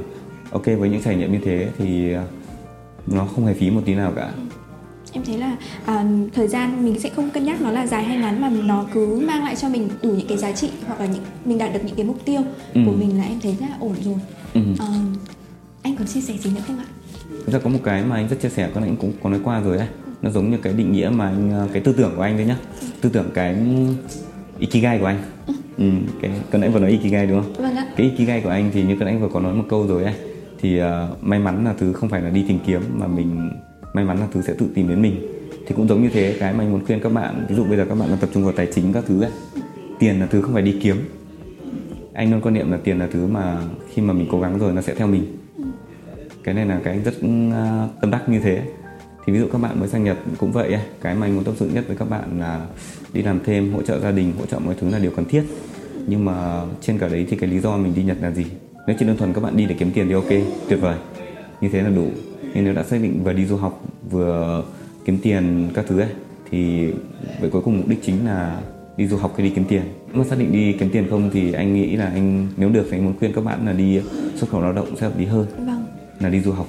ok 0.50 0.66
với 0.66 0.90
những 0.90 1.02
trải 1.02 1.16
nghiệm 1.16 1.32
như 1.32 1.38
thế 1.44 1.68
thì 1.78 2.12
nó 3.06 3.26
không 3.26 3.46
hề 3.46 3.54
phí 3.54 3.70
một 3.70 3.82
tí 3.84 3.94
nào 3.94 4.12
cả 4.16 4.32
ừ 4.36 4.42
em 5.12 5.24
thấy 5.24 5.38
là 5.38 5.56
à, 5.86 6.04
thời 6.34 6.48
gian 6.48 6.84
mình 6.84 7.00
sẽ 7.00 7.08
không 7.08 7.30
cân 7.30 7.44
nhắc 7.44 7.60
nó 7.60 7.70
là 7.70 7.86
dài 7.86 8.04
hay 8.04 8.16
ngắn 8.16 8.40
mà 8.40 8.48
nó 8.48 8.86
cứ 8.92 9.22
mang 9.26 9.44
lại 9.44 9.56
cho 9.56 9.68
mình 9.68 9.88
đủ 10.02 10.10
những 10.10 10.28
cái 10.28 10.38
giá 10.38 10.52
trị 10.52 10.70
hoặc 10.86 11.00
là 11.00 11.06
những 11.06 11.22
mình 11.44 11.58
đạt 11.58 11.72
được 11.72 11.80
những 11.84 11.96
cái 11.96 12.06
mục 12.06 12.24
tiêu 12.24 12.40
ừ. 12.74 12.80
của 12.86 12.92
mình 12.92 13.18
là 13.18 13.24
em 13.24 13.40
thấy 13.42 13.56
rất 13.60 13.66
là 13.70 13.76
ổn 13.80 13.94
rồi 14.04 14.16
ừ. 14.54 14.60
à, 14.78 14.86
anh 15.82 15.96
còn 15.96 16.06
chia 16.06 16.20
sẻ 16.20 16.34
gì 16.42 16.50
nữa 16.50 16.60
không 16.66 16.78
ạ 16.78 16.84
Thực 17.46 17.52
ra 17.52 17.58
có 17.58 17.70
một 17.70 17.78
cái 17.84 18.04
mà 18.04 18.16
anh 18.16 18.28
rất 18.28 18.40
chia 18.42 18.48
sẻ 18.48 18.70
con 18.74 18.84
anh 18.84 18.96
cũng 18.96 19.12
có 19.22 19.30
nói 19.30 19.40
qua 19.44 19.60
rồi 19.60 19.78
ấy 19.78 19.88
nó 20.22 20.30
giống 20.30 20.50
như 20.50 20.56
cái 20.62 20.72
định 20.72 20.92
nghĩa 20.92 21.10
mà 21.14 21.26
anh 21.26 21.50
à, 21.50 21.66
cái 21.72 21.82
tư 21.82 21.92
tưởng 21.92 22.12
của 22.16 22.22
anh 22.22 22.36
đấy 22.36 22.46
nhá. 22.46 22.56
Tư 23.00 23.10
tưởng 23.12 23.30
cái 23.34 23.56
ikigai 24.58 24.98
của 24.98 25.06
anh. 25.06 25.18
Ừ. 25.46 25.54
ừ 25.76 25.84
cái 26.22 26.30
cần 26.50 26.60
anh 26.60 26.72
vừa 26.72 26.80
nói 26.80 26.90
ikigai 26.90 27.26
đúng 27.26 27.42
không? 27.42 27.52
Vâng 27.52 27.76
ạ. 27.76 27.86
cái 27.96 28.10
ikigai 28.10 28.40
của 28.40 28.50
anh 28.50 28.70
thì 28.74 28.82
như 28.82 28.96
cần 28.98 29.08
anh 29.08 29.20
vừa 29.20 29.28
có 29.28 29.40
nói 29.40 29.54
một 29.54 29.64
câu 29.68 29.86
rồi 29.86 30.04
ấy 30.04 30.14
thì 30.60 30.80
uh, 30.80 30.84
may 31.20 31.38
mắn 31.38 31.64
là 31.64 31.74
thứ 31.78 31.92
không 31.92 32.08
phải 32.08 32.22
là 32.22 32.30
đi 32.30 32.44
tìm 32.48 32.58
kiếm 32.66 32.82
mà 32.94 33.06
mình 33.06 33.50
may 33.92 34.04
mắn 34.04 34.18
là 34.18 34.26
thứ 34.32 34.42
sẽ 34.42 34.54
tự 34.58 34.66
tìm 34.74 34.88
đến 34.88 35.02
mình. 35.02 35.16
Thì 35.66 35.74
cũng 35.76 35.88
giống 35.88 36.02
như 36.02 36.08
thế 36.12 36.36
cái 36.40 36.52
mà 36.52 36.64
anh 36.64 36.72
muốn 36.72 36.86
khuyên 36.86 37.00
các 37.00 37.12
bạn 37.12 37.46
ví 37.48 37.54
dụ 37.54 37.64
bây 37.64 37.76
giờ 37.76 37.86
các 37.88 37.94
bạn 37.98 38.08
đang 38.08 38.18
tập 38.18 38.30
trung 38.34 38.44
vào 38.44 38.52
tài 38.52 38.68
chính 38.74 38.92
các 38.92 39.04
thứ 39.06 39.22
ấy 39.22 39.30
tiền 39.98 40.20
là 40.20 40.26
thứ 40.26 40.42
không 40.42 40.52
phải 40.52 40.62
đi 40.62 40.76
kiếm. 40.82 40.96
Anh 42.12 42.30
luôn 42.32 42.40
quan 42.40 42.54
niệm 42.54 42.70
là 42.70 42.78
tiền 42.84 42.98
là 42.98 43.08
thứ 43.12 43.26
mà 43.26 43.58
khi 43.94 44.02
mà 44.02 44.12
mình 44.12 44.26
cố 44.30 44.40
gắng 44.40 44.58
rồi 44.58 44.72
nó 44.72 44.82
sẽ 44.82 44.94
theo 44.94 45.06
mình 45.06 45.24
cái 46.44 46.54
này 46.54 46.66
là 46.66 46.80
cái 46.84 46.98
rất 46.98 47.14
à, 47.52 47.88
tâm 48.00 48.10
đắc 48.10 48.28
như 48.28 48.40
thế. 48.40 48.62
Thì 49.26 49.32
ví 49.32 49.38
dụ 49.38 49.46
các 49.52 49.58
bạn 49.58 49.80
mới 49.80 49.88
sang 49.88 50.04
Nhật 50.04 50.16
cũng 50.38 50.52
vậy 50.52 50.78
cái 51.00 51.14
mà 51.14 51.26
anh 51.26 51.34
muốn 51.34 51.44
tâm 51.44 51.54
sự 51.58 51.70
nhất 51.74 51.84
với 51.86 51.96
các 51.96 52.10
bạn 52.10 52.40
là 52.40 52.66
đi 53.12 53.22
làm 53.22 53.40
thêm, 53.44 53.72
hỗ 53.72 53.82
trợ 53.82 54.00
gia 54.00 54.10
đình, 54.10 54.32
hỗ 54.38 54.46
trợ 54.46 54.58
mọi 54.58 54.74
thứ 54.80 54.90
là 54.90 54.98
điều 54.98 55.10
cần 55.10 55.24
thiết. 55.24 55.42
Nhưng 56.06 56.24
mà 56.24 56.62
trên 56.80 56.98
cả 56.98 57.08
đấy 57.08 57.26
thì 57.30 57.36
cái 57.36 57.50
lý 57.50 57.60
do 57.60 57.76
mình 57.76 57.94
đi 57.94 58.02
Nhật 58.02 58.16
là 58.20 58.30
gì? 58.30 58.44
Nếu 58.86 58.96
chỉ 58.98 59.06
đơn 59.06 59.16
thuần 59.16 59.32
các 59.32 59.40
bạn 59.40 59.56
đi 59.56 59.66
để 59.66 59.74
kiếm 59.78 59.90
tiền 59.94 60.08
thì 60.08 60.14
ok, 60.14 60.28
tuyệt 60.68 60.80
vời. 60.80 60.96
Như 61.60 61.68
thế 61.72 61.82
là 61.82 61.90
đủ. 61.90 62.06
Nhưng 62.54 62.64
nếu 62.64 62.74
đã 62.74 62.82
xác 62.82 62.96
định 63.02 63.24
vừa 63.24 63.32
đi 63.32 63.46
du 63.46 63.56
học, 63.56 63.84
vừa 64.10 64.64
kiếm 65.04 65.18
tiền 65.22 65.70
các 65.74 65.84
thứ 65.88 66.00
ấy, 66.00 66.10
thì 66.50 66.92
vậy 67.40 67.50
cuối 67.50 67.62
cùng 67.62 67.76
mục 67.76 67.88
đích 67.88 68.02
chính 68.02 68.26
là 68.26 68.60
đi 68.96 69.06
du 69.06 69.16
học 69.16 69.32
hay 69.36 69.48
đi 69.48 69.52
kiếm 69.54 69.64
tiền. 69.64 69.82
Nếu 70.08 70.22
mà 70.22 70.24
xác 70.24 70.38
định 70.38 70.52
đi 70.52 70.72
kiếm 70.72 70.90
tiền 70.92 71.06
không 71.10 71.30
thì 71.32 71.52
anh 71.52 71.74
nghĩ 71.74 71.96
là 71.96 72.06
anh, 72.06 72.48
nếu 72.56 72.68
được 72.68 72.86
thì 72.90 72.96
anh 72.96 73.04
muốn 73.04 73.14
khuyên 73.18 73.32
các 73.32 73.44
bạn 73.44 73.66
là 73.66 73.72
đi 73.72 74.00
xuất 74.36 74.50
khẩu 74.50 74.60
lao 74.60 74.72
động 74.72 74.96
sẽ 74.96 75.06
hợp 75.06 75.18
lý 75.18 75.24
hơn. 75.24 75.46
vâng 75.56 75.71
là 76.22 76.28
đi 76.28 76.40
du 76.40 76.52
học. 76.52 76.66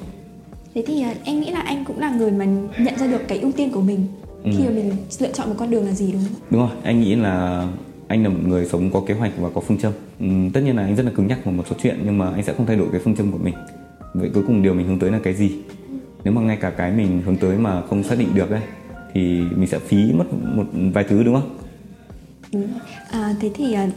Thế 0.76 0.84
thì 0.88 1.02
à, 1.02 1.14
em 1.24 1.40
nghĩ 1.40 1.52
là 1.52 1.60
anh 1.60 1.86
cũng 1.86 2.00
là 2.00 2.10
người 2.16 2.32
mà 2.32 2.46
nhận 2.78 2.98
ra 2.98 3.08
được 3.08 3.22
cái 3.28 3.40
ưu 3.40 3.52
tiên 3.52 3.72
của 3.72 3.82
mình 3.82 4.06
ừ. 4.44 4.52
khi 4.58 4.64
mà 4.64 4.70
mình 4.70 4.92
lựa 5.20 5.32
chọn 5.32 5.50
một 5.50 5.56
con 5.58 5.72
đường 5.72 5.86
là 5.86 5.92
gì 5.92 6.12
đúng 6.12 6.22
không? 6.22 6.42
Đúng 6.50 6.62
rồi 6.62 6.70
anh 6.84 7.02
nghĩ 7.02 7.16
là 7.16 7.68
anh 8.08 8.24
là 8.24 8.30
một 8.30 8.40
người 8.48 8.66
sống 8.66 8.90
có 8.92 9.02
kế 9.08 9.14
hoạch 9.14 9.32
và 9.38 9.50
có 9.50 9.62
phương 9.62 9.78
châm. 9.78 9.92
Ừ, 10.20 10.28
tất 10.54 10.62
nhiên 10.62 10.76
là 10.76 10.84
anh 10.84 10.96
rất 10.96 11.04
là 11.04 11.12
cứng 11.16 11.28
nhắc 11.28 11.46
vào 11.46 11.54
một 11.54 11.64
số 11.70 11.76
chuyện 11.84 12.00
nhưng 12.06 12.18
mà 12.18 12.32
anh 12.34 12.44
sẽ 12.44 12.54
không 12.54 12.66
thay 12.66 12.76
đổi 12.76 12.88
cái 12.92 13.02
phương 13.04 13.16
châm 13.16 13.32
của 13.32 13.38
mình. 13.38 13.54
Vậy 14.14 14.30
cuối 14.34 14.44
cùng 14.48 14.64
điều 14.64 14.74
mình 14.74 14.88
hướng 14.88 15.00
tới 15.00 15.12
là 15.12 15.20
cái 15.24 15.34
gì? 15.34 15.52
Nếu 16.24 16.34
mà 16.34 16.42
ngay 16.42 16.58
cả 16.62 16.70
cái 16.70 16.92
mình 16.92 17.22
hướng 17.26 17.36
tới 17.36 17.58
mà 17.58 17.82
không 17.82 18.04
xác 18.04 18.18
định 18.20 18.30
được 18.36 18.50
ấy 18.50 18.62
thì 19.14 19.42
mình 19.56 19.68
sẽ 19.68 19.80
phí 19.80 20.12
mất 20.14 20.26
một 20.56 20.66
vài 20.94 21.06
thứ 21.10 21.24
đúng 21.24 21.34
không? 21.34 21.58
Đúng 22.54 22.68
à, 23.12 23.36
thế 23.40 23.52
thì 23.56 23.74
à, 23.74 23.88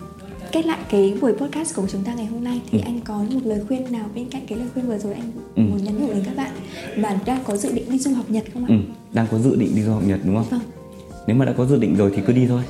kết 0.57 0.67
lại 0.67 0.79
cái 0.91 1.15
buổi 1.21 1.33
podcast 1.33 1.77
của 1.77 1.87
chúng 1.93 2.03
ta 2.03 2.15
ngày 2.15 2.27
hôm 2.27 2.45
nay 2.45 2.61
thì 2.71 2.79
ừ. 2.79 2.83
anh 2.85 3.01
có 3.05 3.25
một 3.31 3.41
lời 3.45 3.61
khuyên 3.69 3.93
nào 3.93 4.07
bên 4.15 4.29
cạnh 4.31 4.43
cái 4.49 4.59
lời 4.59 4.69
khuyên 4.75 4.87
vừa 4.87 4.99
rồi 4.99 5.15
anh 5.15 5.33
ừ. 5.57 5.63
muốn 5.63 5.85
nhắn 5.85 5.95
nhủ 6.01 6.13
đến 6.13 6.23
các 6.25 6.37
bạn 6.37 6.51
mà 6.97 7.19
đang 7.27 7.45
có 7.45 7.57
dự 7.57 7.73
định 7.73 7.85
đi 7.91 7.99
du 7.99 8.15
học 8.15 8.25
Nhật 8.29 8.45
không 8.55 8.65
ạ? 8.65 8.69
Ừ, 8.69 8.75
đang 9.13 9.27
có 9.31 9.39
dự 9.39 9.57
định 9.57 9.73
đi 9.75 9.83
du 9.83 9.93
học 9.93 10.03
Nhật 10.07 10.21
đúng 10.25 10.37
không? 10.37 10.47
Vâng. 10.51 10.61
Nếu 11.27 11.37
mà 11.37 11.45
đã 11.45 11.53
có 11.57 11.67
dự 11.67 11.79
định 11.79 11.97
rồi 11.97 12.13
thì 12.17 12.23
cứ 12.27 12.33
đi 12.33 12.47
thôi 12.47 12.63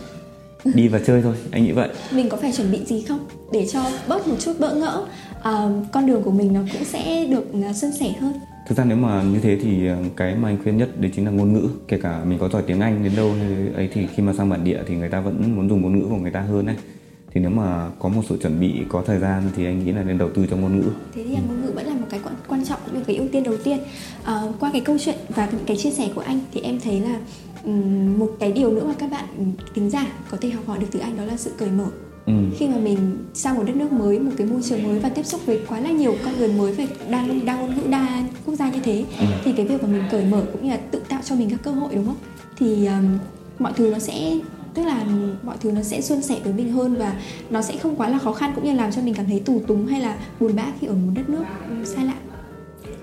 đi 0.74 0.88
và 0.88 1.00
chơi 1.06 1.22
thôi 1.22 1.34
anh 1.50 1.64
nghĩ 1.64 1.72
vậy 1.72 1.88
mình 2.12 2.28
có 2.28 2.36
phải 2.36 2.52
chuẩn 2.52 2.72
bị 2.72 2.84
gì 2.84 3.02
không 3.08 3.18
để 3.52 3.66
cho 3.66 3.90
bớt 4.08 4.28
một 4.28 4.36
chút 4.38 4.52
bỡ 4.58 4.74
ngỡ 4.74 5.06
à, 5.42 5.68
con 5.92 6.06
đường 6.06 6.22
của 6.22 6.30
mình 6.30 6.52
nó 6.52 6.60
cũng 6.72 6.84
sẽ 6.84 7.26
được 7.30 7.44
à, 7.64 7.72
suôn 7.72 7.92
sẻ 7.92 8.12
hơn 8.20 8.32
thực 8.68 8.78
ra 8.78 8.84
nếu 8.84 8.96
mà 8.96 9.22
như 9.22 9.38
thế 9.38 9.58
thì 9.62 9.88
à, 9.88 9.96
cái 10.16 10.34
mà 10.34 10.48
anh 10.48 10.58
khuyên 10.62 10.76
nhất 10.76 11.00
đấy 11.00 11.10
chính 11.14 11.24
là 11.24 11.30
ngôn 11.30 11.52
ngữ 11.52 11.68
kể 11.88 11.98
cả 12.02 12.24
mình 12.24 12.38
có 12.38 12.48
giỏi 12.48 12.62
tiếng 12.66 12.80
anh 12.80 13.04
đến 13.04 13.12
đâu 13.16 13.34
ấy 13.74 13.88
thì 13.92 14.06
khi 14.06 14.22
mà 14.22 14.32
sang 14.32 14.48
bản 14.48 14.64
địa 14.64 14.80
thì 14.86 14.96
người 14.96 15.08
ta 15.08 15.20
vẫn 15.20 15.56
muốn 15.56 15.68
dùng 15.68 15.82
ngôn 15.82 15.98
ngữ 15.98 16.06
của 16.08 16.16
người 16.16 16.30
ta 16.30 16.40
hơn 16.40 16.66
đấy 16.66 16.76
thì 17.36 17.40
nếu 17.42 17.50
mà 17.50 17.90
có 17.98 18.08
một 18.08 18.22
sự 18.28 18.38
chuẩn 18.42 18.60
bị 18.60 18.72
có 18.88 19.02
thời 19.06 19.18
gian 19.18 19.42
thì 19.56 19.64
anh 19.64 19.84
nghĩ 19.84 19.92
là 19.92 20.02
nên 20.02 20.18
đầu 20.18 20.30
tư 20.34 20.46
cho 20.50 20.56
ngôn 20.56 20.80
ngữ 20.80 20.90
thế 21.14 21.24
thì 21.24 21.34
là 21.34 21.40
ngôn 21.48 21.62
ngữ 21.62 21.70
vẫn 21.74 21.86
là 21.86 21.92
một 21.94 22.06
cái 22.10 22.20
quan, 22.24 22.34
quan 22.48 22.64
trọng 22.64 22.80
cũng 22.86 22.94
là 22.94 23.00
cái 23.06 23.16
ưu 23.16 23.28
tiên 23.32 23.42
đầu 23.42 23.56
tiên 23.64 23.78
à, 24.24 24.42
qua 24.60 24.70
cái 24.72 24.80
câu 24.80 24.96
chuyện 24.98 25.14
và 25.28 25.48
cái 25.66 25.76
chia 25.76 25.90
sẻ 25.90 26.08
của 26.14 26.20
anh 26.20 26.40
thì 26.52 26.60
em 26.60 26.80
thấy 26.80 27.00
là 27.00 27.18
một 28.18 28.30
cái 28.40 28.52
điều 28.52 28.70
nữa 28.70 28.84
mà 28.86 28.94
các 28.98 29.10
bạn 29.10 29.24
tính 29.74 29.90
giả 29.90 30.06
có 30.30 30.38
thể 30.40 30.50
học 30.50 30.64
hỏi 30.66 30.78
được 30.78 30.86
từ 30.90 31.00
anh 31.00 31.16
đó 31.16 31.24
là 31.24 31.36
sự 31.36 31.50
cởi 31.58 31.70
mở 31.70 31.86
Ừ. 32.26 32.32
khi 32.58 32.68
mà 32.68 32.76
mình 32.78 32.98
sang 33.34 33.54
một 33.56 33.62
đất 33.66 33.76
nước 33.76 33.92
mới 33.92 34.18
một 34.18 34.30
cái 34.36 34.46
môi 34.46 34.62
trường 34.62 34.82
mới 34.82 34.98
và 34.98 35.08
tiếp 35.08 35.26
xúc 35.26 35.40
với 35.46 35.60
quá 35.68 35.80
là 35.80 35.90
nhiều 35.90 36.14
con 36.24 36.36
người 36.38 36.48
mới 36.52 36.72
về 36.72 36.86
đa 37.10 37.24
đa 37.44 37.56
ngôn 37.56 37.74
ngữ 37.74 37.80
đa 37.90 38.24
quốc 38.46 38.54
gia 38.54 38.70
như 38.70 38.80
thế 38.84 39.04
ừ. 39.20 39.26
thì 39.44 39.52
cái 39.52 39.66
việc 39.66 39.82
mà 39.82 39.88
mình 39.88 40.02
cởi 40.10 40.24
mở 40.24 40.44
cũng 40.52 40.64
như 40.64 40.70
là 40.70 40.76
tự 40.90 41.02
tạo 41.08 41.20
cho 41.24 41.34
mình 41.34 41.50
các 41.50 41.60
cơ 41.62 41.70
hội 41.70 41.94
đúng 41.94 42.06
không 42.06 42.16
thì 42.58 42.86
um, 42.86 43.18
mọi 43.58 43.72
thứ 43.76 43.90
nó 43.92 43.98
sẽ 43.98 44.38
tức 44.76 44.84
là 44.84 45.04
mọi 45.42 45.56
thứ 45.60 45.70
nó 45.72 45.82
sẽ 45.82 46.00
suôn 46.00 46.22
sẻ 46.22 46.36
với 46.44 46.52
mình 46.52 46.72
hơn 46.72 46.96
và 46.96 47.14
nó 47.50 47.62
sẽ 47.62 47.76
không 47.76 47.96
quá 47.96 48.08
là 48.08 48.18
khó 48.18 48.32
khăn 48.32 48.52
cũng 48.54 48.64
như 48.64 48.72
làm 48.72 48.92
cho 48.92 49.02
mình 49.02 49.14
cảm 49.14 49.26
thấy 49.26 49.40
tù 49.40 49.62
túng 49.66 49.86
hay 49.86 50.00
là 50.00 50.16
buồn 50.40 50.56
bã 50.56 50.64
khi 50.80 50.86
ở 50.86 50.94
một 50.94 51.12
đất 51.14 51.28
nước 51.28 51.44
xa 51.84 52.04
lạ. 52.04 52.14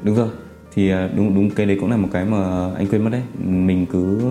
Đúng 0.04 0.16
rồi. 0.16 0.30
Thì 0.76 0.90
à, 0.90 1.10
đúng 1.16 1.36
đúng, 1.36 1.50
cái 1.50 1.66
đấy 1.66 1.78
cũng 1.80 1.90
là 1.92 1.98
một 1.98 2.08
cái 2.12 2.26
mà 2.26 2.72
anh 2.76 2.88
quên 2.88 3.04
mất 3.04 3.10
đấy. 3.10 3.22
Mình 3.46 3.86
cứ, 3.92 4.22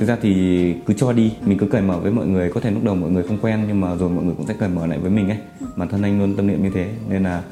thực 0.00 0.06
ra 0.06 0.16
thì 0.22 0.74
cứ 0.86 0.94
cho 0.94 1.12
đi. 1.12 1.32
Mình 1.46 1.58
cứ 1.58 1.66
cởi 1.66 1.82
mở 1.82 1.98
với 1.98 2.12
mọi 2.12 2.26
người. 2.26 2.50
Có 2.52 2.60
thể 2.60 2.70
lúc 2.70 2.84
đầu 2.84 2.94
mọi 2.94 3.10
người 3.10 3.22
không 3.22 3.38
quen 3.42 3.64
nhưng 3.68 3.80
mà 3.80 3.96
rồi 3.96 4.10
mọi 4.10 4.24
người 4.24 4.34
cũng 4.36 4.46
sẽ 4.46 4.54
cởi 4.58 4.68
mở 4.68 4.86
lại 4.86 4.98
với 4.98 5.10
mình 5.10 5.28
ấy. 5.28 5.38
Bản 5.76 5.88
thân 5.88 6.02
anh 6.02 6.18
luôn 6.18 6.36
tâm 6.36 6.46
niệm 6.46 6.62
như 6.62 6.70
thế. 6.74 6.88
Nên 7.08 7.22
là 7.22 7.42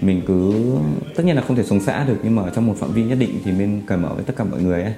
mình 0.00 0.22
cứ, 0.26 0.54
tất 1.16 1.22
nhiên 1.26 1.36
là 1.36 1.42
không 1.42 1.56
thể 1.56 1.64
sống 1.64 1.80
xã 1.80 2.04
được 2.04 2.16
nhưng 2.24 2.34
mà 2.34 2.42
trong 2.54 2.66
một 2.66 2.76
phạm 2.76 2.92
vi 2.92 3.04
nhất 3.04 3.18
định 3.20 3.30
thì 3.44 3.52
nên 3.52 3.80
cởi 3.86 3.98
mở 3.98 4.08
với 4.14 4.24
tất 4.24 4.34
cả 4.36 4.44
mọi 4.44 4.62
người 4.62 4.82
ấy 4.82 4.94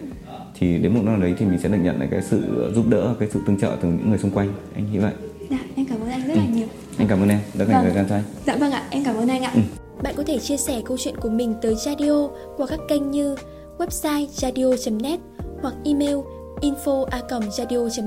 thì 0.59 0.79
đến 0.79 0.95
một 0.95 1.01
lúc 1.01 1.09
nào 1.09 1.21
đấy 1.21 1.35
thì 1.39 1.47
mình 1.47 1.59
sẽ 1.59 1.69
được 1.69 1.79
nhận 1.83 1.99
lại 1.99 2.09
cái 2.11 2.23
sự 2.23 2.71
giúp 2.75 2.85
đỡ 2.89 3.15
cái 3.19 3.29
sự 3.33 3.41
tương 3.47 3.61
trợ 3.61 3.77
từ 3.83 3.89
những 3.89 4.11
người 4.11 4.19
xung 4.19 4.31
quanh 4.31 4.53
anh 4.75 4.93
nghĩ 4.93 4.99
vậy 4.99 5.13
dạ 5.51 5.59
em 5.77 5.87
cảm 5.87 6.01
ơn 6.01 6.11
anh 6.11 6.29
rất 6.29 6.35
ừ. 6.35 6.39
là 6.39 6.47
nhiều 6.47 6.67
anh 6.99 7.09
cảm 7.09 7.21
ơn 7.23 7.29
em 7.29 7.41
đã 7.55 7.65
dành 7.65 7.83
thời 7.83 7.85
vâng. 7.85 7.95
gian 7.95 8.07
cho 8.09 8.15
anh 8.15 8.25
dạ 8.47 8.57
vâng 8.57 8.73
ạ 8.73 8.83
em 8.91 9.05
cảm 9.05 9.17
ơn 9.17 9.29
anh 9.29 9.43
ạ 9.43 9.51
ừ. 9.55 9.61
bạn 10.03 10.15
có 10.17 10.23
thể 10.27 10.39
chia 10.39 10.57
sẻ 10.57 10.83
câu 10.85 10.97
chuyện 11.01 11.17
của 11.17 11.29
mình 11.29 11.55
tới 11.63 11.75
radio 11.75 12.29
qua 12.57 12.67
các 12.67 12.81
kênh 12.89 13.11
như 13.11 13.37
website 13.79 14.27
radio.net 14.27 15.21
hoặc 15.63 15.75
email 15.85 16.17
info 16.61 17.07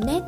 net 0.06 0.22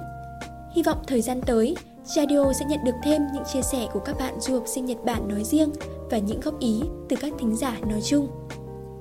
Hy 0.76 0.84
vọng 0.84 0.98
thời 1.08 1.22
gian 1.22 1.42
tới, 1.42 1.76
Radio 2.04 2.54
sẽ 2.54 2.66
nhận 2.66 2.80
được 2.84 2.96
thêm 3.04 3.22
những 3.34 3.44
chia 3.54 3.62
sẻ 3.62 3.88
của 3.94 4.00
các 4.00 4.16
bạn 4.20 4.40
du 4.40 4.54
học 4.54 4.64
sinh 4.68 4.86
Nhật 4.86 4.98
Bản 5.06 5.28
nói 5.28 5.44
riêng 5.44 5.72
và 6.10 6.18
những 6.18 6.40
góp 6.40 6.60
ý 6.60 6.82
từ 7.10 7.16
các 7.16 7.34
thính 7.40 7.56
giả 7.56 7.78
nói 7.90 8.02
chung. 8.02 8.28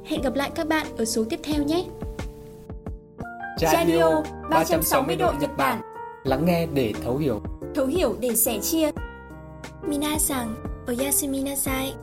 Hẹn 0.04 0.22
gặp 0.22 0.34
lại 0.34 0.50
các 0.54 0.68
bạn 0.68 0.86
ở 0.96 1.04
số 1.04 1.24
tiếp 1.24 1.40
theo 1.42 1.62
nhé! 1.62 1.84
Radio 3.60 4.22
360 4.50 5.16
độ 5.16 5.32
Nhật 5.40 5.50
Bản. 5.56 5.80
Lắng 6.24 6.44
nghe 6.44 6.66
để 6.74 6.92
thấu 7.04 7.16
hiểu. 7.16 7.40
Thấu 7.74 7.86
hiểu 7.86 8.16
để 8.20 8.34
sẻ 8.34 8.58
chia. 8.62 8.90
Minasan, 9.88 10.54
oyasumi 10.88 11.42
nasai. 11.42 11.94